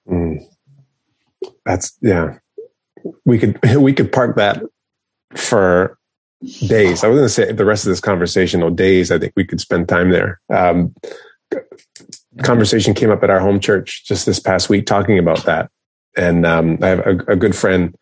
Mm. 0.09 0.45
That's 1.65 1.97
yeah. 2.01 2.39
We 3.25 3.39
could 3.39 3.59
we 3.77 3.93
could 3.93 4.13
park 4.13 4.37
that 4.37 4.63
for 5.35 5.99
days. 6.67 7.05
I 7.05 7.09
was 7.09 7.17
going 7.17 7.27
to 7.27 7.29
say 7.29 7.53
the 7.53 7.65
rest 7.65 7.85
of 7.85 7.91
this 7.91 8.01
conversation, 8.01 8.63
or 8.63 8.71
days. 8.71 9.11
I 9.11 9.19
think 9.19 9.33
we 9.37 9.45
could 9.45 9.61
spend 9.61 9.89
time 9.89 10.11
there. 10.11 10.41
Um, 10.53 10.95
conversation 12.43 12.95
came 12.95 13.11
up 13.11 13.23
at 13.23 13.31
our 13.31 13.41
home 13.41 13.61
church 13.61 14.05
just 14.05 14.27
this 14.27 14.41
past 14.41 14.69
week 14.69 14.87
talking 14.87 15.19
about 15.19 15.45
that, 15.45 15.71
and 16.17 16.47
um, 16.47 16.79
I 16.83 16.89
have 16.89 17.01
a, 17.01 17.17
a 17.29 17.37
good 17.37 17.55
friend 17.55 17.97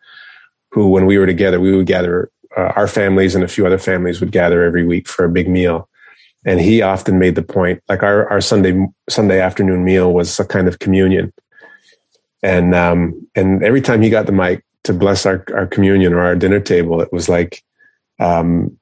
who, 0.71 0.89
when 0.89 1.05
we 1.05 1.17
were 1.17 1.25
together, 1.25 1.59
we 1.59 1.75
would 1.75 1.85
gather 1.85 2.31
uh, 2.57 2.73
our 2.75 2.87
families 2.87 3.35
and 3.35 3.43
a 3.43 3.47
few 3.47 3.65
other 3.65 3.77
families 3.77 4.19
would 4.19 4.31
gather 4.31 4.63
every 4.63 4.85
week 4.85 5.07
for 5.07 5.25
a 5.25 5.29
big 5.29 5.47
meal. 5.47 5.87
And 6.45 6.59
he 6.59 6.81
often 6.81 7.19
made 7.19 7.35
the 7.35 7.43
point, 7.43 7.83
like 7.87 8.01
our, 8.01 8.27
our 8.29 8.41
Sunday 8.41 8.85
Sunday 9.09 9.39
afternoon 9.39 9.83
meal 9.83 10.11
was 10.11 10.39
a 10.39 10.45
kind 10.45 10.67
of 10.67 10.79
communion. 10.79 11.31
And 12.41 12.73
um, 12.73 13.27
and 13.35 13.63
every 13.63 13.81
time 13.81 14.01
he 14.01 14.09
got 14.09 14.25
the 14.25 14.31
mic 14.31 14.63
to 14.85 14.93
bless 14.93 15.25
our, 15.27 15.45
our 15.53 15.67
communion 15.67 16.13
or 16.13 16.21
our 16.21 16.35
dinner 16.35 16.59
table, 16.59 16.99
it 17.01 17.13
was 17.13 17.29
like 17.29 17.63
um, 18.19 18.75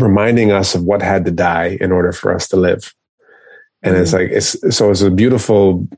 reminding 0.00 0.50
us 0.50 0.74
of 0.74 0.82
what 0.82 1.02
had 1.02 1.24
to 1.24 1.30
die 1.30 1.78
in 1.80 1.92
order 1.92 2.12
for 2.12 2.34
us 2.34 2.48
to 2.48 2.56
live. 2.56 2.92
And 3.82 3.94
mm-hmm. 3.94 4.02
it's 4.02 4.12
like 4.12 4.30
it's 4.30 4.76
so 4.76 4.90
it's 4.90 5.02
a 5.02 5.10
beautiful 5.10 5.88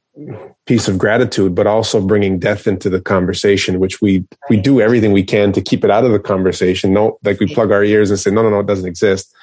piece 0.66 0.88
of 0.88 0.97
gratitude, 0.97 1.55
but 1.55 1.66
also 1.66 2.01
bringing 2.01 2.38
death 2.38 2.66
into 2.66 2.88
the 2.88 3.01
conversation, 3.01 3.81
which 3.81 4.01
we 4.01 4.25
we 4.49 4.57
do 4.57 4.81
everything 4.81 5.12
we 5.12 5.25
can 5.25 5.53
to 5.53 5.61
keep 5.61 5.85
it 5.85 5.90
out 5.90 6.05
of 6.05 6.12
the 6.12 6.18
conversation. 6.18 6.92
No, 6.92 7.18
like 7.25 7.40
we 7.40 7.55
plug 7.55 7.70
our 7.70 7.85
ears 7.85 8.11
and 8.11 8.18
say, 8.18 8.31
no, 8.31 8.42
no, 8.42 8.51
no, 8.51 8.61
it 8.61 8.66
doesn't 8.66 8.88
exist. 8.88 9.35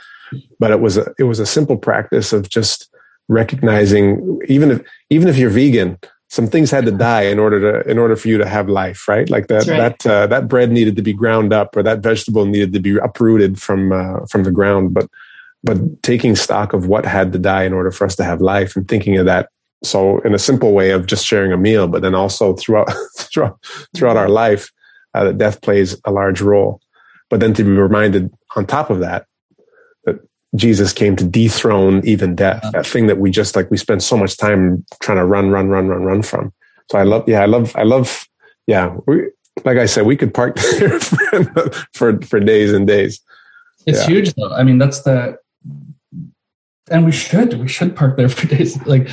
But 0.60 0.72
it 0.72 0.80
was 0.80 0.98
a 0.98 1.14
it 1.20 1.24
was 1.24 1.40
a 1.40 1.46
simple 1.46 1.78
practice 1.78 2.34
of 2.34 2.50
just 2.50 2.90
recognizing, 3.28 4.40
even 4.48 4.72
if 4.72 4.82
even 5.10 5.28
if 5.28 5.38
you're 5.38 5.50
vegan, 5.50 6.00
some 6.30 6.48
things 6.48 6.72
had 6.72 6.86
to 6.86 6.92
die 6.92 7.24
in 7.24 7.40
order 7.40 7.60
to 7.60 7.90
in 7.90 7.98
order 8.00 8.16
for 8.16 8.30
you 8.30 8.38
to 8.38 8.48
have 8.48 8.70
life, 8.70 9.08
right? 9.08 9.30
Like 9.30 9.48
that 9.48 9.68
right. 9.68 10.00
that 10.00 10.08
uh, 10.08 10.28
that 10.28 10.48
bread 10.48 10.72
needed 10.72 10.96
to 10.96 11.02
be 11.02 11.14
ground 11.14 11.54
up, 11.54 11.76
or 11.76 11.84
that 11.84 12.00
vegetable 12.00 12.46
needed 12.46 12.74
to 12.74 12.80
be 12.80 12.98
uprooted 12.98 13.62
from 13.62 13.92
uh, 13.92 14.26
from 14.28 14.44
the 14.44 14.52
ground, 14.52 14.94
but 14.94 15.08
but 15.64 15.78
taking 16.04 16.36
stock 16.36 16.74
of 16.74 16.88
what 16.88 17.06
had 17.06 17.32
to 17.34 17.40
die 17.40 17.64
in 17.64 17.74
order 17.74 17.92
for 17.92 18.06
us 18.06 18.16
to 18.16 18.24
have 18.24 18.42
life 18.42 18.76
and 18.76 18.88
thinking 18.88 19.18
of 19.18 19.26
that 19.26 19.50
so 19.84 20.20
in 20.20 20.34
a 20.34 20.40
simple 20.40 20.74
way 20.74 20.92
of 20.92 21.08
just 21.08 21.26
sharing 21.26 21.52
a 21.52 21.58
meal, 21.58 21.88
but 21.88 22.02
then 22.02 22.16
also 22.16 22.54
throughout 22.54 22.90
throughout, 23.18 23.58
throughout 23.96 24.18
our 24.18 24.30
life, 24.30 24.72
uh, 25.14 25.26
that 25.26 25.38
death 25.38 25.62
plays 25.62 26.00
a 26.06 26.12
large 26.12 26.42
role. 26.42 26.82
But 27.30 27.40
then 27.40 27.54
to 27.56 27.64
be 27.64 27.72
reminded 27.72 28.32
on 28.56 28.66
top 28.66 28.90
of 28.90 29.00
that 29.00 29.26
that 30.06 30.20
Jesus 30.56 30.94
came 30.94 31.16
to 31.16 31.26
dethrone 31.26 32.06
even 32.06 32.36
death, 32.36 32.64
that 32.74 32.86
thing 32.86 33.08
that 33.08 33.18
we 33.18 33.32
just 33.32 33.56
like 33.56 33.72
we 33.72 33.78
spend 33.78 34.04
so 34.04 34.18
much 34.18 34.38
time 34.38 34.86
trying 35.02 35.18
to 35.18 35.26
run, 35.26 35.50
run, 35.50 35.70
run, 35.70 35.88
run, 35.88 36.04
run 36.04 36.22
from. 36.22 36.54
So 36.92 36.98
I 36.98 37.04
love, 37.04 37.28
yeah, 37.28 37.42
I 37.42 37.46
love, 37.46 37.74
I 37.76 37.84
love, 37.84 38.28
yeah. 38.68 38.96
We, 39.08 39.30
like 39.64 39.78
I 39.78 39.86
said, 39.86 40.06
we 40.06 40.18
could 40.18 40.34
park 40.34 40.58
there 40.80 41.00
for 41.00 41.72
for, 41.94 42.22
for 42.22 42.40
days 42.40 42.74
and 42.74 42.86
days. 42.86 43.22
It's 43.88 44.00
yeah. 44.00 44.08
huge, 44.08 44.34
though. 44.34 44.54
I 44.54 44.64
mean, 44.64 44.78
that's 44.78 45.02
the, 45.02 45.38
and 46.90 47.06
we 47.06 47.12
should 47.12 47.54
we 47.60 47.68
should 47.68 47.96
park 47.96 48.18
there 48.18 48.30
for 48.30 48.48
days. 48.56 48.84
Like 48.86 49.10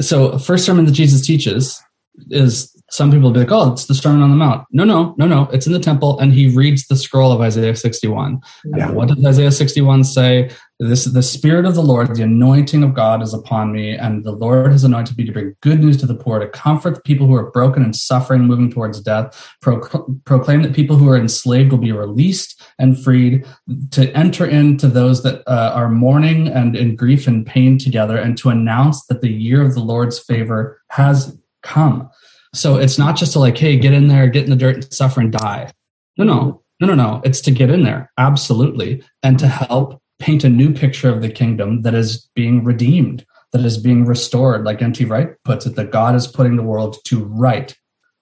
so 0.00 0.38
first 0.38 0.64
sermon 0.64 0.84
that 0.84 0.92
Jesus 0.92 1.26
teaches 1.26 1.82
is 2.30 2.81
some 2.92 3.10
people 3.10 3.30
will 3.30 3.32
be 3.32 3.40
like, 3.40 3.50
oh, 3.50 3.72
it's 3.72 3.86
the 3.86 3.94
Sermon 3.94 4.20
on 4.20 4.28
the 4.28 4.36
Mount. 4.36 4.66
No, 4.70 4.84
no, 4.84 5.14
no, 5.16 5.26
no. 5.26 5.48
It's 5.50 5.66
in 5.66 5.72
the 5.72 5.78
temple, 5.78 6.18
and 6.18 6.30
he 6.30 6.54
reads 6.54 6.86
the 6.86 6.96
scroll 6.96 7.32
of 7.32 7.40
Isaiah 7.40 7.74
61. 7.74 8.38
Yeah. 8.66 8.88
And 8.88 8.94
what 8.94 9.08
does 9.08 9.24
Isaiah 9.24 9.50
61 9.50 10.04
say? 10.04 10.50
This 10.78 11.06
the 11.06 11.22
Spirit 11.22 11.64
of 11.64 11.74
the 11.74 11.80
Lord, 11.80 12.14
the 12.14 12.22
anointing 12.22 12.82
of 12.82 12.92
God 12.92 13.22
is 13.22 13.32
upon 13.32 13.72
me, 13.72 13.92
and 13.92 14.24
the 14.24 14.32
Lord 14.32 14.72
has 14.72 14.84
anointed 14.84 15.16
me 15.16 15.24
to 15.24 15.32
bring 15.32 15.56
good 15.62 15.80
news 15.80 15.96
to 15.98 16.06
the 16.06 16.14
poor, 16.14 16.38
to 16.38 16.48
comfort 16.48 16.96
the 16.96 17.00
people 17.00 17.26
who 17.26 17.34
are 17.34 17.50
broken 17.50 17.82
and 17.82 17.96
suffering, 17.96 18.42
moving 18.42 18.70
towards 18.70 19.00
death, 19.00 19.56
Pro- 19.62 19.80
proclaim 20.26 20.60
that 20.60 20.74
people 20.74 20.96
who 20.96 21.08
are 21.08 21.16
enslaved 21.16 21.70
will 21.70 21.78
be 21.78 21.92
released 21.92 22.60
and 22.78 23.02
freed, 23.02 23.46
to 23.92 24.14
enter 24.14 24.44
into 24.44 24.86
those 24.86 25.22
that 25.22 25.42
uh, 25.46 25.72
are 25.74 25.88
mourning 25.88 26.48
and 26.48 26.76
in 26.76 26.94
grief 26.94 27.26
and 27.26 27.46
pain 27.46 27.78
together, 27.78 28.18
and 28.18 28.36
to 28.36 28.50
announce 28.50 29.06
that 29.06 29.22
the 29.22 29.32
year 29.32 29.62
of 29.62 29.72
the 29.72 29.80
Lord's 29.80 30.18
favor 30.18 30.78
has 30.88 31.38
come. 31.62 32.10
So 32.54 32.76
it's 32.76 32.98
not 32.98 33.16
just 33.16 33.32
to 33.32 33.38
like, 33.38 33.56
hey, 33.56 33.78
get 33.78 33.94
in 33.94 34.08
there, 34.08 34.28
get 34.28 34.44
in 34.44 34.50
the 34.50 34.56
dirt, 34.56 34.74
and 34.74 34.92
suffer 34.92 35.20
and 35.20 35.32
die. 35.32 35.70
No, 36.18 36.24
no, 36.24 36.62
no, 36.80 36.86
no, 36.88 36.94
no. 36.94 37.22
It's 37.24 37.40
to 37.42 37.50
get 37.50 37.70
in 37.70 37.82
there, 37.84 38.12
absolutely, 38.18 39.02
and 39.22 39.38
to 39.38 39.48
help 39.48 40.02
paint 40.18 40.44
a 40.44 40.48
new 40.48 40.72
picture 40.72 41.08
of 41.08 41.22
the 41.22 41.30
kingdom 41.30 41.82
that 41.82 41.94
is 41.94 42.28
being 42.34 42.62
redeemed, 42.62 43.24
that 43.52 43.64
is 43.64 43.78
being 43.78 44.04
restored, 44.04 44.64
like 44.64 44.82
N.T. 44.82 45.04
Wright 45.06 45.30
puts 45.44 45.66
it, 45.66 45.76
that 45.76 45.90
God 45.90 46.14
is 46.14 46.26
putting 46.26 46.56
the 46.56 46.62
world 46.62 46.98
to 47.06 47.24
right, 47.24 47.76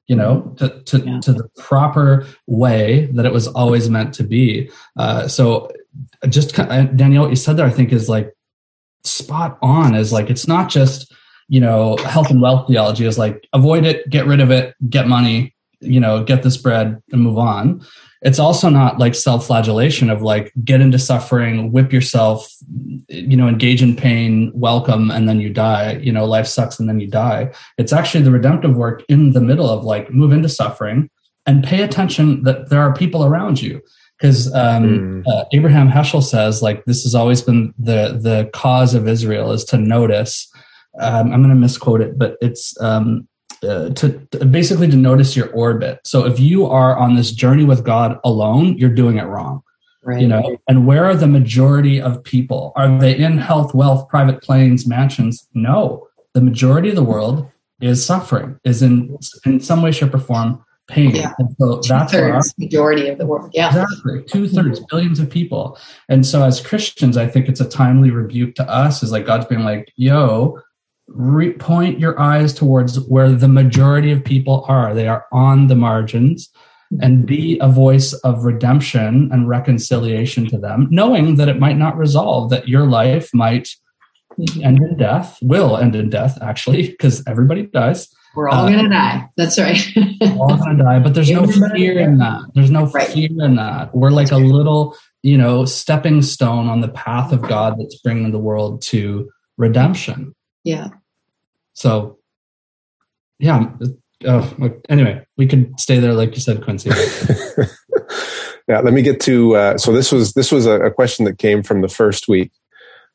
you 0.06 0.16
know, 0.16 0.54
to 0.58 0.80
to, 0.84 0.98
yeah. 1.00 1.20
to 1.20 1.32
the 1.32 1.48
proper 1.58 2.26
way 2.46 3.06
that 3.12 3.26
it 3.26 3.32
was 3.32 3.48
always 3.48 3.90
meant 3.90 4.14
to 4.14 4.22
be. 4.22 4.70
Uh, 4.96 5.26
so 5.26 5.70
just 6.28 6.54
Danielle, 6.54 7.22
what 7.22 7.30
you 7.30 7.36
said 7.36 7.56
there, 7.56 7.66
I 7.66 7.70
think 7.70 7.92
is 7.92 8.08
like 8.08 8.32
spot 9.04 9.58
on. 9.60 9.94
Is 9.94 10.12
like 10.12 10.30
it's 10.30 10.46
not 10.46 10.70
just 10.70 11.12
you 11.50 11.58
know, 11.58 11.96
health 12.06 12.30
and 12.30 12.40
wealth 12.40 12.68
theology 12.68 13.04
is 13.04 13.18
like 13.18 13.46
avoid 13.52 13.84
it, 13.84 14.08
get 14.08 14.24
rid 14.24 14.40
of 14.40 14.52
it, 14.52 14.76
get 14.88 15.08
money, 15.08 15.52
you 15.80 15.98
know, 15.98 16.22
get 16.22 16.44
this 16.44 16.56
bread 16.56 17.02
and 17.10 17.22
move 17.22 17.38
on. 17.38 17.84
It's 18.22 18.38
also 18.38 18.68
not 18.68 18.98
like 18.98 19.16
self 19.16 19.48
flagellation 19.48 20.10
of 20.10 20.22
like 20.22 20.52
get 20.64 20.80
into 20.80 20.98
suffering, 20.98 21.72
whip 21.72 21.92
yourself, 21.92 22.48
you 23.08 23.36
know, 23.36 23.48
engage 23.48 23.82
in 23.82 23.96
pain, 23.96 24.52
welcome, 24.54 25.10
and 25.10 25.28
then 25.28 25.40
you 25.40 25.50
die. 25.50 25.94
You 25.94 26.12
know, 26.12 26.24
life 26.24 26.46
sucks 26.46 26.78
and 26.78 26.88
then 26.88 27.00
you 27.00 27.08
die. 27.08 27.52
It's 27.78 27.92
actually 27.92 28.22
the 28.22 28.30
redemptive 28.30 28.76
work 28.76 29.02
in 29.08 29.32
the 29.32 29.40
middle 29.40 29.68
of 29.68 29.82
like 29.82 30.12
move 30.12 30.30
into 30.30 30.48
suffering 30.48 31.10
and 31.46 31.64
pay 31.64 31.82
attention 31.82 32.44
that 32.44 32.70
there 32.70 32.80
are 32.80 32.94
people 32.94 33.24
around 33.24 33.60
you 33.60 33.80
because 34.18 34.52
um, 34.54 35.24
mm. 35.24 35.24
uh, 35.26 35.46
Abraham 35.52 35.88
Heschel 35.88 36.22
says 36.22 36.62
like 36.62 36.84
this 36.84 37.02
has 37.02 37.14
always 37.14 37.42
been 37.42 37.74
the 37.78 38.18
the 38.20 38.50
cause 38.52 38.94
of 38.94 39.08
Israel 39.08 39.50
is 39.50 39.64
to 39.64 39.78
notice 39.78 40.49
um, 40.98 41.32
I'm 41.32 41.40
going 41.40 41.54
to 41.54 41.60
misquote 41.60 42.00
it, 42.00 42.18
but 42.18 42.36
it's 42.40 42.78
um, 42.80 43.28
uh, 43.62 43.90
to, 43.90 44.26
to, 44.30 44.44
basically 44.46 44.88
to 44.88 44.96
notice 44.96 45.36
your 45.36 45.50
orbit. 45.50 46.00
So 46.04 46.26
if 46.26 46.40
you 46.40 46.66
are 46.66 46.96
on 46.96 47.14
this 47.14 47.30
journey 47.32 47.64
with 47.64 47.84
God 47.84 48.18
alone, 48.24 48.78
you're 48.78 48.94
doing 48.94 49.18
it 49.18 49.24
wrong. 49.24 49.62
Right. 50.02 50.22
You 50.22 50.28
know, 50.28 50.56
and 50.66 50.86
where 50.86 51.04
are 51.04 51.14
the 51.14 51.26
majority 51.26 52.00
of 52.00 52.24
people? 52.24 52.72
Are 52.74 52.98
they 52.98 53.18
in 53.18 53.36
health, 53.36 53.74
wealth, 53.74 54.08
private 54.08 54.42
planes, 54.42 54.86
mansions? 54.86 55.46
No, 55.52 56.08
the 56.32 56.40
majority 56.40 56.88
of 56.88 56.96
the 56.96 57.04
world 57.04 57.50
is 57.82 58.04
suffering, 58.04 58.58
is 58.64 58.82
in 58.82 59.16
in 59.44 59.60
some 59.60 59.82
way, 59.82 59.92
shape, 59.92 60.14
or 60.14 60.18
form 60.18 60.64
pain. 60.88 61.14
Yeah. 61.14 61.34
And 61.38 61.54
so 61.58 61.82
that's 61.86 62.14
our 62.14 62.40
majority 62.58 63.08
of 63.08 63.18
the 63.18 63.26
world. 63.26 63.50
Yeah, 63.52 63.68
exactly. 63.68 64.22
Two 64.24 64.48
thirds, 64.48 64.80
billions 64.90 65.20
of 65.20 65.28
people. 65.28 65.78
And 66.08 66.24
so 66.24 66.44
as 66.44 66.60
Christians, 66.60 67.18
I 67.18 67.26
think 67.26 67.48
it's 67.48 67.60
a 67.60 67.68
timely 67.68 68.10
rebuke 68.10 68.54
to 68.56 68.68
us. 68.70 69.02
Is 69.02 69.12
like 69.12 69.26
God's 69.26 69.46
being 69.46 69.64
like, 69.64 69.92
"Yo, 69.96 70.58
re- 71.10 71.52
point 71.52 71.98
your 71.98 72.18
eyes 72.18 72.54
towards 72.54 73.00
where 73.08 73.32
the 73.32 73.48
majority 73.48 74.12
of 74.12 74.24
people 74.24 74.64
are. 74.68 74.94
They 74.94 75.08
are 75.08 75.26
on 75.32 75.66
the 75.66 75.74
margins 75.76 76.50
and 77.00 77.26
be 77.26 77.58
a 77.60 77.68
voice 77.68 78.12
of 78.12 78.44
redemption 78.44 79.30
and 79.32 79.48
reconciliation 79.48 80.48
to 80.48 80.58
them, 80.58 80.88
knowing 80.90 81.36
that 81.36 81.48
it 81.48 81.58
might 81.58 81.76
not 81.76 81.96
resolve, 81.96 82.50
that 82.50 82.68
your 82.68 82.86
life 82.86 83.30
might 83.32 83.68
end 84.62 84.78
in 84.78 84.96
death, 84.96 85.38
will 85.42 85.76
end 85.76 85.94
in 85.94 86.10
death, 86.10 86.38
actually, 86.42 86.88
because 86.88 87.22
everybody 87.28 87.62
dies. 87.66 88.08
We're 88.34 88.48
all 88.48 88.64
uh, 88.64 88.70
going 88.70 88.84
to 88.84 88.88
die. 88.88 89.28
That's 89.36 89.58
right. 89.58 89.78
all 90.22 90.56
going 90.56 90.78
to 90.78 90.82
die, 90.82 90.98
but 91.00 91.14
there's 91.14 91.30
no 91.30 91.46
fear 91.46 91.98
in 91.98 92.18
that. 92.18 92.42
There's 92.54 92.70
no 92.70 92.86
right. 92.86 93.08
fear 93.08 93.28
in 93.28 93.56
that. 93.56 93.94
We're 93.94 94.10
like 94.10 94.30
a 94.30 94.38
little, 94.38 94.96
you 95.22 95.36
know, 95.36 95.64
stepping 95.64 96.22
stone 96.22 96.68
on 96.68 96.80
the 96.80 96.88
path 96.88 97.32
of 97.32 97.42
God 97.42 97.78
that's 97.78 98.00
bringing 98.00 98.30
the 98.32 98.38
world 98.38 98.82
to 98.82 99.30
redemption. 99.56 100.34
Yeah. 100.64 100.88
So, 101.80 102.18
yeah. 103.38 103.70
Oh, 104.26 104.54
anyway, 104.90 105.24
we 105.38 105.46
could 105.46 105.80
stay 105.80 105.98
there, 105.98 106.12
like 106.12 106.34
you 106.34 106.42
said, 106.42 106.62
Quincy. 106.62 106.90
yeah. 108.68 108.80
Let 108.80 108.92
me 108.92 109.00
get 109.00 109.18
to. 109.20 109.56
Uh, 109.56 109.78
so 109.78 109.90
this 109.90 110.12
was 110.12 110.34
this 110.34 110.52
was 110.52 110.66
a, 110.66 110.78
a, 110.82 110.90
question 110.90 111.24
that 111.24 111.38
came 111.38 111.62
from 111.62 111.80
the 111.80 111.88
first 111.88 112.28
week. 112.28 112.52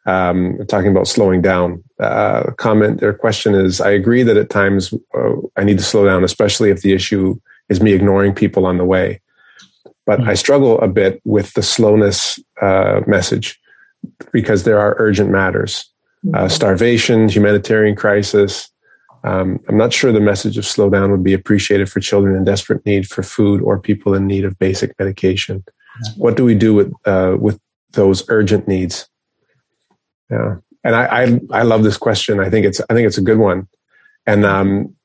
um, 0.07 0.57
talking 0.67 0.89
about 0.89 1.07
slowing 1.07 1.43
down. 1.43 1.83
Uh, 1.99 2.53
comment 2.57 3.03
or 3.03 3.13
question 3.13 3.53
is: 3.53 3.81
I 3.81 3.91
agree 3.91 4.23
that 4.23 4.35
at 4.35 4.49
times 4.49 4.95
uh, 5.15 5.35
I 5.55 5.63
need 5.63 5.77
to 5.77 5.83
slow 5.83 6.03
down, 6.03 6.23
especially 6.23 6.71
if 6.71 6.81
the 6.81 6.93
issue 6.93 7.39
is 7.69 7.81
me 7.81 7.93
ignoring 7.93 8.33
people 8.33 8.65
on 8.65 8.79
the 8.79 8.85
way. 8.85 9.21
But 10.07 10.21
mm-hmm. 10.21 10.29
I 10.29 10.33
struggle 10.33 10.79
a 10.79 10.87
bit 10.87 11.21
with 11.23 11.53
the 11.53 11.61
slowness 11.61 12.39
uh, 12.59 13.01
message 13.05 13.59
because 14.31 14.63
there 14.63 14.79
are 14.79 14.95
urgent 14.97 15.29
matters, 15.29 15.87
mm-hmm. 16.25 16.47
starvation, 16.47 17.29
humanitarian 17.29 17.95
crisis. 17.95 18.69
Um, 19.23 19.59
I'm 19.67 19.77
not 19.77 19.91
sure 19.91 20.11
the 20.11 20.19
message 20.19 20.57
of 20.57 20.65
slow 20.65 20.89
down 20.89 21.11
would 21.11 21.23
be 21.23 21.33
appreciated 21.33 21.89
for 21.89 21.99
children 21.99 22.35
in 22.35 22.43
desperate 22.43 22.85
need 22.85 23.07
for 23.07 23.23
food 23.23 23.61
or 23.61 23.79
people 23.79 24.13
in 24.13 24.27
need 24.27 24.45
of 24.45 24.59
basic 24.59 24.97
medication. 24.99 25.63
Mm-hmm. 25.63 26.21
What 26.21 26.37
do 26.37 26.45
we 26.45 26.55
do 26.55 26.73
with 26.73 26.93
uh, 27.05 27.35
with 27.39 27.59
those 27.93 28.23
urgent 28.29 28.67
needs? 28.67 29.07
Yeah, 30.29 30.57
and 30.83 30.95
I, 30.95 31.23
I, 31.23 31.39
I 31.51 31.61
love 31.63 31.83
this 31.83 31.97
question. 31.97 32.39
I 32.39 32.49
think 32.49 32.65
it's 32.65 32.81
I 32.89 32.93
think 32.93 33.07
it's 33.07 33.17
a 33.17 33.21
good 33.21 33.39
one, 33.39 33.67
and 34.27 34.45
um, 34.45 34.95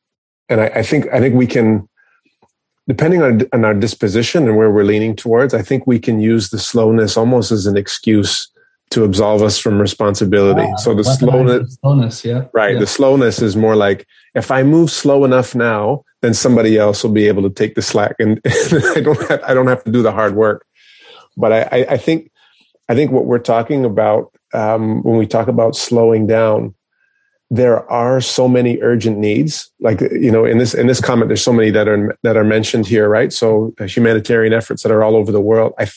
and 0.49 0.61
I, 0.61 0.66
I 0.66 0.83
think 0.83 1.07
I 1.12 1.21
think 1.21 1.35
we 1.35 1.47
can, 1.47 1.89
depending 2.89 3.23
on 3.23 3.43
on 3.53 3.64
our 3.64 3.75
disposition 3.75 4.47
and 4.49 4.57
where 4.57 4.71
we're 4.71 4.85
leaning 4.85 5.16
towards, 5.16 5.55
I 5.55 5.62
think 5.62 5.87
we 5.87 5.99
can 5.99 6.21
use 6.21 6.51
the 6.51 6.59
slowness 6.59 7.16
almost 7.16 7.53
as 7.53 7.66
an 7.66 7.77
excuse 7.77 8.51
to 8.91 9.05
absolve 9.05 9.43
us 9.43 9.59
from 9.59 9.80
responsibility. 9.80 10.62
Wow, 10.62 10.76
so 10.76 10.95
the 10.95 11.05
slowness, 11.05 11.78
slowness, 11.80 12.24
yeah, 12.24 12.47
right. 12.53 12.74
Yeah. 12.74 12.80
The 12.80 12.86
slowness 12.86 13.41
is 13.41 13.57
more 13.57 13.76
like 13.76 14.07
if 14.34 14.51
I 14.51 14.62
move 14.62 14.91
slow 14.91 15.24
enough 15.24 15.55
now, 15.55 16.05
then 16.22 16.34
somebody 16.34 16.76
else 16.76 17.03
will 17.03 17.12
be 17.12 17.28
able 17.28 17.43
to 17.43 17.51
take 17.51 17.74
the 17.74 17.82
slack, 17.82 18.16
and 18.18 18.41
I 18.97 19.01
don't 19.01 19.28
have, 19.28 19.43
I 19.45 19.55
don't 19.55 19.68
have 19.68 19.84
to 19.84 19.93
do 19.93 20.03
the 20.03 20.12
hard 20.12 20.34
work. 20.34 20.66
But 21.36 21.53
I, 21.53 21.86
I 21.91 21.97
think 21.97 22.30
I 22.88 22.95
think 22.95 23.12
what 23.12 23.26
we're 23.26 23.38
talking 23.38 23.84
about 23.84 24.34
um, 24.53 25.03
when 25.03 25.16
we 25.16 25.26
talk 25.26 25.47
about 25.47 25.76
slowing 25.76 26.26
down, 26.26 26.74
there 27.51 27.88
are 27.91 28.20
so 28.20 28.49
many 28.49 28.80
urgent 28.80 29.18
needs. 29.18 29.70
Like 29.78 30.01
you 30.01 30.30
know, 30.30 30.45
in 30.45 30.59
this 30.59 30.74
in 30.74 30.88
this 30.88 31.01
comment, 31.01 31.28
there's 31.28 31.43
so 31.43 31.53
many 31.53 31.70
that 31.70 31.88
are 31.88 32.18
that 32.24 32.36
are 32.36 32.45
mentioned 32.45 32.86
here, 32.88 33.09
right? 33.09 33.32
So 33.32 33.72
uh, 33.80 33.84
humanitarian 33.84 34.53
efforts 34.53 34.82
that 34.82 34.91
are 34.91 35.05
all 35.05 35.14
over 35.14 35.30
the 35.30 35.41
world. 35.41 35.74
I, 35.78 35.88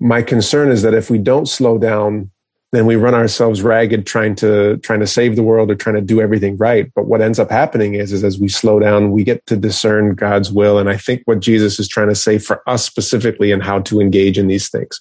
my 0.00 0.22
concern 0.22 0.70
is 0.70 0.82
that 0.82 0.94
if 0.94 1.10
we 1.10 1.18
don't 1.18 1.48
slow 1.48 1.78
down, 1.78 2.30
then 2.72 2.84
we 2.84 2.96
run 2.96 3.14
ourselves 3.14 3.62
ragged 3.62 4.06
trying 4.06 4.34
to 4.34 4.76
trying 4.78 5.00
to 5.00 5.06
save 5.06 5.36
the 5.36 5.42
world 5.42 5.70
or 5.70 5.74
trying 5.74 5.94
to 5.94 6.00
do 6.00 6.20
everything 6.20 6.56
right. 6.56 6.92
But 6.94 7.06
what 7.06 7.22
ends 7.22 7.38
up 7.38 7.50
happening 7.50 7.94
is, 7.94 8.12
is 8.12 8.24
as 8.24 8.38
we 8.38 8.48
slow 8.48 8.78
down, 8.80 9.12
we 9.12 9.24
get 9.24 9.44
to 9.46 9.56
discern 9.56 10.14
God's 10.14 10.52
will. 10.52 10.78
And 10.78 10.90
I 10.90 10.96
think 10.96 11.22
what 11.24 11.40
Jesus 11.40 11.78
is 11.78 11.88
trying 11.88 12.08
to 12.08 12.14
say 12.14 12.38
for 12.38 12.68
us 12.68 12.84
specifically 12.84 13.52
and 13.52 13.62
how 13.62 13.80
to 13.82 14.00
engage 14.00 14.36
in 14.36 14.48
these 14.48 14.68
things. 14.68 15.00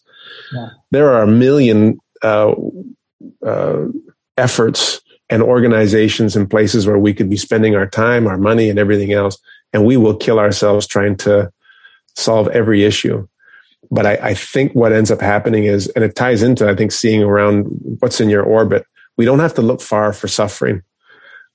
Yeah. 0.53 0.69
There 0.91 1.09
are 1.11 1.23
a 1.23 1.27
million 1.27 1.99
uh, 2.23 2.53
uh, 3.45 3.85
efforts 4.37 5.01
and 5.29 5.41
organizations 5.41 6.35
and 6.35 6.49
places 6.49 6.85
where 6.85 6.99
we 6.99 7.13
could 7.13 7.29
be 7.29 7.37
spending 7.37 7.75
our 7.75 7.87
time, 7.87 8.27
our 8.27 8.37
money, 8.37 8.69
and 8.69 8.77
everything 8.77 9.11
else, 9.11 9.37
and 9.73 9.85
we 9.85 9.97
will 9.97 10.15
kill 10.15 10.39
ourselves 10.39 10.85
trying 10.85 11.17
to 11.17 11.51
solve 12.15 12.47
every 12.49 12.83
issue. 12.83 13.27
But 13.91 14.05
I, 14.05 14.13
I 14.21 14.33
think 14.33 14.73
what 14.73 14.91
ends 14.91 15.11
up 15.11 15.21
happening 15.21 15.65
is, 15.65 15.87
and 15.89 16.03
it 16.03 16.15
ties 16.15 16.41
into, 16.41 16.69
I 16.69 16.75
think, 16.75 16.91
seeing 16.91 17.23
around 17.23 17.65
what's 17.99 18.19
in 18.21 18.29
your 18.29 18.43
orbit. 18.43 18.85
We 19.17 19.25
don't 19.25 19.39
have 19.39 19.53
to 19.55 19.61
look 19.61 19.81
far 19.81 20.13
for 20.13 20.27
suffering 20.27 20.81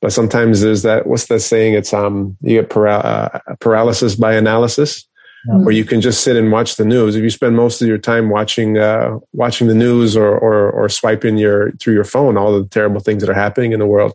but 0.02 0.14
sometimes 0.14 0.62
there's 0.62 0.80
that 0.80 1.06
what's 1.06 1.26
that 1.26 1.40
saying 1.40 1.74
it's 1.74 1.92
um 1.92 2.34
you 2.40 2.58
get 2.58 2.70
paral- 2.70 3.04
uh, 3.04 3.38
paralysis 3.60 4.14
by 4.14 4.32
analysis 4.32 5.06
mm-hmm. 5.48 5.66
or 5.66 5.70
you 5.70 5.84
can 5.84 6.00
just 6.00 6.22
sit 6.22 6.36
and 6.36 6.52
watch 6.52 6.76
the 6.76 6.84
news. 6.84 7.16
If 7.16 7.22
you 7.22 7.30
spend 7.30 7.56
most 7.56 7.80
of 7.82 7.88
your 7.88 7.98
time 7.98 8.28
watching 8.28 8.78
uh, 8.78 9.18
watching 9.32 9.68
the 9.68 9.74
news 9.74 10.16
or, 10.16 10.36
or, 10.36 10.70
or 10.70 10.88
swiping 10.88 11.38
your 11.38 11.72
through 11.72 11.94
your 11.94 12.04
phone 12.04 12.36
all 12.36 12.58
the 12.58 12.68
terrible 12.68 13.00
things 13.00 13.22
that 13.22 13.30
are 13.30 13.34
happening 13.34 13.72
in 13.72 13.80
the 13.80 13.86
world, 13.86 14.14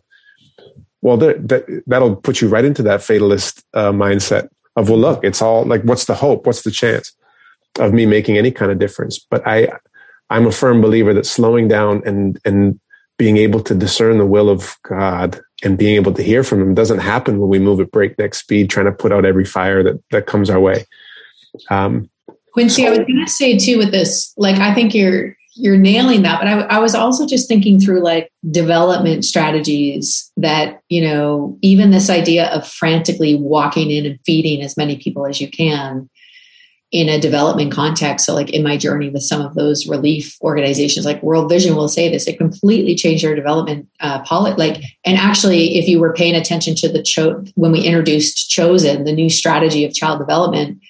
well, 1.02 1.16
that, 1.18 1.48
that 1.48 1.82
that'll 1.86 2.16
put 2.16 2.40
you 2.40 2.48
right 2.48 2.64
into 2.64 2.82
that 2.82 3.02
fatalist 3.02 3.64
uh, 3.74 3.92
mindset 3.92 4.48
of 4.76 4.88
well, 4.88 4.98
look, 4.98 5.24
it's 5.24 5.40
all 5.40 5.64
like, 5.64 5.82
what's 5.82 6.04
the 6.04 6.14
hope? 6.14 6.46
What's 6.46 6.62
the 6.62 6.70
chance 6.70 7.12
of 7.78 7.92
me 7.92 8.06
making 8.06 8.38
any 8.38 8.50
kind 8.50 8.70
of 8.70 8.78
difference? 8.78 9.18
But 9.18 9.46
I, 9.46 9.68
I'm 10.30 10.46
a 10.46 10.52
firm 10.52 10.80
believer 10.80 11.14
that 11.14 11.26
slowing 11.26 11.68
down 11.68 12.02
and 12.04 12.38
and 12.44 12.80
being 13.18 13.38
able 13.38 13.60
to 13.60 13.74
discern 13.74 14.18
the 14.18 14.26
will 14.26 14.50
of 14.50 14.76
God 14.82 15.40
and 15.62 15.78
being 15.78 15.96
able 15.96 16.12
to 16.12 16.22
hear 16.22 16.44
from 16.44 16.60
Him 16.60 16.74
doesn't 16.74 16.98
happen 16.98 17.38
when 17.40 17.48
we 17.48 17.58
move 17.58 17.80
at 17.80 17.90
breakneck 17.90 18.34
speed, 18.34 18.68
trying 18.68 18.86
to 18.86 18.92
put 18.92 19.12
out 19.12 19.24
every 19.24 19.44
fire 19.44 19.82
that 19.82 20.02
that 20.10 20.26
comes 20.26 20.50
our 20.50 20.60
way. 20.60 20.84
Um, 21.70 22.10
Quincy, 22.52 22.86
I 22.86 22.90
was 22.90 22.98
going 23.00 23.24
to 23.24 23.30
say 23.30 23.56
too 23.56 23.78
with 23.78 23.90
this, 23.90 24.32
like 24.36 24.56
I 24.56 24.74
think 24.74 24.94
you're 24.94 25.36
you're 25.58 25.76
nailing 25.78 26.22
that, 26.22 26.38
but 26.38 26.48
I, 26.48 26.60
I 26.62 26.78
was 26.78 26.94
also 26.94 27.26
just 27.26 27.48
thinking 27.48 27.80
through 27.80 28.02
like 28.02 28.30
development 28.50 29.24
strategies 29.24 30.30
that 30.36 30.80
you 30.90 31.02
know 31.02 31.58
even 31.62 31.90
this 31.90 32.10
idea 32.10 32.46
of 32.48 32.68
frantically 32.68 33.34
walking 33.34 33.90
in 33.90 34.04
and 34.04 34.18
feeding 34.26 34.62
as 34.62 34.76
many 34.76 34.98
people 34.98 35.26
as 35.26 35.40
you 35.40 35.50
can 35.50 36.10
in 36.92 37.08
a 37.08 37.20
development 37.20 37.72
context. 37.72 38.26
So, 38.26 38.34
like 38.34 38.50
in 38.50 38.62
my 38.62 38.76
journey 38.76 39.10
with 39.10 39.22
some 39.22 39.40
of 39.40 39.54
those 39.54 39.86
relief 39.86 40.36
organizations, 40.40 41.04
like 41.04 41.22
World 41.22 41.48
Vision 41.48 41.74
will 41.74 41.88
say 41.88 42.08
this, 42.08 42.26
it 42.26 42.38
completely 42.38 42.94
changed 42.94 43.24
their 43.24 43.34
development 43.34 43.88
uh, 44.00 44.22
policy. 44.22 44.56
Like, 44.56 44.82
and 45.04 45.18
actually, 45.18 45.78
if 45.78 45.88
you 45.88 45.98
were 45.98 46.12
paying 46.12 46.34
attention 46.34 46.74
to 46.76 46.88
the 46.88 47.02
cho- 47.02 47.44
when 47.54 47.72
we 47.72 47.82
introduced 47.82 48.48
Chosen, 48.50 49.04
the 49.04 49.12
new 49.12 49.28
strategy 49.28 49.84
of 49.84 49.94
child 49.94 50.18
development, 50.18 50.80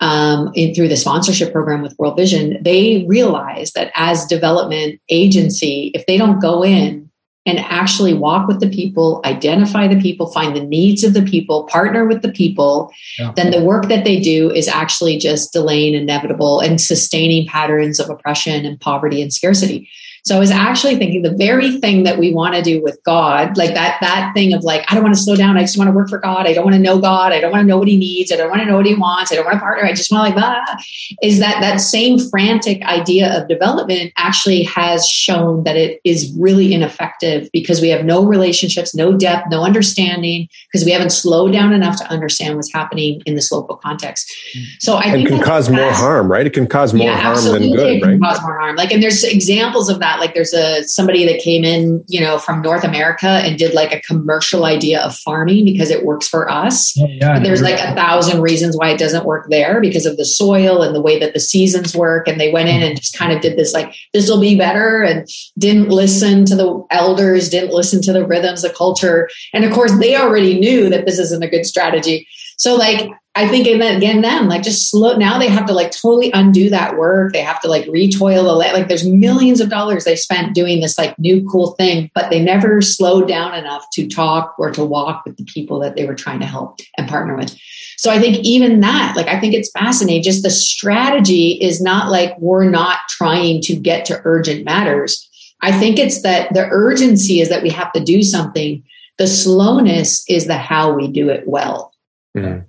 um, 0.00 0.50
in, 0.54 0.74
through 0.74 0.88
the 0.88 0.96
sponsorship 0.96 1.52
program 1.52 1.80
with 1.80 1.96
World 1.98 2.16
Vision, 2.16 2.58
they 2.60 3.04
realize 3.06 3.72
that 3.72 3.92
as 3.94 4.26
development 4.26 5.00
agency, 5.08 5.92
if 5.94 6.06
they 6.06 6.18
don't 6.18 6.40
go 6.40 6.64
in 6.64 7.08
and 7.44 7.58
actually 7.58 8.14
walk 8.14 8.46
with 8.46 8.60
the 8.60 8.68
people, 8.68 9.20
identify 9.24 9.88
the 9.88 10.00
people, 10.00 10.30
find 10.30 10.54
the 10.54 10.64
needs 10.64 11.02
of 11.02 11.12
the 11.12 11.22
people, 11.22 11.64
partner 11.64 12.06
with 12.06 12.22
the 12.22 12.30
people, 12.30 12.92
yeah. 13.18 13.32
then 13.34 13.50
the 13.50 13.62
work 13.62 13.88
that 13.88 14.04
they 14.04 14.20
do 14.20 14.50
is 14.50 14.68
actually 14.68 15.18
just 15.18 15.52
delaying 15.52 15.94
inevitable 15.94 16.60
and 16.60 16.80
sustaining 16.80 17.46
patterns 17.48 17.98
of 17.98 18.08
oppression 18.08 18.64
and 18.64 18.78
poverty 18.78 19.20
and 19.20 19.32
scarcity. 19.32 19.88
So 20.24 20.36
I 20.36 20.38
was 20.38 20.52
actually 20.52 20.96
thinking 20.96 21.22
the 21.22 21.34
very 21.34 21.80
thing 21.80 22.04
that 22.04 22.16
we 22.16 22.32
want 22.32 22.54
to 22.54 22.62
do 22.62 22.80
with 22.80 23.02
God, 23.02 23.56
like 23.56 23.74
that, 23.74 23.98
that 24.00 24.32
thing 24.34 24.54
of 24.54 24.62
like, 24.62 24.84
I 24.88 24.94
don't 24.94 25.02
want 25.02 25.16
to 25.16 25.20
slow 25.20 25.34
down. 25.34 25.56
I 25.56 25.62
just 25.62 25.76
want 25.76 25.88
to 25.88 25.92
work 25.92 26.08
for 26.08 26.18
God. 26.18 26.46
I 26.46 26.52
don't 26.52 26.64
want 26.64 26.76
to 26.76 26.80
know 26.80 27.00
God. 27.00 27.32
I 27.32 27.40
don't 27.40 27.50
want 27.50 27.62
to 27.62 27.66
know 27.66 27.76
what 27.76 27.88
he 27.88 27.96
needs. 27.96 28.30
I 28.30 28.36
don't 28.36 28.48
want 28.48 28.62
to 28.62 28.66
know 28.66 28.76
what 28.76 28.86
he 28.86 28.94
wants. 28.94 29.32
I 29.32 29.34
don't 29.34 29.44
want 29.44 29.56
to 29.56 29.60
partner. 29.60 29.84
I 29.84 29.92
just 29.92 30.12
want 30.12 30.32
to 30.32 30.34
like, 30.34 30.44
ah, 30.44 30.76
is 31.22 31.40
that 31.40 31.60
that 31.60 31.78
same 31.80 32.20
frantic 32.20 32.82
idea 32.82 33.36
of 33.36 33.48
development 33.48 34.12
actually 34.16 34.62
has 34.62 35.08
shown 35.08 35.64
that 35.64 35.76
it 35.76 36.00
is 36.04 36.32
really 36.38 36.72
ineffective 36.72 37.48
because 37.52 37.80
we 37.80 37.88
have 37.88 38.04
no 38.04 38.24
relationships, 38.24 38.94
no 38.94 39.16
depth, 39.16 39.48
no 39.50 39.64
understanding 39.64 40.48
because 40.70 40.84
we 40.84 40.92
haven't 40.92 41.10
slowed 41.10 41.52
down 41.52 41.72
enough 41.72 41.96
to 41.96 42.08
understand 42.08 42.54
what's 42.54 42.72
happening 42.72 43.20
in 43.26 43.34
this 43.34 43.50
local 43.50 43.76
context. 43.76 44.32
So 44.78 44.94
I 44.94 45.04
and 45.04 45.12
think 45.14 45.26
it 45.26 45.32
can 45.32 45.42
cause 45.42 45.68
more 45.68 45.90
harm, 45.90 46.30
right? 46.30 46.46
It 46.46 46.52
can 46.52 46.68
cause 46.68 46.94
more 46.94 47.08
yeah, 47.08 47.16
harm 47.16 47.44
than 47.44 47.74
good, 47.74 48.02
right? 48.02 48.20
Cause 48.20 48.40
more 48.40 48.60
harm. 48.60 48.76
Like, 48.76 48.92
and 48.92 49.02
there's 49.02 49.24
examples 49.24 49.88
of 49.88 49.98
that 49.98 50.11
that. 50.12 50.20
Like 50.20 50.34
there's 50.34 50.52
a 50.52 50.84
somebody 50.84 51.24
that 51.26 51.40
came 51.40 51.64
in, 51.64 52.04
you 52.08 52.20
know, 52.20 52.38
from 52.38 52.62
North 52.62 52.84
America 52.84 53.26
and 53.26 53.58
did 53.58 53.74
like 53.74 53.92
a 53.92 54.00
commercial 54.00 54.64
idea 54.64 55.00
of 55.00 55.16
farming 55.16 55.64
because 55.64 55.90
it 55.90 56.04
works 56.04 56.28
for 56.28 56.50
us. 56.50 56.96
Yeah, 56.96 57.06
yeah, 57.08 57.34
but 57.34 57.42
there's 57.42 57.62
like 57.62 57.78
a 57.78 57.94
thousand 57.94 58.40
reasons 58.40 58.76
why 58.76 58.90
it 58.90 58.98
doesn't 58.98 59.24
work 59.24 59.46
there 59.48 59.80
because 59.80 60.06
of 60.06 60.16
the 60.16 60.24
soil 60.24 60.82
and 60.82 60.94
the 60.94 61.02
way 61.02 61.18
that 61.18 61.34
the 61.34 61.40
seasons 61.40 61.94
work. 61.94 62.28
And 62.28 62.40
they 62.40 62.52
went 62.52 62.68
in 62.68 62.82
and 62.82 62.96
just 62.96 63.16
kind 63.16 63.32
of 63.32 63.40
did 63.40 63.56
this 63.56 63.72
like 63.72 63.94
this 64.12 64.28
will 64.28 64.40
be 64.40 64.56
better 64.56 65.02
and 65.02 65.28
didn't 65.58 65.88
listen 65.88 66.44
to 66.46 66.56
the 66.56 66.84
elders, 66.90 67.48
didn't 67.48 67.72
listen 67.72 68.02
to 68.02 68.12
the 68.12 68.26
rhythms, 68.26 68.62
the 68.62 68.70
culture. 68.70 69.28
And 69.52 69.64
of 69.64 69.72
course 69.72 69.98
they 69.98 70.16
already 70.16 70.58
knew 70.58 70.88
that 70.90 71.06
this 71.06 71.18
isn't 71.18 71.42
a 71.42 71.48
good 71.48 71.66
strategy. 71.66 72.26
So 72.62 72.76
like 72.76 73.10
I 73.34 73.48
think 73.48 73.66
again, 73.66 74.20
them 74.20 74.46
like 74.46 74.62
just 74.62 74.88
slow. 74.88 75.16
Now 75.16 75.36
they 75.36 75.48
have 75.48 75.66
to 75.66 75.72
like 75.72 75.90
totally 75.90 76.30
undo 76.32 76.70
that 76.70 76.96
work. 76.96 77.32
They 77.32 77.40
have 77.40 77.60
to 77.62 77.68
like 77.68 77.86
retoil 77.86 78.44
the 78.44 78.52
like. 78.52 78.86
There's 78.86 79.08
millions 79.08 79.60
of 79.60 79.68
dollars 79.68 80.04
they 80.04 80.14
spent 80.14 80.54
doing 80.54 80.80
this 80.80 80.96
like 80.96 81.18
new 81.18 81.44
cool 81.48 81.72
thing, 81.72 82.08
but 82.14 82.30
they 82.30 82.40
never 82.40 82.80
slowed 82.80 83.26
down 83.26 83.52
enough 83.54 83.84
to 83.94 84.06
talk 84.06 84.54
or 84.60 84.70
to 84.70 84.84
walk 84.84 85.24
with 85.24 85.38
the 85.38 85.44
people 85.44 85.80
that 85.80 85.96
they 85.96 86.06
were 86.06 86.14
trying 86.14 86.38
to 86.38 86.46
help 86.46 86.78
and 86.96 87.08
partner 87.08 87.36
with. 87.36 87.58
So 87.96 88.12
I 88.12 88.20
think 88.20 88.38
even 88.44 88.78
that, 88.78 89.14
like, 89.16 89.26
I 89.26 89.40
think 89.40 89.54
it's 89.54 89.72
fascinating. 89.72 90.22
Just 90.22 90.44
the 90.44 90.50
strategy 90.50 91.58
is 91.60 91.82
not 91.82 92.12
like 92.12 92.38
we're 92.38 92.70
not 92.70 93.00
trying 93.08 93.60
to 93.62 93.74
get 93.74 94.04
to 94.04 94.20
urgent 94.24 94.64
matters. 94.64 95.28
I 95.62 95.72
think 95.72 95.98
it's 95.98 96.22
that 96.22 96.54
the 96.54 96.68
urgency 96.70 97.40
is 97.40 97.48
that 97.48 97.64
we 97.64 97.70
have 97.70 97.92
to 97.94 98.04
do 98.04 98.22
something. 98.22 98.84
The 99.18 99.26
slowness 99.26 100.24
is 100.28 100.46
the 100.46 100.58
how 100.58 100.92
we 100.92 101.08
do 101.08 101.28
it 101.28 101.48
well. 101.48 101.91
Mm. 102.36 102.66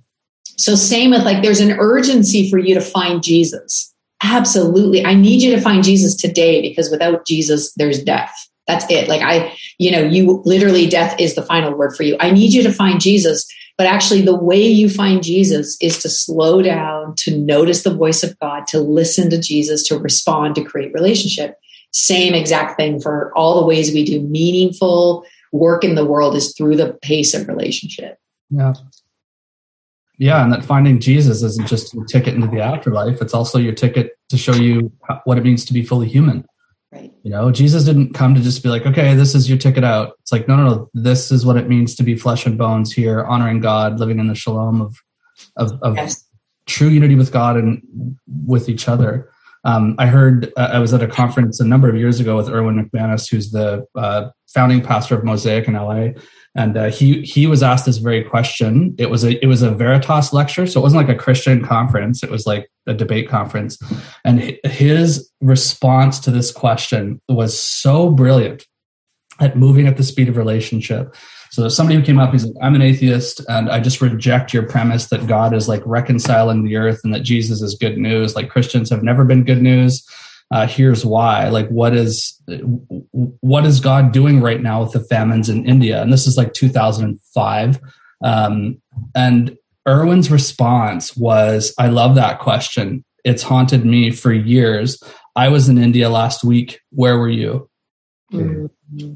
So, 0.56 0.74
same 0.74 1.10
with 1.10 1.24
like, 1.24 1.42
there's 1.42 1.60
an 1.60 1.72
urgency 1.72 2.50
for 2.50 2.58
you 2.58 2.74
to 2.74 2.80
find 2.80 3.22
Jesus. 3.22 3.92
Absolutely. 4.22 5.04
I 5.04 5.14
need 5.14 5.42
you 5.42 5.54
to 5.54 5.60
find 5.60 5.82
Jesus 5.84 6.14
today 6.14 6.62
because 6.62 6.90
without 6.90 7.26
Jesus, 7.26 7.72
there's 7.74 8.02
death. 8.02 8.32
That's 8.66 8.88
it. 8.90 9.08
Like, 9.08 9.20
I, 9.20 9.54
you 9.78 9.90
know, 9.90 10.02
you 10.02 10.42
literally, 10.46 10.86
death 10.86 11.20
is 11.20 11.34
the 11.34 11.42
final 11.42 11.76
word 11.76 11.94
for 11.94 12.02
you. 12.02 12.16
I 12.20 12.30
need 12.30 12.54
you 12.54 12.62
to 12.62 12.72
find 12.72 13.00
Jesus. 13.00 13.46
But 13.76 13.86
actually, 13.86 14.22
the 14.22 14.36
way 14.36 14.62
you 14.62 14.88
find 14.88 15.22
Jesus 15.22 15.76
is 15.80 15.98
to 15.98 16.08
slow 16.08 16.62
down, 16.62 17.14
to 17.16 17.36
notice 17.36 17.82
the 17.82 17.94
voice 17.94 18.22
of 18.22 18.38
God, 18.38 18.66
to 18.68 18.78
listen 18.80 19.28
to 19.30 19.38
Jesus, 19.38 19.86
to 19.88 19.98
respond, 19.98 20.54
to 20.54 20.64
create 20.64 20.94
relationship. 20.94 21.58
same 21.90 22.34
exact 22.34 22.76
thing 22.76 23.00
for 23.00 23.32
all 23.36 23.60
the 23.60 23.66
ways 23.66 23.92
we 23.92 24.04
do 24.04 24.20
meaningful 24.20 25.24
work 25.52 25.84
in 25.84 25.94
the 25.94 26.04
world 26.04 26.34
is 26.34 26.54
through 26.56 26.76
the 26.76 26.94
pace 27.02 27.34
of 27.34 27.46
relationship. 27.46 28.18
Yeah. 28.50 28.72
Yeah, 30.18 30.42
and 30.42 30.52
that 30.52 30.64
finding 30.64 31.00
Jesus 31.00 31.42
isn't 31.42 31.66
just 31.66 31.92
your 31.92 32.04
ticket 32.04 32.34
into 32.34 32.46
the 32.46 32.60
afterlife; 32.60 33.20
it's 33.20 33.34
also 33.34 33.58
your 33.58 33.74
ticket 33.74 34.12
to 34.28 34.38
show 34.38 34.54
you 34.54 34.92
what 35.24 35.38
it 35.38 35.44
means 35.44 35.64
to 35.66 35.72
be 35.72 35.82
fully 35.82 36.08
human. 36.08 36.44
Right. 36.92 37.12
You 37.24 37.30
know, 37.30 37.50
Jesus 37.50 37.84
didn't 37.84 38.14
come 38.14 38.34
to 38.34 38.40
just 38.40 38.62
be 38.62 38.68
like, 38.68 38.86
"Okay, 38.86 39.14
this 39.14 39.34
is 39.34 39.48
your 39.48 39.58
ticket 39.58 39.82
out." 39.82 40.12
It's 40.20 40.30
like, 40.30 40.46
no, 40.46 40.56
no, 40.56 40.68
no. 40.68 40.88
This 40.94 41.32
is 41.32 41.44
what 41.44 41.56
it 41.56 41.68
means 41.68 41.96
to 41.96 42.04
be 42.04 42.16
flesh 42.16 42.46
and 42.46 42.56
bones 42.56 42.92
here, 42.92 43.24
honoring 43.24 43.60
God, 43.60 43.98
living 43.98 44.20
in 44.20 44.28
the 44.28 44.34
shalom 44.36 44.80
of 44.80 44.96
of, 45.56 45.72
of 45.82 45.96
yes. 45.96 46.24
true 46.66 46.88
unity 46.88 47.16
with 47.16 47.32
God 47.32 47.56
and 47.56 48.16
with 48.46 48.68
each 48.68 48.88
other. 48.88 49.30
Um, 49.64 49.96
I 49.98 50.06
heard 50.06 50.52
uh, 50.56 50.70
I 50.72 50.78
was 50.78 50.92
at 50.94 51.02
a 51.02 51.08
conference 51.08 51.58
a 51.58 51.64
number 51.64 51.88
of 51.88 51.96
years 51.96 52.20
ago 52.20 52.36
with 52.36 52.48
Erwin 52.48 52.88
McManus, 52.88 53.28
who's 53.28 53.50
the 53.50 53.86
uh, 53.96 54.28
founding 54.46 54.82
pastor 54.82 55.16
of 55.16 55.24
Mosaic 55.24 55.66
in 55.66 55.74
LA, 55.74 56.10
and 56.54 56.76
uh, 56.76 56.90
he 56.90 57.22
he 57.22 57.46
was 57.46 57.62
asked 57.62 57.86
this 57.86 57.98
very 57.98 58.22
question. 58.22 58.94
It 58.98 59.10
was 59.10 59.24
a 59.24 59.42
it 59.42 59.46
was 59.46 59.62
a 59.62 59.70
Veritas 59.70 60.32
lecture, 60.32 60.66
so 60.66 60.80
it 60.80 60.82
wasn't 60.82 61.06
like 61.06 61.16
a 61.16 61.18
Christian 61.18 61.64
conference. 61.64 62.22
It 62.22 62.30
was 62.30 62.46
like 62.46 62.70
a 62.86 62.94
debate 62.94 63.28
conference, 63.28 63.78
and 64.24 64.58
his 64.64 65.30
response 65.40 66.18
to 66.20 66.30
this 66.30 66.52
question 66.52 67.20
was 67.28 67.58
so 67.58 68.10
brilliant 68.10 68.66
at 69.40 69.56
moving 69.56 69.86
at 69.86 69.96
the 69.96 70.04
speed 70.04 70.28
of 70.28 70.36
relationship 70.36 71.14
so 71.54 71.68
somebody 71.68 71.96
who 71.96 72.04
came 72.04 72.18
up, 72.18 72.32
he's 72.32 72.44
like, 72.44 72.56
I'm 72.60 72.74
an 72.74 72.82
atheist 72.82 73.40
and 73.48 73.70
I 73.70 73.78
just 73.78 74.00
reject 74.00 74.52
your 74.52 74.64
premise 74.64 75.06
that 75.10 75.28
God 75.28 75.54
is 75.54 75.68
like 75.68 75.82
reconciling 75.86 76.64
the 76.64 76.74
earth 76.74 77.02
and 77.04 77.14
that 77.14 77.22
Jesus 77.22 77.62
is 77.62 77.76
good 77.76 77.96
news. 77.96 78.34
Like 78.34 78.48
Christians 78.48 78.90
have 78.90 79.04
never 79.04 79.24
been 79.24 79.44
good 79.44 79.62
news. 79.62 80.04
Uh, 80.50 80.66
here's 80.66 81.04
why. 81.04 81.48
Like, 81.48 81.68
what 81.68 81.94
is 81.94 82.40
what 83.40 83.64
is 83.64 83.80
God 83.80 84.12
doing 84.12 84.40
right 84.40 84.60
now 84.60 84.82
with 84.82 84.92
the 84.92 85.00
famines 85.00 85.48
in 85.48 85.66
India? 85.66 86.00
And 86.00 86.12
this 86.12 86.26
is 86.26 86.36
like 86.36 86.52
2005. 86.52 87.80
Um, 88.22 88.80
and 89.14 89.56
Erwin's 89.88 90.30
response 90.30 91.16
was, 91.16 91.74
"I 91.78 91.88
love 91.88 92.14
that 92.14 92.38
question. 92.38 93.04
It's 93.24 93.42
haunted 93.42 93.84
me 93.84 94.10
for 94.10 94.32
years. 94.32 95.02
I 95.34 95.48
was 95.48 95.68
in 95.68 95.78
India 95.78 96.08
last 96.08 96.44
week. 96.44 96.80
Where 96.90 97.18
were 97.18 97.30
you?" 97.30 97.68
Mm-hmm 98.32 99.14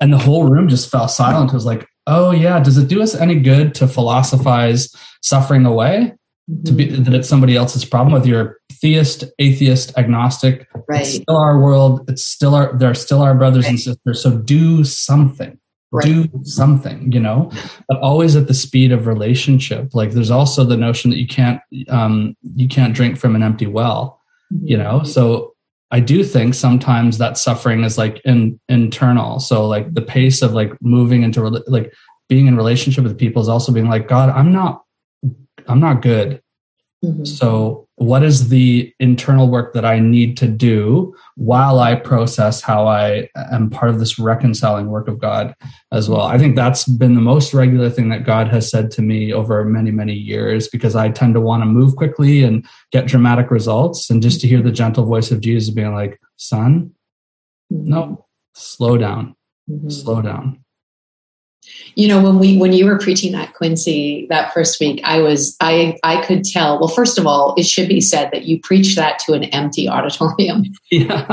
and 0.00 0.12
the 0.12 0.18
whole 0.18 0.44
room 0.44 0.68
just 0.68 0.90
fell 0.90 1.08
silent. 1.08 1.50
It 1.50 1.54
was 1.54 1.66
like, 1.66 1.86
oh 2.06 2.30
yeah, 2.30 2.60
does 2.60 2.78
it 2.78 2.88
do 2.88 3.02
us 3.02 3.14
any 3.14 3.40
good 3.40 3.74
to 3.76 3.88
philosophize 3.88 4.94
suffering 5.22 5.64
away? 5.64 6.12
Mm-hmm. 6.50 6.62
To 6.64 6.72
be 6.72 6.86
mm-hmm. 6.86 7.04
that 7.04 7.14
it's 7.14 7.28
somebody 7.28 7.56
else's 7.56 7.86
problem, 7.86 8.12
with 8.12 8.26
you're 8.26 8.58
theist, 8.80 9.24
atheist, 9.38 9.96
agnostic, 9.96 10.68
right. 10.88 11.02
it's 11.02 11.14
still 11.14 11.36
our 11.36 11.60
world. 11.60 12.08
It's 12.08 12.24
still 12.24 12.54
our 12.54 12.76
they're 12.76 12.94
still 12.94 13.22
our 13.22 13.34
brothers 13.34 13.64
right. 13.64 13.70
and 13.70 13.80
sisters. 13.80 14.22
So 14.22 14.38
do 14.38 14.84
something. 14.84 15.58
Right. 15.92 16.04
Do 16.04 16.28
something, 16.42 17.12
you 17.12 17.20
know, 17.20 17.52
but 17.86 18.00
always 18.00 18.34
at 18.34 18.48
the 18.48 18.54
speed 18.54 18.90
of 18.90 19.06
relationship. 19.06 19.94
Like 19.94 20.10
there's 20.10 20.30
also 20.30 20.64
the 20.64 20.76
notion 20.76 21.10
that 21.10 21.18
you 21.18 21.28
can't 21.28 21.60
um 21.88 22.36
you 22.56 22.66
can't 22.66 22.94
drink 22.94 23.16
from 23.16 23.36
an 23.36 23.44
empty 23.44 23.66
well, 23.66 24.20
mm-hmm. 24.52 24.66
you 24.66 24.76
know. 24.76 25.04
So 25.04 25.54
I 25.92 26.00
do 26.00 26.24
think 26.24 26.54
sometimes 26.54 27.18
that 27.18 27.38
suffering 27.38 27.84
is 27.84 27.96
like 27.96 28.20
in, 28.24 28.58
internal. 28.68 29.38
So 29.38 29.68
like 29.68 29.94
the 29.94 30.02
pace 30.02 30.42
of 30.42 30.52
like 30.52 30.72
moving 30.80 31.22
into 31.22 31.40
like 31.68 31.92
being 32.28 32.48
in 32.48 32.56
relationship 32.56 33.04
with 33.04 33.16
people 33.16 33.40
is 33.40 33.48
also 33.48 33.70
being 33.70 33.88
like, 33.88 34.08
God, 34.08 34.30
I'm 34.30 34.50
not, 34.50 34.82
I'm 35.68 35.80
not 35.80 36.02
good. 36.02 36.42
Mm-hmm. 37.04 37.24
So, 37.24 37.83
what 37.96 38.24
is 38.24 38.48
the 38.48 38.92
internal 38.98 39.48
work 39.48 39.72
that 39.72 39.84
I 39.84 40.00
need 40.00 40.36
to 40.38 40.48
do 40.48 41.14
while 41.36 41.78
I 41.78 41.94
process 41.94 42.60
how 42.60 42.88
I 42.88 43.28
am 43.52 43.70
part 43.70 43.88
of 43.88 44.00
this 44.00 44.18
reconciling 44.18 44.86
work 44.86 45.06
of 45.06 45.20
God 45.20 45.54
as 45.92 46.08
well? 46.08 46.22
I 46.22 46.36
think 46.36 46.56
that's 46.56 46.86
been 46.86 47.14
the 47.14 47.20
most 47.20 47.54
regular 47.54 47.88
thing 47.90 48.08
that 48.08 48.24
God 48.24 48.48
has 48.48 48.68
said 48.68 48.90
to 48.92 49.02
me 49.02 49.32
over 49.32 49.64
many, 49.64 49.92
many 49.92 50.14
years 50.14 50.66
because 50.66 50.96
I 50.96 51.10
tend 51.10 51.34
to 51.34 51.40
want 51.40 51.62
to 51.62 51.66
move 51.66 51.94
quickly 51.94 52.42
and 52.42 52.66
get 52.90 53.06
dramatic 53.06 53.50
results. 53.50 54.10
And 54.10 54.20
just 54.20 54.40
to 54.40 54.48
hear 54.48 54.60
the 54.60 54.72
gentle 54.72 55.04
voice 55.04 55.30
of 55.30 55.40
Jesus 55.40 55.72
being 55.72 55.94
like, 55.94 56.20
son, 56.36 56.92
mm-hmm. 57.72 57.90
no, 57.90 58.26
slow 58.54 58.98
down, 58.98 59.36
mm-hmm. 59.70 59.88
slow 59.88 60.20
down 60.20 60.63
you 61.94 62.08
know 62.08 62.22
when 62.22 62.38
we 62.38 62.56
when 62.58 62.72
you 62.72 62.86
were 62.86 62.98
preaching 62.98 63.32
that 63.32 63.54
quincy 63.54 64.26
that 64.28 64.52
first 64.52 64.80
week 64.80 65.00
i 65.04 65.20
was 65.20 65.56
i 65.60 65.96
i 66.02 66.24
could 66.24 66.44
tell 66.44 66.78
well 66.78 66.88
first 66.88 67.18
of 67.18 67.26
all 67.26 67.54
it 67.56 67.64
should 67.64 67.88
be 67.88 68.00
said 68.00 68.30
that 68.32 68.44
you 68.44 68.60
preached 68.60 68.96
that 68.96 69.18
to 69.18 69.32
an 69.32 69.44
empty 69.44 69.88
auditorium 69.88 70.64
yeah. 70.90 71.24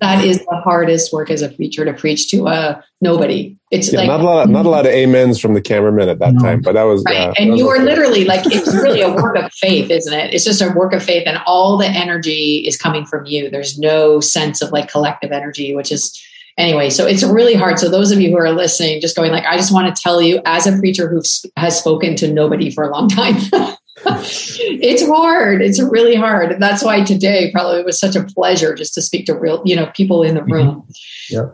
that 0.00 0.24
is 0.24 0.38
the 0.38 0.60
hardest 0.64 1.12
work 1.12 1.30
as 1.30 1.42
a 1.42 1.48
preacher 1.50 1.84
to 1.84 1.92
preach 1.92 2.28
to 2.28 2.46
a 2.46 2.82
nobody 3.00 3.56
it's 3.70 3.92
yeah, 3.92 4.00
like 4.00 4.08
not 4.08 4.20
a 4.20 4.24
lot 4.24 4.44
of, 4.44 4.50
not 4.50 4.66
a 4.66 4.68
lot 4.68 4.86
of 4.86 4.92
amens 4.92 5.40
from 5.40 5.54
the 5.54 5.60
cameraman 5.60 6.08
at 6.08 6.18
that 6.18 6.34
no. 6.34 6.40
time 6.40 6.60
but 6.60 6.72
that 6.72 6.84
was 6.84 7.02
right. 7.04 7.28
Uh, 7.28 7.34
and 7.38 7.50
was 7.50 7.60
you 7.60 7.66
were 7.66 7.78
literally 7.78 8.24
like 8.32 8.42
it's 8.46 8.72
really 8.74 9.02
a 9.02 9.12
work 9.12 9.36
of 9.36 9.52
faith 9.52 9.90
isn't 9.90 10.12
it 10.12 10.32
it's 10.34 10.44
just 10.44 10.62
a 10.62 10.72
work 10.72 10.92
of 10.92 11.02
faith 11.02 11.24
and 11.26 11.38
all 11.46 11.76
the 11.76 11.86
energy 11.86 12.64
is 12.66 12.76
coming 12.76 13.04
from 13.04 13.24
you 13.26 13.50
there's 13.50 13.78
no 13.78 14.20
sense 14.20 14.62
of 14.62 14.72
like 14.72 14.90
collective 14.90 15.32
energy 15.32 15.74
which 15.74 15.92
is 15.92 16.20
anyway, 16.58 16.90
so 16.90 17.06
it's 17.06 17.22
really 17.22 17.54
hard. 17.54 17.78
So 17.78 17.88
those 17.88 18.10
of 18.10 18.20
you 18.20 18.30
who 18.30 18.38
are 18.38 18.52
listening, 18.52 19.00
just 19.00 19.16
going 19.16 19.32
like, 19.32 19.44
I 19.44 19.56
just 19.56 19.72
want 19.72 19.94
to 19.94 20.02
tell 20.02 20.20
you, 20.20 20.40
as 20.44 20.66
a 20.66 20.76
preacher 20.78 21.08
who 21.08 21.22
has 21.56 21.78
spoken 21.78 22.16
to 22.16 22.32
nobody 22.32 22.70
for 22.70 22.84
a 22.84 22.90
long 22.90 23.08
time, 23.08 23.36
it's 24.06 25.06
hard. 25.06 25.62
It's 25.62 25.80
really 25.80 26.14
hard. 26.14 26.52
And 26.52 26.62
that's 26.62 26.82
why 26.82 27.02
today 27.04 27.50
probably 27.52 27.82
was 27.82 27.98
such 27.98 28.16
a 28.16 28.24
pleasure 28.24 28.74
just 28.74 28.94
to 28.94 29.02
speak 29.02 29.26
to 29.26 29.34
real, 29.34 29.62
you 29.64 29.76
know, 29.76 29.90
people 29.94 30.22
in 30.22 30.34
the 30.34 30.40
mm-hmm. 30.40 30.52
room. 30.52 30.68
Mm-hmm. 30.68 31.34
Yeah. 31.34 31.46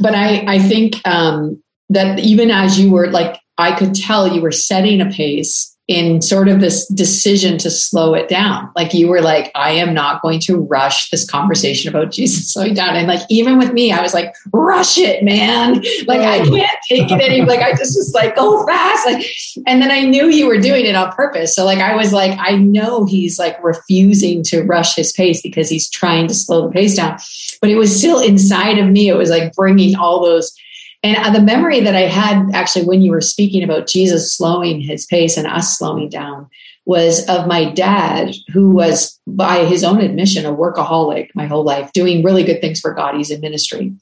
But 0.00 0.14
I, 0.14 0.44
I 0.46 0.58
think 0.58 1.06
um, 1.06 1.62
that 1.88 2.20
even 2.20 2.50
as 2.50 2.78
you 2.78 2.90
were 2.90 3.10
like, 3.10 3.40
I 3.56 3.76
could 3.76 3.94
tell 3.94 4.32
you 4.32 4.40
were 4.40 4.52
setting 4.52 5.00
a 5.00 5.10
pace 5.10 5.76
in 5.88 6.20
sort 6.20 6.48
of 6.48 6.60
this 6.60 6.86
decision 6.88 7.56
to 7.56 7.70
slow 7.70 8.12
it 8.12 8.28
down. 8.28 8.70
Like 8.76 8.92
you 8.92 9.08
were 9.08 9.22
like, 9.22 9.50
I 9.54 9.70
am 9.70 9.94
not 9.94 10.20
going 10.20 10.38
to 10.40 10.58
rush 10.58 11.08
this 11.08 11.28
conversation 11.28 11.88
about 11.88 12.12
Jesus 12.12 12.52
slowing 12.52 12.74
down. 12.74 12.94
And 12.94 13.08
like, 13.08 13.22
even 13.30 13.56
with 13.56 13.72
me, 13.72 13.90
I 13.90 14.02
was 14.02 14.12
like, 14.12 14.34
rush 14.52 14.98
it, 14.98 15.24
man. 15.24 15.82
Like, 16.06 16.20
I 16.20 16.44
can't 16.44 16.78
take 16.86 17.10
it 17.10 17.22
anymore. 17.22 17.48
Like, 17.48 17.62
I 17.62 17.70
just 17.70 17.96
was 17.96 18.12
like, 18.14 18.36
go 18.36 18.66
fast. 18.66 19.06
Like, 19.06 19.26
and 19.66 19.80
then 19.80 19.90
I 19.90 20.02
knew 20.02 20.26
you 20.26 20.46
were 20.46 20.60
doing 20.60 20.84
it 20.84 20.94
on 20.94 21.10
purpose. 21.12 21.56
So 21.56 21.64
like, 21.64 21.78
I 21.78 21.96
was 21.96 22.12
like, 22.12 22.38
I 22.38 22.56
know 22.56 23.06
he's 23.06 23.38
like 23.38 23.62
refusing 23.64 24.42
to 24.44 24.64
rush 24.64 24.94
his 24.94 25.10
pace 25.12 25.40
because 25.40 25.70
he's 25.70 25.88
trying 25.88 26.28
to 26.28 26.34
slow 26.34 26.66
the 26.66 26.72
pace 26.72 26.96
down. 26.96 27.18
But 27.62 27.70
it 27.70 27.76
was 27.76 27.96
still 27.96 28.20
inside 28.20 28.76
of 28.76 28.88
me. 28.88 29.08
It 29.08 29.16
was 29.16 29.30
like 29.30 29.54
bringing 29.54 29.96
all 29.96 30.22
those 30.22 30.54
and 31.02 31.16
uh, 31.16 31.30
the 31.30 31.40
memory 31.40 31.80
that 31.80 31.94
I 31.94 32.02
had 32.02 32.50
actually 32.54 32.84
when 32.84 33.02
you 33.02 33.12
were 33.12 33.20
speaking 33.20 33.62
about 33.62 33.86
Jesus 33.86 34.34
slowing 34.34 34.80
his 34.80 35.06
pace 35.06 35.36
and 35.36 35.46
us 35.46 35.78
slowing 35.78 36.08
down 36.08 36.48
was 36.86 37.28
of 37.28 37.46
my 37.46 37.70
dad, 37.70 38.34
who 38.52 38.70
was, 38.70 39.20
by 39.26 39.64
his 39.66 39.84
own 39.84 40.00
admission, 40.00 40.46
a 40.46 40.54
workaholic 40.54 41.28
my 41.34 41.46
whole 41.46 41.62
life, 41.62 41.92
doing 41.92 42.24
really 42.24 42.42
good 42.42 42.60
things 42.60 42.80
for 42.80 42.94
God. 42.94 43.14
He's 43.14 43.30
in 43.30 43.40
ministry. 43.40 43.94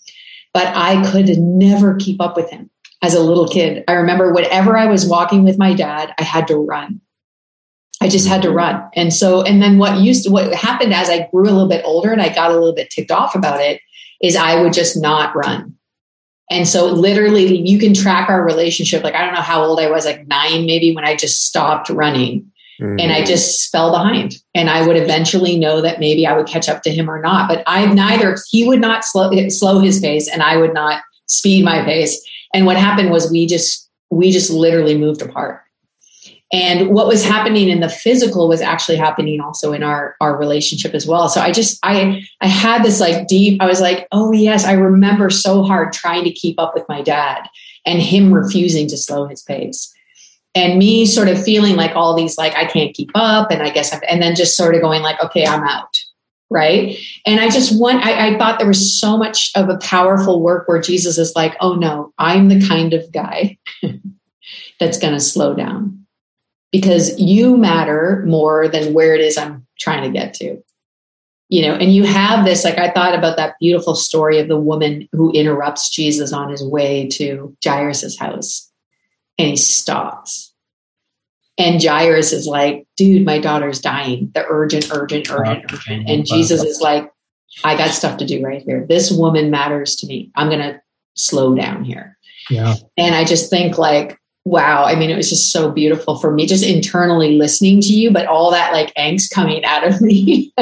But 0.55 0.69
I 0.75 1.05
could 1.11 1.29
never 1.37 1.97
keep 1.97 2.21
up 2.21 2.37
with 2.37 2.49
him 2.49 2.71
as 3.03 3.13
a 3.13 3.23
little 3.23 3.49
kid. 3.49 3.85
I 3.89 3.95
remember 3.95 4.33
whenever 4.33 4.77
I 4.77 4.87
was 4.87 5.05
walking 5.05 5.45
with 5.45 5.59
my 5.59 5.75
dad, 5.75 6.15
I 6.19 6.23
had 6.23 6.47
to 6.49 6.57
run. 6.57 7.01
I 8.01 8.09
just 8.09 8.29
had 8.29 8.43
to 8.43 8.51
run. 8.51 8.89
And 8.95 9.13
so, 9.13 9.43
and 9.43 9.61
then 9.61 9.79
what 9.79 9.99
used 9.99 10.25
to, 10.25 10.31
what 10.31 10.55
happened 10.55 10.95
as 10.95 11.11
I 11.11 11.29
grew 11.31 11.45
a 11.45 11.51
little 11.51 11.69
bit 11.69 11.85
older 11.85 12.13
and 12.13 12.23
I 12.23 12.33
got 12.33 12.51
a 12.51 12.55
little 12.55 12.75
bit 12.75 12.91
ticked 12.91 13.11
off 13.11 13.35
about 13.35 13.61
it 13.61 13.81
is 14.23 14.37
I 14.37 14.63
would 14.63 14.73
just 14.73 14.97
not 14.97 15.35
run. 15.35 15.76
And 16.51 16.67
so 16.69 16.87
literally 16.87 17.67
you 17.69 17.79
can 17.79 17.93
track 17.93 18.29
our 18.29 18.45
relationship. 18.45 19.03
Like, 19.03 19.15
I 19.15 19.25
don't 19.25 19.35
know 19.35 19.41
how 19.41 19.65
old 19.65 19.81
I 19.81 19.91
was, 19.91 20.05
like 20.05 20.27
nine, 20.27 20.67
maybe 20.67 20.95
when 20.95 21.05
I 21.05 21.17
just 21.17 21.45
stopped 21.45 21.89
running 21.89 22.51
mm-hmm. 22.81 23.01
and 23.01 23.13
I 23.13 23.25
just 23.25 23.71
fell 23.71 23.91
behind 23.91 24.37
and 24.55 24.71
I 24.71 24.87
would 24.87 24.97
eventually 24.97 25.59
know 25.59 25.81
that 25.81 25.99
maybe 25.99 26.27
I 26.27 26.37
would 26.37 26.47
catch 26.47 26.69
up 26.69 26.83
to 26.83 26.91
him 26.91 27.11
or 27.11 27.21
not. 27.21 27.49
But 27.49 27.65
I 27.67 27.87
neither, 27.87 28.39
he 28.49 28.67
would 28.67 28.81
not 28.81 29.05
slow, 29.05 29.31
slow 29.49 29.81
his 29.81 30.01
pace 30.01 30.29
and 30.29 30.43
I 30.43 30.57
would 30.57 30.73
not 30.73 31.03
speed 31.27 31.65
my 31.65 31.83
pace. 31.83 32.25
And 32.55 32.65
what 32.65 32.77
happened 32.77 33.11
was 33.11 33.31
we 33.31 33.47
just, 33.47 33.91
we 34.11 34.31
just 34.31 34.51
literally 34.51 34.97
moved 34.97 35.23
apart 35.23 35.63
and 36.53 36.91
what 36.91 37.09
was 37.09 37.25
happening 37.25 37.69
in 37.69 37.81
the 37.81 37.89
physical 37.89 38.49
was 38.49 38.61
actually 38.61 38.97
happening 38.97 39.41
also 39.41 39.73
in 39.73 39.83
our 39.83 40.15
our 40.21 40.39
relationship 40.39 40.95
as 40.95 41.07
well. 41.07 41.29
So 41.29 41.41
i 41.41 41.51
just 41.51 41.79
i 41.83 42.25
i 42.41 42.47
had 42.47 42.85
this 42.85 43.01
like 43.01 43.27
deep 43.27 43.61
i 43.61 43.67
was 43.67 43.81
like 43.81 44.07
oh 44.13 44.33
yes 44.33 44.65
i 44.65 44.73
remember 44.73 45.29
so 45.31 45.63
hard 45.63 45.93
trying 45.93 46.25
to 46.25 46.31
keep 46.31 46.61
up 46.61 46.73
with 46.75 46.85
my 46.89 47.03
dad 47.03 47.49
and 47.85 48.01
him 48.01 48.33
refusing 48.33 48.89
to 48.89 48.97
slow 48.97 49.27
his 49.27 49.43
pace. 49.43 49.93
And 50.55 50.79
me 50.79 51.05
sort 51.05 51.29
of 51.29 51.43
feeling 51.43 51.77
like 51.77 51.95
all 51.95 52.15
these 52.17 52.39
like 52.39 52.55
i 52.55 52.65
can't 52.65 52.95
keep 52.95 53.11
up 53.15 53.51
and 53.51 53.63
i 53.63 53.71
guess 53.71 53.93
I'm, 53.93 54.01
and 54.09 54.23
then 54.23 54.35
just 54.35 54.57
sort 54.57 54.75
of 54.75 54.81
going 54.81 55.03
like 55.03 55.23
okay 55.23 55.47
i'm 55.47 55.65
out 55.65 55.99
right? 56.49 56.97
And 57.27 57.41
i 57.41 57.51
just 57.51 57.79
want 57.79 58.07
I, 58.07 58.29
I 58.29 58.39
thought 58.39 58.61
there 58.61 58.69
was 58.69 58.99
so 58.99 59.19
much 59.19 59.51
of 59.57 59.69
a 59.69 59.79
powerful 59.79 60.41
work 60.41 60.69
where 60.69 60.81
jesus 60.81 61.19
is 61.19 61.35
like 61.35 61.57
oh 61.61 61.75
no 61.75 62.15
i'm 62.19 62.49
the 62.49 62.67
kind 62.67 62.95
of 62.95 63.11
guy 63.13 63.59
that's 64.81 64.99
going 64.99 65.13
to 65.13 65.21
slow 65.21 65.55
down 65.55 66.06
because 66.77 67.19
you 67.19 67.57
matter 67.57 68.23
more 68.27 68.69
than 68.69 68.93
where 68.93 69.15
it 69.15 69.23
is 69.23 69.39
I'm 69.39 69.67
trying 69.79 70.03
to 70.03 70.11
get 70.11 70.35
to. 70.35 70.63
you 71.49 71.63
know, 71.63 71.75
and 71.75 71.95
you 71.95 72.05
have 72.05 72.45
this, 72.45 72.65
like 72.65 72.79
I 72.79 72.91
thought 72.91 73.15
about 73.15 73.37
that 73.37 73.55
beautiful 73.61 73.95
story 73.95 74.41
of 74.41 74.49
the 74.49 74.59
woman 74.59 75.09
who 75.13 75.31
interrupts 75.33 75.91
Jesus 75.91 76.33
on 76.33 76.51
his 76.51 76.63
way 76.63 77.07
to 77.09 77.57
Jairus's 77.65 78.19
house 78.19 78.71
and 79.39 79.49
he 79.49 79.57
stops. 79.57 80.53
And 81.59 81.83
Jairus 81.83 82.33
is 82.33 82.47
like, 82.47 82.87
dude, 82.97 83.25
my 83.25 83.39
daughter's 83.39 83.81
dying. 83.81 84.31
The 84.35 84.45
urgent, 84.49 84.91
urgent, 84.93 85.31
urgent, 85.31 85.73
urgent. 85.73 86.09
And 86.09 86.27
Jesus 86.27 86.63
is 86.63 86.81
like, 86.81 87.11
I 87.65 87.77
got 87.77 87.93
stuff 87.93 88.19
to 88.19 88.27
do 88.27 88.43
right 88.45 88.63
here. 88.63 88.85
This 88.87 89.11
woman 89.11 89.51
matters 89.51 89.97
to 89.97 90.07
me. 90.07 90.31
I'm 90.35 90.49
going 90.49 90.61
to 90.61 90.83
slow 91.15 91.55
down 91.55 91.85
here. 91.85 92.19
Yeah. 92.51 92.75
And 92.99 93.15
I 93.15 93.25
just 93.25 93.49
think 93.49 93.79
like, 93.79 94.19
wow. 94.47 94.85
I 94.85 94.95
mean, 94.95 95.11
it 95.11 95.17
was 95.17 95.29
just 95.29 95.51
so 95.51 95.73
beautiful 95.73 96.17
for 96.19 96.33
me, 96.33 96.47
just 96.47 96.65
internally 96.65 97.37
listening 97.37 97.81
to 97.81 97.93
you, 97.93 98.13
but 98.13 98.27
all 98.27 98.53
that 98.53 98.73
like 98.73 98.95
angst 98.95 99.31
coming 99.35 99.65
out 99.65 99.85
of 99.85 100.01
me. 100.01 100.53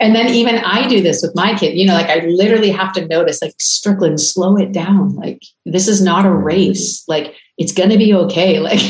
and 0.00 0.16
then 0.16 0.28
even 0.28 0.56
I 0.56 0.88
do 0.88 1.02
this 1.02 1.20
with 1.20 1.32
my 1.34 1.54
kid, 1.54 1.76
you 1.76 1.86
know, 1.86 1.92
like 1.92 2.08
I 2.08 2.24
literally 2.26 2.70
have 2.70 2.94
to 2.94 3.06
notice 3.06 3.42
like 3.42 3.52
Strickland, 3.60 4.18
slow 4.18 4.56
it 4.56 4.72
down. 4.72 5.14
Like 5.14 5.42
this 5.66 5.88
is 5.88 6.00
not 6.00 6.24
a 6.24 6.32
race. 6.32 7.04
Like 7.06 7.36
it's 7.58 7.72
going 7.72 7.90
to 7.90 7.98
be 7.98 8.14
okay. 8.14 8.58
Like 8.70 8.80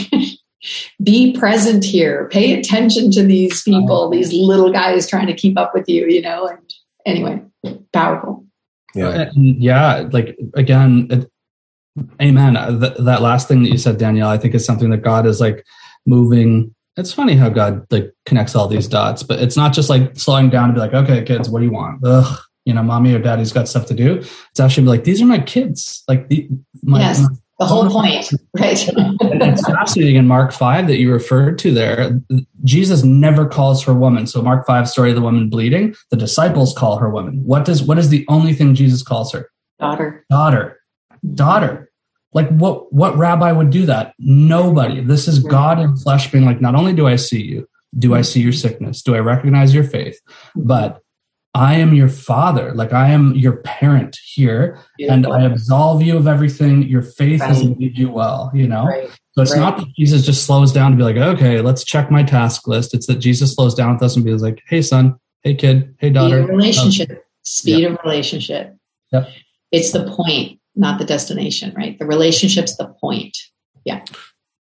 be 1.03 1.33
present 1.33 1.85
here, 1.85 2.29
pay 2.29 2.53
attention 2.53 3.11
to 3.13 3.23
these 3.23 3.63
people, 3.63 4.03
uh-huh. 4.03 4.11
these 4.11 4.31
little 4.31 4.71
guys 4.71 5.09
trying 5.09 5.27
to 5.27 5.35
keep 5.35 5.59
up 5.59 5.73
with 5.73 5.89
you, 5.89 6.07
you 6.07 6.21
know, 6.21 6.47
and 6.47 6.75
anyway, 7.07 7.43
powerful. 7.95 8.45
Yeah. 8.95 9.31
Yeah. 9.35 10.09
Like 10.13 10.37
again, 10.55 11.07
it, 11.11 11.30
amen. 12.21 12.57
Uh, 12.57 12.79
th- 12.79 12.99
that 12.99 13.23
last 13.23 13.49
thing 13.49 13.63
that 13.63 13.71
you 13.71 13.79
said, 13.79 13.99
Danielle, 13.99 14.29
I 14.29 14.39
think 14.39 14.55
is 14.55 14.65
something 14.65 14.91
that 14.91 15.03
God 15.03 15.27
is 15.27 15.41
like 15.41 15.65
moving. 16.07 16.75
It's 16.97 17.13
funny 17.13 17.35
how 17.35 17.49
God 17.49 17.87
like 17.91 18.13
connects 18.27 18.55
all 18.55 18.69
these 18.69 18.89
dots, 18.89 19.23
but 19.23 19.41
it's 19.41 19.57
not 19.57 19.73
just 19.73 19.91
like 19.91 20.17
slowing 20.19 20.51
down 20.51 20.69
to 20.69 20.75
be 20.75 20.81
like, 20.81 20.95
okay, 20.95 21.23
kids, 21.25 21.49
what 21.49 21.61
do 21.61 21.67
you 21.67 21.73
want? 21.73 22.01
Ugh, 22.05 22.39
you 22.65 22.75
know, 22.75 22.83
mommy 22.83 23.15
or 23.15 23.19
daddy's 23.19 23.53
got 23.53 23.69
stuff 23.69 23.87
to 23.87 23.95
do. 23.95 24.17
It's 24.17 24.61
actually 24.61 24.87
like, 24.87 25.05
these 25.05 25.23
are 25.23 25.27
my 25.27 25.39
kids. 25.39 26.03
Like 26.09 26.29
the, 26.29 26.49
my, 26.83 27.01
yes. 27.01 27.27
the 27.59 27.67
whole 27.67 27.89
point, 27.89 28.31
right? 28.59 28.85
it's 28.89 29.67
fascinating 29.67 30.17
in 30.17 30.27
Mark 30.27 30.53
5 30.53 30.87
that 30.89 30.99
you 30.99 31.13
referred 31.13 31.59
to 31.61 31.73
there. 31.73 32.21
Jesus 32.65 33.03
never 33.03 33.47
calls 33.47 33.83
her 33.85 33.95
woman. 33.95 34.27
So 34.27 34.43
Mark 34.43 34.67
5 34.67 34.89
story 34.89 35.11
of 35.11 35.17
the 35.17 35.23
woman 35.23 35.49
bleeding, 35.49 35.95
the 36.11 36.17
disciples 36.17 36.75
call 36.77 36.99
her 36.99 37.09
woman. 37.09 37.43
What 37.45 37.65
does 37.65 37.83
what 37.83 37.99
is 37.99 38.11
the 38.11 38.27
only 38.29 38.53
thing 38.53 38.75
Jesus 38.75 39.03
calls 39.03 39.33
her? 39.33 39.51
Daughter. 39.79 40.27
Daughter. 40.29 40.80
Daughter. 41.35 41.91
Like 42.33 42.49
what 42.51 42.93
what 42.93 43.17
rabbi 43.17 43.51
would 43.51 43.71
do 43.71 43.87
that? 43.87 44.15
Nobody. 44.19 45.01
This 45.01 45.27
is 45.27 45.41
God 45.41 45.81
in 45.81 45.97
flesh 45.97 46.31
being 46.31 46.45
like, 46.45 46.61
not 46.61 46.75
only 46.75 46.93
do 46.93 47.07
I 47.07 47.17
see 47.17 47.43
you, 47.43 47.69
do 47.99 48.15
I 48.15 48.23
see 48.23 48.41
your 48.41 48.53
sickness? 48.53 49.03
Do 49.03 49.15
I 49.15 49.19
recognize 49.19 49.75
your 49.75 49.85
faith? 49.85 50.21
But 50.55 51.01
I 51.53 51.75
am 51.75 51.95
your 51.95 52.09
father. 52.09 52.73
Like 52.73 52.93
I 52.93 53.09
am 53.09 53.35
your 53.35 53.57
parent 53.57 54.17
here, 54.25 54.79
and 55.01 55.27
I 55.27 55.43
absolve 55.43 56.03
you 56.03 56.17
of 56.17 56.29
everything. 56.29 56.85
Your 56.85 57.03
faith 57.03 57.41
right. 57.41 57.49
has 57.49 57.65
made 57.65 57.99
you 57.99 58.11
well, 58.11 58.53
you 58.55 58.69
know? 58.69 58.85
Right. 58.85 59.11
So 59.33 59.43
it's 59.43 59.53
right. 59.53 59.61
not 59.61 59.79
that 59.79 59.89
Jesus 59.97 60.25
just 60.25 60.45
slows 60.45 60.73
down 60.73 60.93
to 60.93 60.97
be 60.97 61.03
like, 61.03 61.17
okay, 61.17 61.61
let's 61.61 61.83
check 61.83 62.11
my 62.11 62.23
task 62.23 62.69
list. 62.69 62.95
It's 62.95 63.07
that 63.07 63.17
Jesus 63.17 63.55
slows 63.55 63.75
down 63.75 63.95
with 63.95 64.03
us 64.03 64.15
and 64.15 64.25
be 64.25 64.33
like, 64.35 64.63
hey, 64.69 64.83
son, 64.83 65.17
hey, 65.43 65.55
kid, 65.55 65.95
hey, 65.99 66.11
daughter. 66.11 66.43
Speed 66.43 66.51
of 66.51 66.57
relationship. 66.57 67.25
Speed 67.43 67.85
of 67.85 67.99
relationship. 68.05 68.77
Yep. 69.13 69.29
It's 69.73 69.91
the 69.91 70.05
point 70.05 70.60
not 70.75 70.99
the 70.99 71.05
destination, 71.05 71.75
right? 71.77 71.99
The 71.99 72.07
relationship's 72.07 72.77
the 72.77 72.87
point. 73.01 73.37
Yeah. 73.85 74.05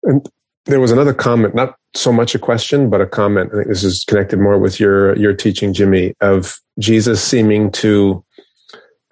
And 0.03 0.27
there 0.67 0.81
was 0.81 0.91
another 0.91 1.15
comment, 1.15 1.55
not 1.55 1.77
so 1.95 2.13
much 2.13 2.35
a 2.35 2.39
question, 2.39 2.91
but 2.91 3.01
a 3.01 3.07
comment. 3.07 3.51
I 3.53 3.57
think 3.57 3.69
this 3.69 3.85
is 3.85 4.05
connected 4.05 4.39
more 4.39 4.59
with 4.59 4.81
your 4.81 5.17
your 5.17 5.35
teaching, 5.35 5.73
Jimmy, 5.73 6.15
of 6.21 6.59
Jesus 6.79 7.23
seeming 7.23 7.71
to 7.73 8.25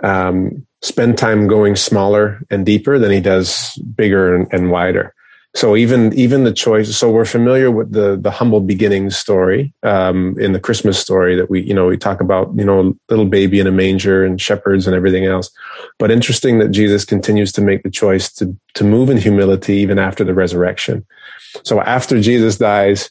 um, 0.02 0.66
spend 0.82 1.16
time 1.16 1.46
going 1.46 1.76
smaller 1.76 2.42
and 2.50 2.66
deeper 2.66 2.98
than 2.98 3.10
he 3.10 3.20
does 3.20 3.76
bigger 3.94 4.34
and, 4.34 4.52
and 4.52 4.70
wider. 4.70 5.14
So 5.54 5.76
even 5.76 6.14
even 6.14 6.44
the 6.44 6.52
choice. 6.52 6.96
So 6.96 7.10
we're 7.10 7.26
familiar 7.26 7.70
with 7.70 7.92
the 7.92 8.16
the 8.16 8.30
humble 8.30 8.60
beginnings 8.60 9.16
story 9.18 9.72
um, 9.82 10.34
in 10.40 10.52
the 10.52 10.60
Christmas 10.60 10.98
story 10.98 11.36
that 11.36 11.50
we 11.50 11.60
you 11.62 11.74
know 11.74 11.86
we 11.86 11.98
talk 11.98 12.20
about 12.20 12.50
you 12.56 12.64
know 12.64 12.96
little 13.10 13.26
baby 13.26 13.60
in 13.60 13.66
a 13.66 13.72
manger 13.72 14.24
and 14.24 14.40
shepherds 14.40 14.86
and 14.86 14.96
everything 14.96 15.26
else. 15.26 15.50
But 15.98 16.10
interesting 16.10 16.58
that 16.60 16.70
Jesus 16.70 17.04
continues 17.04 17.52
to 17.52 17.60
make 17.60 17.82
the 17.82 17.90
choice 17.90 18.32
to 18.34 18.56
to 18.74 18.84
move 18.84 19.10
in 19.10 19.18
humility 19.18 19.74
even 19.76 19.98
after 19.98 20.24
the 20.24 20.32
resurrection. 20.32 21.04
So 21.64 21.82
after 21.82 22.18
Jesus 22.18 22.56
dies 22.56 23.10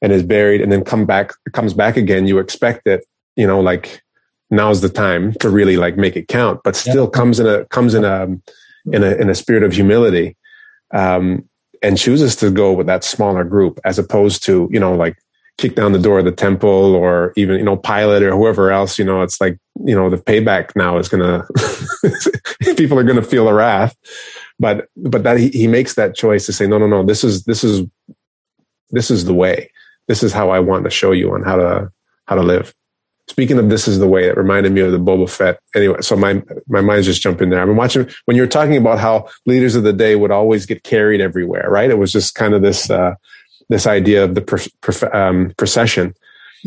and 0.00 0.10
is 0.10 0.22
buried 0.22 0.62
and 0.62 0.72
then 0.72 0.84
come 0.84 1.04
back 1.04 1.32
comes 1.52 1.74
back 1.74 1.98
again, 1.98 2.26
you 2.26 2.38
expect 2.38 2.86
that 2.86 3.02
you 3.36 3.46
know 3.46 3.60
like 3.60 4.02
now's 4.50 4.80
the 4.80 4.88
time 4.88 5.34
to 5.34 5.50
really 5.50 5.76
like 5.76 5.98
make 5.98 6.16
it 6.16 6.28
count. 6.28 6.60
But 6.64 6.76
still 6.76 7.04
yeah. 7.04 7.10
comes 7.10 7.40
in 7.40 7.46
a 7.46 7.66
comes 7.66 7.92
in 7.92 8.04
a 8.04 8.24
in 8.90 9.02
a 9.02 9.14
in 9.16 9.28
a 9.28 9.34
spirit 9.34 9.62
of 9.62 9.74
humility. 9.74 10.36
Um, 10.94 11.46
and 11.84 11.98
chooses 11.98 12.34
to 12.36 12.50
go 12.50 12.72
with 12.72 12.86
that 12.86 13.04
smaller 13.04 13.44
group 13.44 13.78
as 13.84 13.98
opposed 13.98 14.42
to, 14.44 14.68
you 14.72 14.80
know, 14.80 14.94
like 14.94 15.18
kick 15.58 15.74
down 15.74 15.92
the 15.92 15.98
door 15.98 16.18
of 16.18 16.24
the 16.24 16.32
temple 16.32 16.94
or 16.94 17.34
even, 17.36 17.58
you 17.58 17.62
know, 17.62 17.76
Pilate 17.76 18.22
or 18.22 18.32
whoever 18.32 18.72
else, 18.72 18.98
you 18.98 19.04
know, 19.04 19.20
it's 19.20 19.38
like, 19.38 19.58
you 19.84 19.94
know, 19.94 20.08
the 20.08 20.16
payback 20.16 20.74
now 20.74 20.96
is 20.96 21.08
going 21.08 21.22
to, 22.62 22.74
people 22.74 22.98
are 22.98 23.04
going 23.04 23.20
to 23.20 23.22
feel 23.22 23.44
the 23.44 23.52
wrath. 23.52 23.94
But, 24.58 24.88
but 24.96 25.24
that 25.24 25.38
he, 25.38 25.50
he 25.50 25.66
makes 25.66 25.94
that 25.94 26.14
choice 26.14 26.46
to 26.46 26.54
say, 26.54 26.66
no, 26.66 26.78
no, 26.78 26.86
no, 26.86 27.04
this 27.04 27.22
is, 27.22 27.44
this 27.44 27.62
is, 27.62 27.86
this 28.90 29.10
is 29.10 29.26
the 29.26 29.34
way. 29.34 29.70
This 30.08 30.22
is 30.22 30.32
how 30.32 30.50
I 30.50 30.60
want 30.60 30.84
to 30.84 30.90
show 30.90 31.12
you 31.12 31.34
on 31.34 31.42
how 31.42 31.56
to, 31.56 31.92
how 32.26 32.36
to 32.36 32.42
live. 32.42 32.74
Speaking 33.28 33.58
of 33.58 33.70
this 33.70 33.88
is 33.88 33.98
the 33.98 34.06
way, 34.06 34.24
it 34.26 34.36
reminded 34.36 34.72
me 34.72 34.82
of 34.82 34.92
the 34.92 34.98
Boba 34.98 35.28
Fett. 35.28 35.58
Anyway, 35.74 35.96
so 36.02 36.14
my 36.14 36.42
my 36.68 36.82
mind's 36.82 37.06
just 37.06 37.22
jumping 37.22 37.48
there. 37.48 37.60
I've 37.60 37.66
been 37.66 37.76
watching 37.76 38.08
when 38.26 38.36
you 38.36 38.42
were 38.42 38.48
talking 38.48 38.76
about 38.76 38.98
how 38.98 39.28
leaders 39.46 39.74
of 39.74 39.82
the 39.82 39.94
day 39.94 40.14
would 40.14 40.30
always 40.30 40.66
get 40.66 40.82
carried 40.82 41.22
everywhere, 41.22 41.68
right? 41.70 41.90
It 41.90 41.98
was 41.98 42.12
just 42.12 42.34
kind 42.34 42.52
of 42.52 42.60
this 42.60 42.90
uh, 42.90 43.14
this 43.70 43.86
idea 43.86 44.24
of 44.24 44.34
the 44.34 44.42
per, 44.42 45.10
um, 45.16 45.54
procession. 45.56 46.14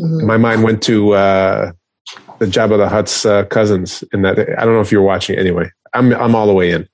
Mm-hmm. 0.00 0.26
My 0.26 0.36
mind 0.36 0.64
went 0.64 0.82
to 0.84 1.12
uh, 1.12 1.72
the 2.40 2.46
Jabba 2.46 2.76
the 2.76 2.88
Hutt's 2.88 3.24
uh, 3.24 3.44
cousins, 3.44 4.02
In 4.12 4.22
that 4.22 4.40
I 4.40 4.64
don't 4.64 4.74
know 4.74 4.80
if 4.80 4.90
you're 4.90 5.02
watching. 5.02 5.38
Anyway, 5.38 5.70
I'm 5.94 6.12
I'm 6.12 6.34
all 6.34 6.48
the 6.48 6.54
way 6.54 6.72
in. 6.72 6.88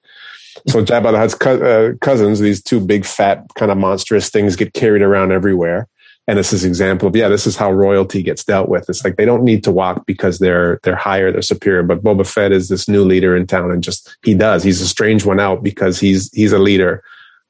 So 0.68 0.84
Jabba 0.84 1.12
the 1.12 1.18
Hutt's 1.18 1.34
co- 1.34 1.62
uh, 1.62 1.96
cousins, 2.02 2.38
these 2.38 2.62
two 2.62 2.80
big 2.80 3.06
fat 3.06 3.44
kind 3.54 3.72
of 3.72 3.78
monstrous 3.78 4.28
things, 4.28 4.56
get 4.56 4.74
carried 4.74 5.02
around 5.02 5.32
everywhere 5.32 5.88
and 6.26 6.38
this 6.38 6.52
is 6.52 6.64
example 6.64 7.08
of 7.08 7.16
yeah 7.16 7.28
this 7.28 7.46
is 7.46 7.56
how 7.56 7.70
royalty 7.70 8.22
gets 8.22 8.44
dealt 8.44 8.68
with. 8.68 8.88
It's 8.88 9.04
like 9.04 9.16
they 9.16 9.24
don't 9.24 9.44
need 9.44 9.62
to 9.64 9.70
walk 9.70 10.06
because 10.06 10.38
they're 10.38 10.80
they're 10.82 10.96
higher 10.96 11.30
they're 11.30 11.42
superior. 11.42 11.82
But 11.82 12.02
boba 12.02 12.26
fett 12.26 12.52
is 12.52 12.68
this 12.68 12.88
new 12.88 13.04
leader 13.04 13.36
in 13.36 13.46
town 13.46 13.70
and 13.70 13.82
just 13.82 14.16
he 14.24 14.34
does. 14.34 14.62
He's 14.62 14.80
a 14.80 14.88
strange 14.88 15.24
one 15.24 15.40
out 15.40 15.62
because 15.62 16.00
he's 16.00 16.32
he's 16.32 16.52
a 16.52 16.58
leader 16.58 17.02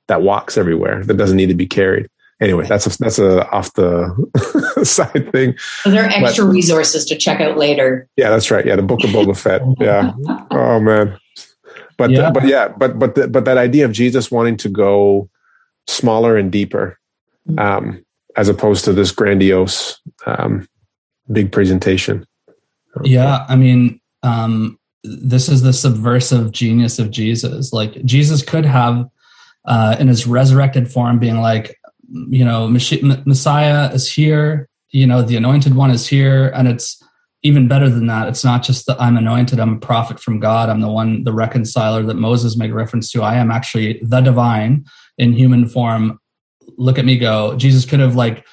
that 0.08 0.22
walks 0.22 0.58
everywhere 0.58 1.04
that 1.04 1.16
doesn't 1.16 1.36
need 1.36 1.48
to 1.48 1.54
be 1.54 1.66
carried. 1.66 2.08
Anyway 2.40 2.66
that's 2.66 2.86
a 2.86 2.98
that's 2.98 3.18
a 3.18 3.48
off 3.50 3.72
the 3.74 4.80
side 4.82 5.30
thing. 5.30 5.56
So 5.82 5.90
there 5.90 6.04
are 6.04 6.10
extra 6.10 6.44
but, 6.44 6.52
resources 6.52 7.04
to 7.06 7.16
check 7.16 7.40
out 7.40 7.56
later? 7.56 8.08
Yeah 8.16 8.30
that's 8.30 8.50
right. 8.50 8.66
Yeah 8.66 8.76
the 8.76 8.82
book 8.82 9.04
of 9.04 9.10
boba 9.10 9.38
fett. 9.38 9.62
Yeah. 9.78 10.12
Oh 10.50 10.80
man. 10.80 11.18
But 11.96 12.10
yeah. 12.10 12.32
but 12.32 12.46
yeah 12.46 12.68
but 12.68 12.98
but 12.98 13.14
the, 13.14 13.28
but 13.28 13.44
that 13.44 13.56
idea 13.56 13.84
of 13.84 13.92
jesus 13.92 14.28
wanting 14.28 14.56
to 14.56 14.68
go 14.68 15.30
smaller 15.86 16.36
and 16.36 16.50
deeper 16.50 16.98
mm-hmm. 17.48 17.58
um 17.58 18.04
as 18.36 18.48
opposed 18.48 18.84
to 18.84 18.92
this 18.92 19.10
grandiose 19.10 20.00
um, 20.26 20.68
big 21.30 21.52
presentation. 21.52 22.26
Yeah, 23.02 23.44
I 23.48 23.56
mean, 23.56 24.00
um, 24.22 24.78
this 25.02 25.48
is 25.48 25.62
the 25.62 25.72
subversive 25.72 26.52
genius 26.52 26.98
of 26.98 27.10
Jesus. 27.10 27.72
Like 27.72 28.04
Jesus 28.04 28.42
could 28.42 28.64
have, 28.64 29.06
uh, 29.64 29.96
in 29.98 30.08
his 30.08 30.26
resurrected 30.26 30.90
form, 30.90 31.18
being 31.18 31.40
like, 31.40 31.78
you 32.08 32.44
know, 32.44 32.68
Messiah 32.68 33.92
is 33.92 34.12
here. 34.12 34.68
You 34.90 35.06
know, 35.06 35.22
the 35.22 35.36
Anointed 35.36 35.74
One 35.74 35.90
is 35.90 36.06
here, 36.06 36.50
and 36.50 36.68
it's 36.68 37.02
even 37.42 37.68
better 37.68 37.90
than 37.90 38.06
that. 38.06 38.28
It's 38.28 38.44
not 38.44 38.62
just 38.62 38.86
that 38.86 39.00
I'm 39.00 39.16
anointed. 39.16 39.60
I'm 39.60 39.74
a 39.74 39.78
prophet 39.78 40.18
from 40.18 40.40
God. 40.40 40.68
I'm 40.68 40.80
the 40.80 40.88
one, 40.88 41.24
the 41.24 41.32
reconciler 41.32 42.02
that 42.04 42.14
Moses 42.14 42.56
made 42.56 42.72
reference 42.72 43.10
to. 43.12 43.22
I 43.22 43.34
am 43.34 43.50
actually 43.50 44.00
the 44.02 44.20
divine 44.20 44.86
in 45.18 45.32
human 45.32 45.68
form 45.68 46.18
look 46.76 46.98
at 46.98 47.04
me 47.04 47.18
go. 47.18 47.56
Jesus 47.56 47.84
could 47.84 48.00
have 48.00 48.16
like 48.16 48.44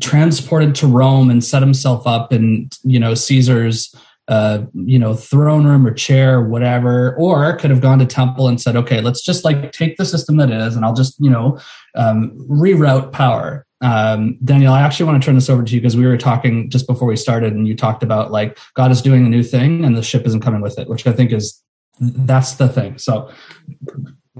transported 0.00 0.74
to 0.76 0.86
Rome 0.86 1.30
and 1.30 1.44
set 1.44 1.62
himself 1.62 2.06
up 2.06 2.32
in, 2.32 2.68
you 2.82 2.98
know, 2.98 3.14
Caesar's 3.14 3.94
uh, 4.30 4.64
you 4.74 4.96
know, 4.96 5.12
throne 5.12 5.66
room 5.66 5.84
or 5.84 5.92
chair, 5.92 6.38
or 6.38 6.48
whatever, 6.48 7.16
or 7.16 7.56
could 7.56 7.68
have 7.68 7.80
gone 7.80 7.98
to 7.98 8.06
temple 8.06 8.46
and 8.46 8.60
said, 8.60 8.76
okay, 8.76 9.00
let's 9.00 9.22
just 9.22 9.44
like 9.44 9.72
take 9.72 9.96
the 9.96 10.04
system 10.04 10.36
that 10.36 10.52
is, 10.52 10.76
and 10.76 10.84
I'll 10.84 10.94
just, 10.94 11.18
you 11.18 11.28
know, 11.28 11.58
um, 11.96 12.30
reroute 12.48 13.10
power. 13.10 13.66
Um, 13.80 14.38
Danielle, 14.44 14.74
I 14.74 14.82
actually 14.82 15.06
want 15.06 15.20
to 15.20 15.26
turn 15.26 15.34
this 15.34 15.50
over 15.50 15.64
to 15.64 15.74
you 15.74 15.80
because 15.80 15.96
we 15.96 16.06
were 16.06 16.16
talking 16.16 16.70
just 16.70 16.86
before 16.86 17.08
we 17.08 17.16
started, 17.16 17.54
and 17.54 17.66
you 17.66 17.74
talked 17.74 18.04
about 18.04 18.30
like 18.30 18.56
God 18.74 18.92
is 18.92 19.02
doing 19.02 19.26
a 19.26 19.28
new 19.28 19.42
thing 19.42 19.84
and 19.84 19.96
the 19.96 20.02
ship 20.02 20.24
isn't 20.24 20.42
coming 20.42 20.60
with 20.60 20.78
it, 20.78 20.88
which 20.88 21.08
I 21.08 21.12
think 21.12 21.32
is 21.32 21.60
that's 21.98 22.52
the 22.52 22.68
thing. 22.68 22.98
So 22.98 23.32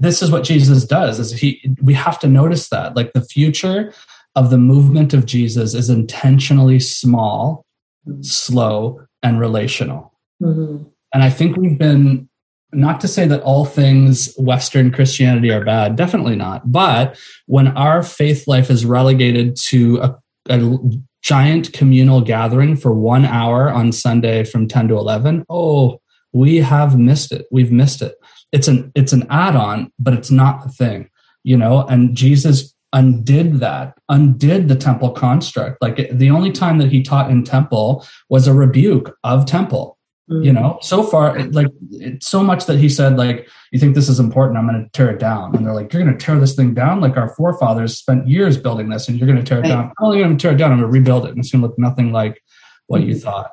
this 0.01 0.21
is 0.21 0.31
what 0.31 0.43
Jesus 0.43 0.83
does 0.85 1.19
is 1.19 1.31
he 1.31 1.61
we 1.81 1.93
have 1.93 2.19
to 2.19 2.27
notice 2.27 2.69
that 2.69 2.95
like 2.95 3.13
the 3.13 3.23
future 3.23 3.93
of 4.35 4.49
the 4.49 4.57
movement 4.57 5.13
of 5.13 5.25
Jesus 5.25 5.73
is 5.73 5.89
intentionally 5.89 6.79
small, 6.79 7.65
mm-hmm. 8.07 8.21
slow, 8.21 9.01
and 9.21 9.39
relational. 9.39 10.13
Mm-hmm. 10.41 10.83
And 11.13 11.23
I 11.23 11.29
think 11.29 11.57
we've 11.57 11.77
been, 11.77 12.29
not 12.71 13.01
to 13.01 13.07
say 13.07 13.27
that 13.27 13.41
all 13.41 13.65
things 13.65 14.33
Western 14.37 14.91
Christianity 14.91 15.51
are 15.51 15.65
bad, 15.65 15.97
definitely 15.97 16.37
not. 16.37 16.71
But 16.71 17.19
when 17.47 17.67
our 17.69 18.01
faith 18.01 18.47
life 18.47 18.69
is 18.69 18.85
relegated 18.85 19.57
to 19.67 19.97
a, 19.97 20.15
a 20.49 20.79
giant 21.21 21.73
communal 21.73 22.21
gathering 22.21 22.77
for 22.77 22.93
one 22.93 23.25
hour 23.25 23.69
on 23.69 23.91
Sunday 23.91 24.45
from 24.45 24.69
10 24.69 24.87
to 24.87 24.95
11, 24.95 25.45
oh, 25.49 25.99
we 26.33 26.57
have 26.57 26.97
missed 26.97 27.33
it. 27.33 27.45
We've 27.51 27.73
missed 27.73 28.01
it. 28.01 28.15
It's 28.51 28.67
an 28.67 28.91
it's 28.95 29.13
an 29.13 29.27
add-on, 29.29 29.91
but 29.99 30.13
it's 30.13 30.31
not 30.31 30.63
the 30.63 30.69
thing, 30.69 31.09
you 31.43 31.57
know. 31.57 31.85
And 31.87 32.15
Jesus 32.15 32.73
undid 32.93 33.59
that, 33.59 33.97
undid 34.09 34.67
the 34.67 34.75
temple 34.75 35.11
construct. 35.11 35.81
Like 35.81 36.09
the 36.11 36.29
only 36.29 36.51
time 36.51 36.77
that 36.79 36.91
he 36.91 37.01
taught 37.01 37.31
in 37.31 37.43
temple 37.43 38.05
was 38.29 38.47
a 38.47 38.53
rebuke 38.53 39.17
of 39.23 39.45
temple. 39.45 39.97
Mm-hmm. 40.29 40.43
You 40.43 40.53
know, 40.53 40.77
so 40.81 41.03
far, 41.03 41.37
like 41.49 41.67
it's 41.89 42.27
so 42.27 42.41
much 42.41 42.65
that 42.67 42.79
he 42.79 42.87
said, 42.87 43.17
like, 43.17 43.49
you 43.71 43.79
think 43.79 43.95
this 43.95 44.07
is 44.07 44.19
important, 44.19 44.57
I'm 44.57 44.67
going 44.67 44.81
to 44.81 44.89
tear 44.91 45.09
it 45.09 45.19
down. 45.19 45.53
And 45.55 45.65
they're 45.65 45.73
like, 45.73 45.91
you're 45.91 46.03
going 46.03 46.17
to 46.17 46.25
tear 46.25 46.39
this 46.39 46.55
thing 46.55 46.73
down? 46.73 47.01
Like 47.01 47.17
our 47.17 47.35
forefathers 47.35 47.97
spent 47.97 48.29
years 48.29 48.55
building 48.55 48.89
this 48.89 49.09
and 49.09 49.17
you're 49.17 49.27
going 49.27 49.43
to 49.43 49.43
tear 49.43 49.57
it 49.57 49.63
right. 49.63 49.69
down. 49.69 49.91
Oh, 49.99 50.13
you're 50.13 50.23
going 50.23 50.37
to 50.37 50.41
tear 50.41 50.53
it 50.53 50.57
down. 50.57 50.71
I'm 50.71 50.79
going 50.79 50.89
to 50.89 50.97
rebuild 50.97 51.25
it. 51.25 51.31
And 51.31 51.39
it's 51.39 51.51
going 51.51 51.61
to 51.61 51.67
look 51.67 51.77
nothing 51.77 52.13
like 52.13 52.41
what 52.87 53.01
mm-hmm. 53.01 53.09
you 53.09 53.19
thought. 53.19 53.51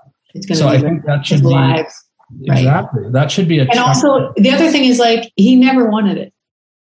so 0.52 0.68
I 0.68 0.78
think 0.78 1.04
that 1.06 1.26
should 1.26 1.40
be 1.40 1.46
lives. 1.46 1.94
Exactly 2.42 3.08
that 3.10 3.30
should 3.30 3.48
be 3.48 3.58
a 3.58 3.62
and 3.62 3.78
also 3.78 4.32
the 4.36 4.50
other 4.50 4.70
thing 4.70 4.84
is 4.84 4.98
like 4.98 5.32
he 5.36 5.56
never 5.56 5.88
wanted 5.88 6.18
it 6.18 6.32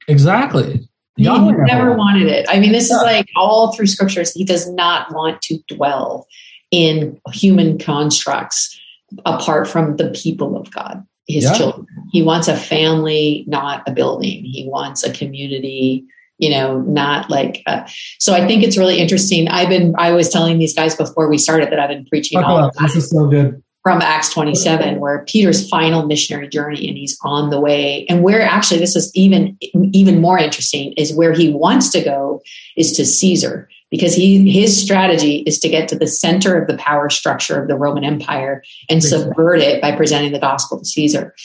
exactly 0.08 0.88
he 1.16 1.24
never, 1.26 1.64
never 1.66 1.96
wanted 1.96 2.28
it. 2.28 2.48
I 2.50 2.60
mean, 2.60 2.72
this 2.72 2.90
yeah. 2.90 2.98
is 2.98 3.04
like 3.04 3.28
all 3.36 3.74
through 3.74 3.88
scriptures. 3.88 4.32
He 4.32 4.44
does 4.44 4.70
not 4.72 5.14
want 5.14 5.42
to 5.44 5.60
dwell 5.68 6.28
in 6.72 7.20
human 7.32 7.78
constructs 7.78 8.80
apart 9.26 9.68
from 9.68 9.98
the 9.98 10.10
people 10.10 10.58
of 10.58 10.72
God, 10.72 11.06
his 11.28 11.44
yeah. 11.44 11.54
children. 11.54 11.86
He 12.12 12.24
wants 12.24 12.48
a 12.48 12.58
family, 12.58 13.44
not 13.48 13.88
a 13.88 13.92
building. 13.92 14.44
He 14.44 14.68
wants 14.68 15.04
a 15.04 15.14
community, 15.14 16.04
you 16.40 16.50
know, 16.50 16.82
not 16.82 17.30
like. 17.30 17.62
A, 17.68 17.88
so 18.20 18.34
I 18.34 18.48
think 18.48 18.64
it's 18.64 18.78
really 18.78 18.98
interesting. 18.98 19.48
I've 19.48 19.70
been, 19.70 19.94
I 20.00 20.14
was 20.14 20.30
telling 20.30 20.58
these 20.58 20.74
guys 20.74 20.96
before 20.96 21.30
we 21.30 21.38
started 21.38 21.70
that 21.72 21.80
I've 21.80 21.90
been 21.90 22.06
preaching 22.06 22.42
Talk 22.42 22.50
all. 22.50 22.72
This 22.82 22.96
is 22.96 23.10
so 23.12 23.28
good 23.28 23.62
from 23.84 24.02
Acts 24.02 24.34
27, 24.34 25.02
where 25.02 25.26
Peter's 25.28 25.68
final 25.68 26.06
missionary 26.06 26.48
journey 26.48 26.88
and 26.88 26.98
he's 26.98 27.18
on 27.22 27.50
the 27.50 27.60
way. 27.60 28.06
And 28.08 28.24
where 28.24 28.42
actually 28.42 28.80
this 28.80 28.96
is 28.96 29.12
even 29.14 29.58
even 29.92 30.22
more 30.22 30.38
interesting 30.38 30.94
is 30.94 31.14
where 31.14 31.34
he 31.34 31.54
wants 31.54 31.90
to 31.92 32.02
go 32.02 32.42
is 32.78 32.94
to 32.94 33.06
Caesar 33.06 33.68
because 33.92 34.16
he 34.16 34.50
his 34.50 34.82
strategy 34.82 35.44
is 35.46 35.60
to 35.60 35.70
get 35.70 35.90
to 35.90 35.98
the 35.98 36.08
center 36.08 36.60
of 36.60 36.68
the 36.68 36.78
power 36.78 37.10
structure 37.10 37.62
of 37.62 37.68
the 37.68 37.76
Roman 37.76 38.06
Empire 38.06 38.64
and 38.90 39.04
subvert 39.04 39.60
it 39.60 39.82
by 39.82 39.94
presenting 39.94 40.32
the 40.32 40.40
gospel 40.40 40.80
to 40.80 40.86
Caesar. 40.86 41.36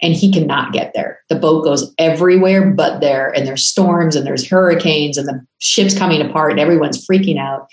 And 0.00 0.14
he 0.14 0.30
cannot 0.30 0.72
get 0.72 0.92
there. 0.94 1.20
The 1.28 1.34
boat 1.34 1.64
goes 1.64 1.92
everywhere 1.98 2.70
but 2.70 3.00
there, 3.00 3.30
and 3.30 3.46
there's 3.46 3.66
storms 3.66 4.14
and 4.14 4.24
there's 4.24 4.46
hurricanes 4.46 5.18
and 5.18 5.26
the 5.26 5.44
ship's 5.58 5.98
coming 5.98 6.20
apart 6.20 6.52
and 6.52 6.60
everyone's 6.60 7.04
freaking 7.04 7.36
out. 7.36 7.66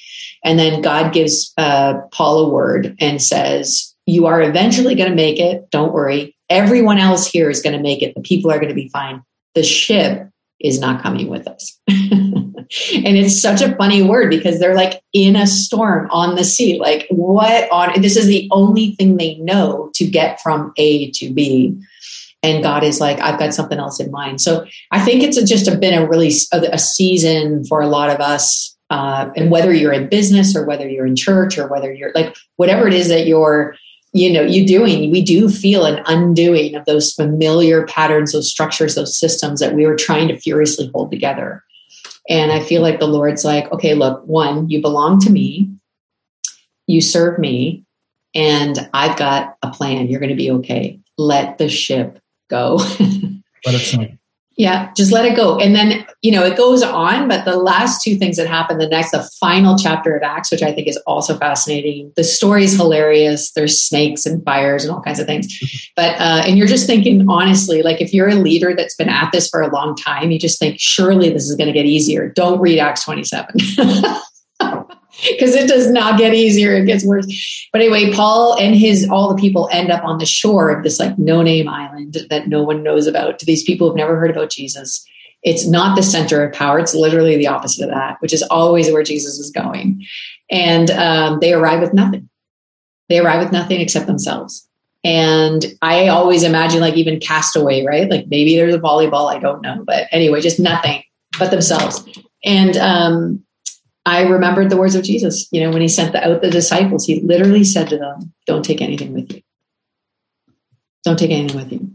And 0.43 0.57
then 0.57 0.82
God 0.82 1.13
gives 1.13 1.53
uh, 1.57 1.99
Paul 2.11 2.45
a 2.45 2.49
word 2.49 2.95
and 2.99 3.22
says, 3.22 3.95
you 4.06 4.26
are 4.28 4.41
eventually 4.41 4.95
going 4.95 5.10
to 5.10 5.16
make 5.16 5.39
it. 5.39 5.70
Don't 5.72 5.93
worry. 5.93 6.36
Everyone 6.49 6.99
else 6.99 7.26
here 7.26 7.49
is 7.49 7.62
going 7.62 7.76
to 7.76 7.82
make 7.82 8.01
it. 8.01 8.14
The 8.16 8.22
people 8.22 8.51
are 8.51 8.58
going 8.58 8.70
to 8.70 8.76
be 8.76 8.89
fine. 8.89 9.24
The 9.56 9.64
ship 9.64 10.30
is 10.60 10.80
not 10.80 11.01
coming 11.01 11.28
with 11.28 11.47
us. 11.47 11.80
and 11.88 13.18
it's 13.18 13.39
such 13.39 13.62
a 13.62 13.76
funny 13.76 14.01
word 14.01 14.30
because 14.30 14.60
they're 14.60 14.76
like 14.76 15.01
in 15.14 15.36
a 15.36 15.47
storm 15.47 16.08
on 16.12 16.36
the 16.36 16.43
sea. 16.43 16.80
Like, 16.80 17.08
what 17.10 17.72
on 17.72 18.01
this 18.01 18.16
is 18.16 18.28
the 18.28 18.47
only 18.51 18.95
thing 18.95 19.18
they 19.18 19.36
know 19.36 19.91
to 19.95 20.06
get 20.06 20.41
from 20.41 20.74
A 20.78 21.12
to 21.12 21.34
B. 21.34 21.80
And 22.43 22.62
God 22.62 22.84
is 22.84 23.01
like, 23.01 23.20
I've 23.22 23.39
got 23.39 23.56
something 23.56 23.80
else 23.80 23.99
in 23.99 24.12
mind. 24.12 24.39
So 24.39 24.66
I 24.91 25.03
think 25.03 25.24
it's 25.24 25.41
just 25.49 25.68
a, 25.68 25.76
been 25.76 25.95
a 25.95 26.08
really 26.08 26.32
a 26.51 26.78
season 26.78 27.66
for 27.66 27.82
a 27.82 27.88
lot 27.88 28.12
of 28.12 28.20
us. 28.20 28.76
Uh, 28.91 29.32
and 29.36 29.49
whether 29.49 29.74
you're 29.74 29.93
in 29.93 30.08
business 30.10 30.56
or 30.56 30.64
whether 30.64 30.88
you're 30.88 31.08
in 31.08 31.16
church 31.16 31.58
or 31.58 31.68
whether 31.68 31.91
you're 31.91 32.12
like 32.14 32.36
whatever 32.58 32.88
it 32.88 32.93
is 32.93 33.10
that 33.10 33.26
you're 33.26 33.76
you 34.16 34.32
know 34.32 34.41
you 34.41 34.66
doing 34.66 35.11
we 35.11 35.22
do 35.22 35.49
feel 35.49 35.86
an 35.86 36.01
undoing 36.05 36.74
of 36.74 36.86
those 36.86 37.11
familiar 37.11 37.86
patterns 37.86 38.32
those 38.32 38.49
structures 38.49 38.95
those 38.95 39.20
systems 39.20 39.59
that 39.59 39.76
we 39.76 39.86
were 39.86 39.95
trying 39.95 40.30
to 40.30 40.39
furiously 40.39 40.89
hold 40.93 41.11
together. 41.11 41.63
And 42.30 42.51
i 42.51 42.61
feel 42.61 42.82
like 42.82 42.99
the 42.99 43.07
lord's 43.07 43.43
like 43.43 43.70
okay 43.74 43.93
look 43.93 44.26
one 44.26 44.70
you 44.70 44.82
belong 44.82 45.20
to 45.20 45.30
me. 45.30 45.70
You 46.88 47.01
serve 47.01 47.38
me. 47.39 47.84
And 48.34 48.89
i've 48.93 49.18
got 49.18 49.57
a 49.61 49.70
plan. 49.70 50.07
You're 50.07 50.22
going 50.22 50.30
to 50.30 50.36
be 50.36 50.51
okay. 50.51 50.99
Let 51.18 51.57
the 51.57 51.68
ship 51.68 52.20
go. 52.49 52.76
Let 53.66 53.76
it 53.76 53.80
sink 53.80 54.20
yeah, 54.58 54.91
just 54.95 55.12
let 55.12 55.26
it 55.26 55.36
go. 55.36 55.60
And 55.60 55.76
then, 55.76 56.06
you 56.22 56.32
know, 56.32 56.43
it 56.43 56.56
goes 56.56 56.82
on, 56.82 57.28
but 57.28 57.43
the 57.43 57.58
last 57.58 58.01
two 58.01 58.16
things 58.16 58.38
that 58.38 58.47
happen, 58.47 58.78
the 58.78 58.88
next, 58.88 59.12
the 59.12 59.30
final 59.39 59.78
chapter 59.78 60.16
of 60.16 60.24
Acts, 60.24 60.49
which 60.49 60.64
I 60.64 60.72
think 60.72 60.88
is 60.88 60.95
also 61.06 61.38
fascinating. 61.38 62.14
The 62.16 62.24
story 62.24 62.64
is 62.64 62.74
hilarious. 62.74 63.51
There's 63.51 63.82
snakes 63.82 64.26
and 64.26 64.43
fires 64.45 64.86
and 64.86 64.93
all 64.93 65.01
kinds 65.01 65.20
of 65.20 65.28
things. 65.28 65.53
But, 65.97 66.16
uh, 66.22 66.43
and 66.45 66.58
you're 66.58 66.68
just 66.68 66.88
thinking, 66.88 67.26
honestly, 67.30 67.82
like 67.82 67.99
if 67.99 68.14
you're 68.14 68.30
a 68.30 68.36
leader 68.36 68.74
that's 68.74 68.95
been 68.95 69.10
at 69.10 69.32
this 69.34 69.49
for 69.49 69.62
a 69.62 69.74
long 69.74 69.93
time, 69.95 70.32
you 70.32 70.39
just 70.39 70.58
think, 70.58 70.80
surely 70.80 71.30
this 71.30 71.49
is 71.49 71.56
going 71.56 71.68
to 71.68 71.74
get 71.74 71.86
easier. 71.86 72.30
Don't 72.30 72.62
read 72.62 72.80
Acts 72.80 73.03
27. 73.03 73.56
because 75.30 75.55
it 75.55 75.68
does 75.68 75.89
not 75.89 76.18
get 76.18 76.34
easier 76.34 76.74
it 76.76 76.86
gets 76.86 77.05
worse. 77.05 77.26
But 77.72 77.82
anyway 77.82 78.11
paul 78.11 78.57
and 78.59 78.76
his 78.76 79.07
all 79.09 79.34
the 79.34 79.39
people 79.41 79.70
end 79.72 79.91
up 79.91 80.03
on 80.03 80.18
the 80.18 80.26
shore 80.26 80.70
of 80.70 80.84
this 80.84 80.99
like 80.99 81.18
no 81.18 81.41
name 81.41 81.68
island 81.68 82.18
that 82.30 82.47
no 82.47 82.63
one 82.63 82.84
knows 82.84 83.07
about. 83.07 83.39
To 83.39 83.45
these 83.45 83.63
people 83.63 83.88
who've 83.88 83.97
never 83.97 84.18
heard 84.18 84.32
about 84.32 84.49
jesus. 84.49 85.05
It's 85.43 85.68
not 85.68 85.95
the 85.95 86.03
center 86.03 86.43
of 86.43 86.53
power 86.53 86.80
it's 86.80 86.95
literally 86.95 87.38
the 87.38 87.47
opposite 87.47 87.84
of 87.84 87.91
that 87.91 88.18
which 88.20 88.34
is 88.34 88.43
always 88.43 88.91
where 88.91 89.03
jesus 89.03 89.39
is 89.39 89.51
going. 89.51 90.05
And 90.49 90.91
um, 90.91 91.39
they 91.39 91.53
arrive 91.53 91.82
with 91.82 91.93
nothing. 91.93 92.30
They 93.09 93.20
arrive 93.20 93.41
with 93.41 93.51
nothing 93.51 93.82
except 93.82 94.07
themselves. 94.07 94.68
And 95.03 95.66
i 95.84 96.07
always 96.07 96.41
imagine 96.43 96.82
like 96.82 96.95
even 96.95 97.20
castaway 97.20 97.86
right? 97.86 98.09
Like 98.09 98.28
maybe 98.28 98.55
there's 98.55 98.76
a 98.76 98.80
volleyball 98.80 99.34
i 99.34 99.39
don't 99.39 99.61
know. 99.61 99.84
But 99.86 100.07
anyway 100.11 100.41
just 100.41 100.59
nothing 100.59 101.03
but 101.38 101.51
themselves. 101.51 102.03
And 102.43 102.78
um, 102.78 103.45
I 104.06 104.22
remembered 104.24 104.70
the 104.70 104.78
words 104.78 104.95
of 104.95 105.03
Jesus. 105.03 105.47
You 105.51 105.62
know, 105.62 105.72
when 105.72 105.82
he 105.82 105.88
sent 105.88 106.12
the, 106.12 106.24
out 106.26 106.41
the 106.41 106.49
disciples, 106.49 107.06
he 107.06 107.22
literally 107.22 107.64
said 107.64 107.89
to 107.89 107.97
them, 107.97 108.34
Don't 108.45 108.64
take 108.64 108.82
anything 108.82 109.14
with 109.14 109.32
you. 109.34 109.41
Don't 111.03 111.18
take 111.18 111.32
anything 111.32 111.58
with 111.58 111.72
you. 111.72 111.91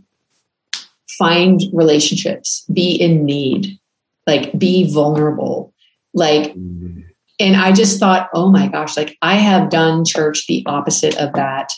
Find 1.18 1.60
relationships, 1.72 2.64
be 2.72 2.94
in 2.94 3.24
need, 3.24 3.78
like 4.26 4.56
be 4.58 4.92
vulnerable. 4.92 5.74
Like, 6.14 6.54
and 6.54 7.56
I 7.56 7.72
just 7.72 7.98
thought, 7.98 8.28
oh 8.34 8.48
my 8.50 8.68
gosh, 8.68 8.96
like 8.96 9.16
I 9.22 9.34
have 9.34 9.70
done 9.70 10.04
church 10.04 10.46
the 10.46 10.62
opposite 10.66 11.16
of 11.18 11.32
that 11.34 11.72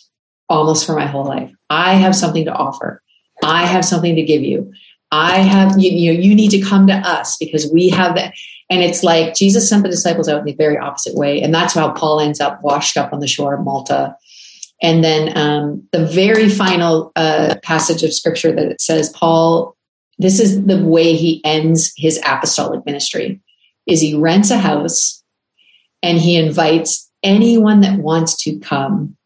almost 0.48 0.86
for 0.86 0.94
my 0.94 1.06
whole 1.06 1.24
life. 1.24 1.50
I 1.70 1.94
have 1.94 2.14
something 2.14 2.44
to 2.44 2.52
offer, 2.52 3.02
I 3.42 3.66
have 3.66 3.84
something 3.84 4.14
to 4.14 4.22
give 4.22 4.42
you. 4.42 4.72
I 5.10 5.38
have, 5.40 5.78
you, 5.78 5.90
you 5.90 6.12
know, 6.12 6.20
you 6.20 6.34
need 6.34 6.50
to 6.52 6.60
come 6.60 6.86
to 6.86 6.94
us 6.94 7.36
because 7.36 7.70
we 7.70 7.90
have 7.90 8.14
that. 8.14 8.32
And 8.70 8.82
it's 8.82 9.02
like 9.02 9.34
Jesus 9.34 9.68
sent 9.68 9.82
the 9.82 9.88
disciples 9.90 10.28
out 10.28 10.40
in 10.40 10.44
the 10.44 10.54
very 10.54 10.78
opposite 10.78 11.14
way. 11.14 11.42
And 11.42 11.54
that's 11.54 11.74
how 11.74 11.92
Paul 11.92 12.20
ends 12.20 12.40
up 12.40 12.62
washed 12.62 12.96
up 12.96 13.12
on 13.12 13.20
the 13.20 13.26
shore 13.26 13.54
of 13.54 13.64
Malta. 13.64 14.16
And 14.80 15.04
then 15.04 15.36
um, 15.36 15.86
the 15.92 16.04
very 16.04 16.48
final 16.48 17.12
uh, 17.14 17.56
passage 17.62 18.02
of 18.02 18.12
scripture 18.12 18.52
that 18.52 18.66
it 18.66 18.80
says, 18.80 19.10
Paul, 19.10 19.76
this 20.18 20.40
is 20.40 20.64
the 20.64 20.82
way 20.84 21.14
he 21.14 21.40
ends 21.44 21.92
his 21.96 22.20
apostolic 22.24 22.84
ministry, 22.84 23.40
is 23.86 24.00
he 24.00 24.16
rents 24.16 24.50
a 24.50 24.58
house 24.58 25.22
and 26.02 26.18
he 26.18 26.36
invites 26.36 27.10
anyone 27.22 27.80
that 27.80 27.98
wants 27.98 28.36
to 28.44 28.58
come 28.58 29.16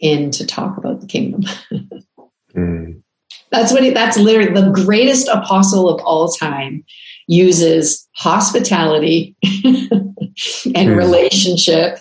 in 0.00 0.30
to 0.32 0.46
talk 0.46 0.76
about 0.76 1.00
the 1.00 1.06
kingdom. 1.06 1.42
mm. 2.54 3.02
That's 3.50 3.72
what 3.72 3.82
he, 3.82 3.90
that's 3.90 4.18
literally 4.18 4.60
the 4.60 4.70
greatest 4.70 5.28
apostle 5.28 5.88
of 5.88 6.00
all 6.02 6.28
time 6.28 6.84
uses 7.32 8.06
hospitality 8.14 9.34
and 9.42 10.74
mm. 10.74 10.96
relationship 10.96 11.98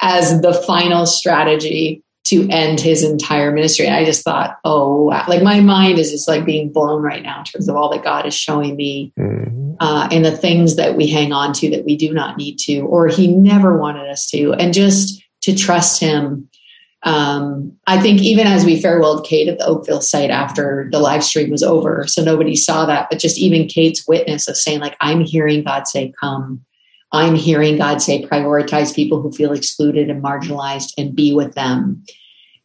as 0.00 0.42
the 0.42 0.52
final 0.52 1.06
strategy 1.06 2.02
to 2.24 2.48
end 2.50 2.80
his 2.80 3.02
entire 3.02 3.50
ministry. 3.50 3.86
And 3.86 3.94
I 3.94 4.04
just 4.04 4.24
thought, 4.24 4.58
oh, 4.64 5.04
wow. 5.04 5.24
like 5.28 5.42
my 5.42 5.60
mind 5.60 5.98
is 5.98 6.10
just 6.10 6.28
like 6.28 6.44
being 6.44 6.72
blown 6.72 7.02
right 7.02 7.22
now 7.22 7.38
in 7.38 7.44
terms 7.44 7.68
of 7.68 7.76
all 7.76 7.90
that 7.90 8.04
God 8.04 8.26
is 8.26 8.34
showing 8.34 8.76
me 8.76 9.12
mm. 9.18 9.76
uh, 9.80 10.08
and 10.10 10.24
the 10.24 10.36
things 10.36 10.76
that 10.76 10.96
we 10.96 11.06
hang 11.06 11.32
on 11.32 11.52
to 11.54 11.70
that 11.70 11.84
we 11.84 11.96
do 11.96 12.12
not 12.12 12.36
need 12.36 12.58
to, 12.60 12.80
or 12.80 13.08
he 13.08 13.26
never 13.28 13.78
wanted 13.78 14.08
us 14.08 14.26
to, 14.28 14.52
and 14.54 14.72
just 14.72 15.22
to 15.42 15.54
trust 15.54 16.00
him 16.00 16.48
um, 17.04 17.70
I 17.86 18.00
think 18.00 18.22
even 18.22 18.46
as 18.46 18.64
we 18.64 18.80
farewelled 18.80 19.26
Kate 19.26 19.48
at 19.48 19.58
the 19.58 19.66
Oakville 19.66 20.00
site 20.00 20.30
after 20.30 20.88
the 20.90 20.98
live 20.98 21.22
stream 21.22 21.50
was 21.50 21.62
over, 21.62 22.06
so 22.06 22.24
nobody 22.24 22.56
saw 22.56 22.86
that, 22.86 23.08
but 23.10 23.18
just 23.18 23.38
even 23.38 23.68
Kate's 23.68 24.08
witness 24.08 24.48
of 24.48 24.56
saying, 24.56 24.80
like, 24.80 24.96
I'm 25.00 25.20
hearing 25.20 25.64
God 25.64 25.86
say, 25.86 26.12
come. 26.18 26.64
I'm 27.12 27.34
hearing 27.34 27.76
God 27.76 28.00
say, 28.02 28.24
prioritize 28.24 28.94
people 28.94 29.20
who 29.20 29.30
feel 29.30 29.52
excluded 29.52 30.10
and 30.10 30.22
marginalized 30.22 30.94
and 30.98 31.14
be 31.14 31.32
with 31.34 31.54
them. 31.54 32.02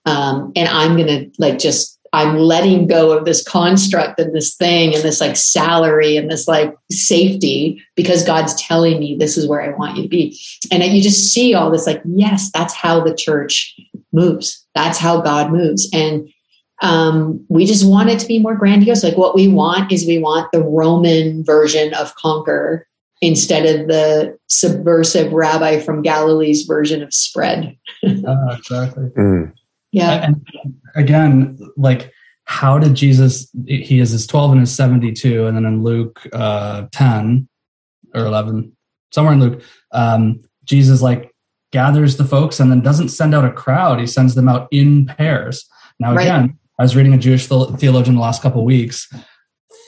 Um, 0.06 0.54
and 0.56 0.68
I'm 0.70 0.96
going 0.96 1.08
to 1.08 1.32
like 1.38 1.60
just 1.60 2.00
I'm 2.14 2.38
letting 2.38 2.88
go 2.88 3.12
of 3.12 3.26
this 3.26 3.44
construct 3.44 4.20
and 4.20 4.34
this 4.34 4.56
thing 4.56 4.96
and 4.96 5.04
this 5.04 5.22
like 5.22 5.36
salary 5.36 6.18
and 6.18 6.32
this 6.32 6.48
like 6.48 6.74
safety 6.90 7.84
because 7.96 8.24
God's 8.24 8.56
telling 8.56 9.00
me 9.00 9.16
this 9.16 9.38
is 9.38 9.48
where 9.48 9.62
I 9.62 9.78
want 9.78 9.98
you 9.98 10.04
to 10.04 10.10
be. 10.10 10.40
And 10.72 10.84
you 10.84 11.04
just 11.04 11.32
see 11.32 11.54
all 11.54 11.70
this 11.70 11.86
like, 11.86 12.02
yes, 12.06 12.50
that's 12.52 12.74
how 12.74 13.04
the 13.04 13.14
church 13.14 13.76
moves. 14.12 14.66
That's 14.76 14.98
how 14.98 15.22
God 15.22 15.52
moves. 15.52 15.90
And 15.94 16.30
um, 16.82 17.46
we 17.50 17.66
just 17.66 17.86
want 17.86 18.10
it 18.10 18.20
to 18.20 18.28
be 18.28 18.40
more 18.40 18.56
grandiose. 18.56 19.04
Like 19.04 19.18
what 19.18 19.36
we 19.36 19.48
want 19.48 19.92
is 19.92 20.08
we 20.08 20.20
want 20.20 20.52
the 20.52 20.64
Roman 20.64 21.44
version 21.44 21.94
of 21.94 22.16
conquer 22.16 22.88
instead 23.22 23.66
of 23.66 23.88
the 23.88 24.38
subversive 24.48 25.34
rabbi 25.34 25.80
from 25.80 26.02
Galilee's 26.02 26.64
version 26.64 27.04
of 27.04 27.14
spread. 27.14 27.78
uh, 28.06 28.56
exactly. 28.58 29.10
Mm. 29.18 29.54
Yeah. 29.92 30.26
And 30.26 30.46
again, 30.96 31.60
like 31.76 32.14
how 32.50 32.80
did 32.80 32.96
Jesus 32.96 33.48
he 33.68 34.00
is 34.00 34.10
his 34.10 34.26
12 34.26 34.54
and 34.54 34.60
his 34.62 34.74
72 34.74 35.46
and 35.46 35.56
then 35.56 35.66
in 35.66 35.84
Luke 35.84 36.20
uh 36.34 36.88
10 36.92 37.48
or 38.16 38.26
11 38.26 38.76
somewhere 39.12 39.36
in 39.36 39.40
Luke 39.40 39.62
um 39.92 40.40
Jesus 40.64 41.04
like 41.04 41.32
gathers 41.72 42.18
the 42.18 42.26
folks 42.26 42.60
and 42.60 42.72
then 42.72 42.82
doesn't 42.82 43.10
send 43.10 43.36
out 43.36 43.46
a 43.46 43.52
crowd 43.52 44.00
he 44.00 44.08
sends 44.08 44.36
them 44.36 44.48
out 44.50 44.68
in 44.72 45.06
pairs. 45.06 45.68
Now 46.00 46.14
Right. 46.14 46.24
again, 46.24 46.58
I 46.80 46.84
was 46.84 46.96
reading 46.96 47.14
a 47.14 47.18
Jewish 47.18 47.48
theologian 47.48 48.16
the 48.16 48.22
last 48.22 48.42
couple 48.42 48.62
of 48.62 48.66
weeks. 48.66 49.08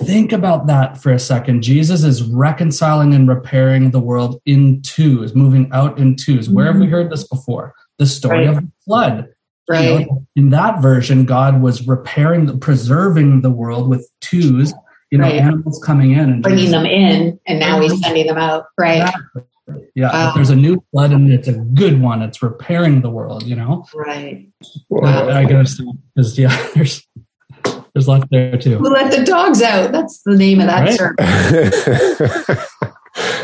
Think 0.03 0.31
about 0.31 0.67
that 0.67 0.97
for 0.97 1.11
a 1.11 1.19
second. 1.19 1.61
Jesus 1.63 2.03
is 2.03 2.23
reconciling 2.23 3.13
and 3.13 3.27
repairing 3.27 3.91
the 3.91 3.99
world 3.99 4.41
in 4.45 4.81
twos, 4.81 5.35
moving 5.35 5.69
out 5.71 5.97
in 5.99 6.15
twos. 6.15 6.49
Where 6.49 6.65
have 6.65 6.75
we 6.75 6.81
mm-hmm. 6.83 6.91
heard 6.91 7.11
this 7.11 7.27
before? 7.27 7.73
The 7.99 8.05
story 8.07 8.47
Right. 8.47 8.49
of 8.49 8.55
the 8.55 8.71
flood. 8.83 9.27
You 9.69 9.75
right. 9.75 10.07
know, 10.07 10.27
in 10.35 10.49
that 10.49 10.81
version, 10.81 11.23
God 11.23 11.61
was 11.61 11.87
repairing, 11.87 12.59
preserving 12.59 13.41
the 13.41 13.51
world 13.51 13.87
with 13.89 14.09
twos, 14.19 14.73
you 15.11 15.17
know, 15.17 15.25
Right. 15.25 15.35
animals 15.35 15.81
coming 15.85 16.11
in 16.11 16.29
and 16.31 16.43
Bringing 16.43 16.71
them 16.71 16.85
in 16.85 17.39
and 17.47 17.59
now 17.59 17.79
he's 17.79 17.97
sending 18.01 18.27
them 18.27 18.37
out. 18.37 18.65
Right. 18.77 19.01
Exactly. 19.01 19.43
Yeah, 19.95 20.11
Wow. 20.11 20.29
if 20.29 20.35
there's 20.35 20.49
a 20.49 20.55
new 20.55 20.83
flood 20.91 21.11
and 21.11 21.31
it's 21.31 21.47
a 21.47 21.53
good 21.53 22.01
one. 22.01 22.21
It's 22.21 22.41
repairing 22.41 23.01
the 23.01 23.09
world, 23.09 23.43
you 23.43 23.55
know. 23.55 23.85
Right. 23.93 24.49
Wow. 24.89 25.29
I 25.29 25.45
guess 25.45 25.79
because 26.15 26.37
yeah, 26.37 26.69
there's 26.75 27.05
there's 27.93 28.07
lots 28.07 28.25
there 28.31 28.57
too. 28.57 28.77
Who 28.77 28.89
let 28.89 29.11
the 29.15 29.23
dogs 29.23 29.61
out? 29.61 29.91
That's 29.91 30.21
the 30.23 30.35
name 30.35 30.59
of 30.61 30.67
that 30.67 30.81
Right. 30.87 30.97
sermon. 30.97 32.57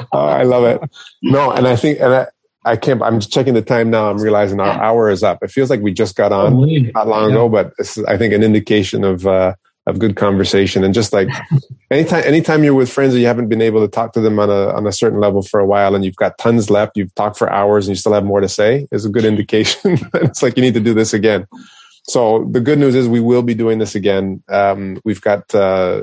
oh, 0.13 0.19
I 0.19 0.43
love 0.43 0.63
it. 0.63 0.81
No, 1.21 1.51
and 1.51 1.67
I 1.67 1.75
think, 1.75 1.99
and 1.99 2.13
I, 2.13 2.27
I 2.65 2.75
can't. 2.75 3.01
I'm 3.01 3.19
just 3.19 3.31
checking 3.31 3.53
the 3.53 3.61
time 3.61 3.89
now. 3.89 4.09
I'm 4.09 4.17
realizing 4.19 4.59
our 4.59 4.69
hour 4.81 5.09
is 5.09 5.23
up. 5.23 5.39
It 5.43 5.51
feels 5.51 5.69
like 5.69 5.81
we 5.81 5.93
just 5.93 6.15
got 6.15 6.31
on 6.31 6.59
not 6.93 7.07
long 7.07 7.29
Yeah. 7.29 7.35
ago, 7.35 7.49
but 7.49 7.73
this 7.77 7.97
is, 7.97 8.05
I 8.05 8.17
think, 8.17 8.33
an 8.33 8.43
indication 8.43 9.03
of 9.03 9.25
uh, 9.27 9.53
of 9.87 9.99
good 9.99 10.15
conversation. 10.15 10.83
And 10.83 10.93
just 10.93 11.13
like 11.13 11.29
anytime, 11.91 12.23
anytime 12.25 12.63
you're 12.63 12.73
with 12.73 12.91
friends 12.91 13.13
and 13.13 13.21
you 13.21 13.27
haven't 13.27 13.47
been 13.47 13.61
able 13.61 13.81
to 13.81 13.87
talk 13.87 14.13
to 14.13 14.21
them 14.21 14.37
on 14.37 14.49
a 14.49 14.69
on 14.73 14.85
a 14.85 14.91
certain 14.91 15.19
level 15.19 15.41
for 15.41 15.59
a 15.59 15.65
while, 15.65 15.95
and 15.95 16.05
you've 16.05 16.15
got 16.17 16.37
tons 16.37 16.69
left, 16.69 16.97
you've 16.97 17.15
talked 17.15 17.37
for 17.37 17.51
hours, 17.51 17.87
and 17.87 17.95
you 17.95 17.99
still 17.99 18.13
have 18.13 18.25
more 18.25 18.41
to 18.41 18.49
say, 18.49 18.87
is 18.91 19.05
a 19.05 19.09
good 19.09 19.25
indication. 19.25 19.97
it's 20.15 20.43
like 20.43 20.57
you 20.57 20.61
need 20.61 20.75
to 20.75 20.79
do 20.79 20.93
this 20.93 21.13
again. 21.13 21.47
So 22.03 22.47
the 22.51 22.61
good 22.61 22.79
news 22.79 22.95
is 22.95 23.07
we 23.07 23.19
will 23.19 23.43
be 23.43 23.55
doing 23.55 23.79
this 23.79 23.95
again. 23.95 24.43
Um, 24.47 25.01
we've 25.03 25.21
got 25.21 25.53
uh, 25.55 26.01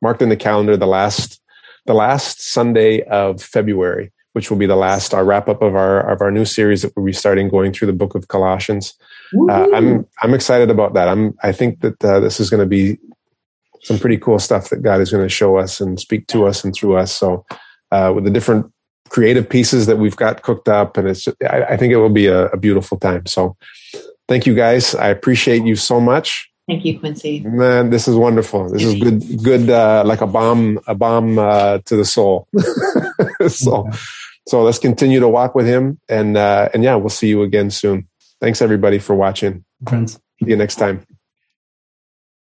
marked 0.00 0.22
in 0.22 0.28
the 0.28 0.36
calendar 0.36 0.76
the 0.76 0.86
last 0.86 1.40
the 1.86 1.94
last 1.94 2.40
Sunday 2.40 3.02
of 3.02 3.42
February, 3.42 4.12
which 4.34 4.50
will 4.50 4.58
be 4.58 4.66
the 4.66 4.76
last 4.76 5.14
our 5.14 5.24
wrap 5.24 5.48
up 5.48 5.62
of 5.62 5.74
our 5.74 6.10
of 6.10 6.20
our 6.20 6.30
new 6.30 6.44
series 6.44 6.82
that 6.82 6.92
we'll 6.96 7.06
be 7.06 7.12
starting 7.12 7.48
going 7.48 7.72
through 7.72 7.86
the 7.86 7.92
book 7.92 8.14
of 8.14 8.28
Colossians. 8.28 8.94
Uh, 9.48 9.66
I'm 9.72 10.06
I'm 10.22 10.34
excited 10.34 10.70
about 10.70 10.94
that. 10.94 11.08
I'm 11.08 11.34
I 11.42 11.52
think 11.52 11.80
that 11.80 12.04
uh, 12.04 12.20
this 12.20 12.40
is 12.40 12.50
going 12.50 12.60
to 12.60 12.66
be 12.66 12.98
some 13.82 13.98
pretty 13.98 14.16
cool 14.16 14.38
stuff 14.38 14.70
that 14.70 14.82
God 14.82 15.00
is 15.00 15.10
going 15.10 15.24
to 15.24 15.28
show 15.28 15.56
us 15.56 15.80
and 15.80 15.98
speak 15.98 16.26
to 16.28 16.46
us 16.46 16.64
and 16.64 16.74
through 16.74 16.96
us. 16.96 17.12
So 17.12 17.44
uh, 17.90 18.12
with 18.14 18.24
the 18.24 18.30
different 18.30 18.72
creative 19.08 19.48
pieces 19.48 19.86
that 19.86 19.98
we've 19.98 20.16
got 20.16 20.42
cooked 20.42 20.68
up, 20.68 20.96
and 20.96 21.08
it's 21.08 21.28
I, 21.48 21.62
I 21.64 21.76
think 21.76 21.92
it 21.92 21.96
will 21.96 22.08
be 22.08 22.26
a, 22.26 22.46
a 22.46 22.56
beautiful 22.56 22.98
time. 22.98 23.26
So 23.26 23.56
thank 24.28 24.46
you 24.46 24.54
guys. 24.54 24.94
I 24.94 25.08
appreciate 25.08 25.64
you 25.64 25.76
so 25.76 26.00
much. 26.00 26.48
Thank 26.68 26.84
you, 26.84 26.98
Quincy. 26.98 27.40
Man, 27.40 27.90
this 27.90 28.06
is 28.06 28.14
wonderful. 28.14 28.70
This 28.70 28.84
is 28.84 28.94
good, 28.94 29.42
good, 29.42 29.68
uh, 29.68 30.04
like 30.06 30.20
a 30.20 30.28
bomb, 30.28 30.78
a 30.86 30.94
bomb 30.94 31.38
uh, 31.38 31.78
to 31.86 31.96
the 31.96 32.04
soul. 32.04 32.46
so, 33.48 33.90
so 34.46 34.62
let's 34.62 34.78
continue 34.78 35.18
to 35.18 35.28
walk 35.28 35.56
with 35.56 35.66
Him, 35.66 35.98
and 36.08 36.36
uh, 36.36 36.68
and 36.72 36.84
yeah, 36.84 36.94
we'll 36.94 37.08
see 37.08 37.28
you 37.28 37.42
again 37.42 37.70
soon. 37.70 38.08
Thanks 38.40 38.62
everybody 38.62 38.98
for 39.00 39.14
watching. 39.14 39.64
friends. 39.86 40.14
See 40.42 40.50
you 40.50 40.56
next 40.56 40.76
time. 40.76 41.04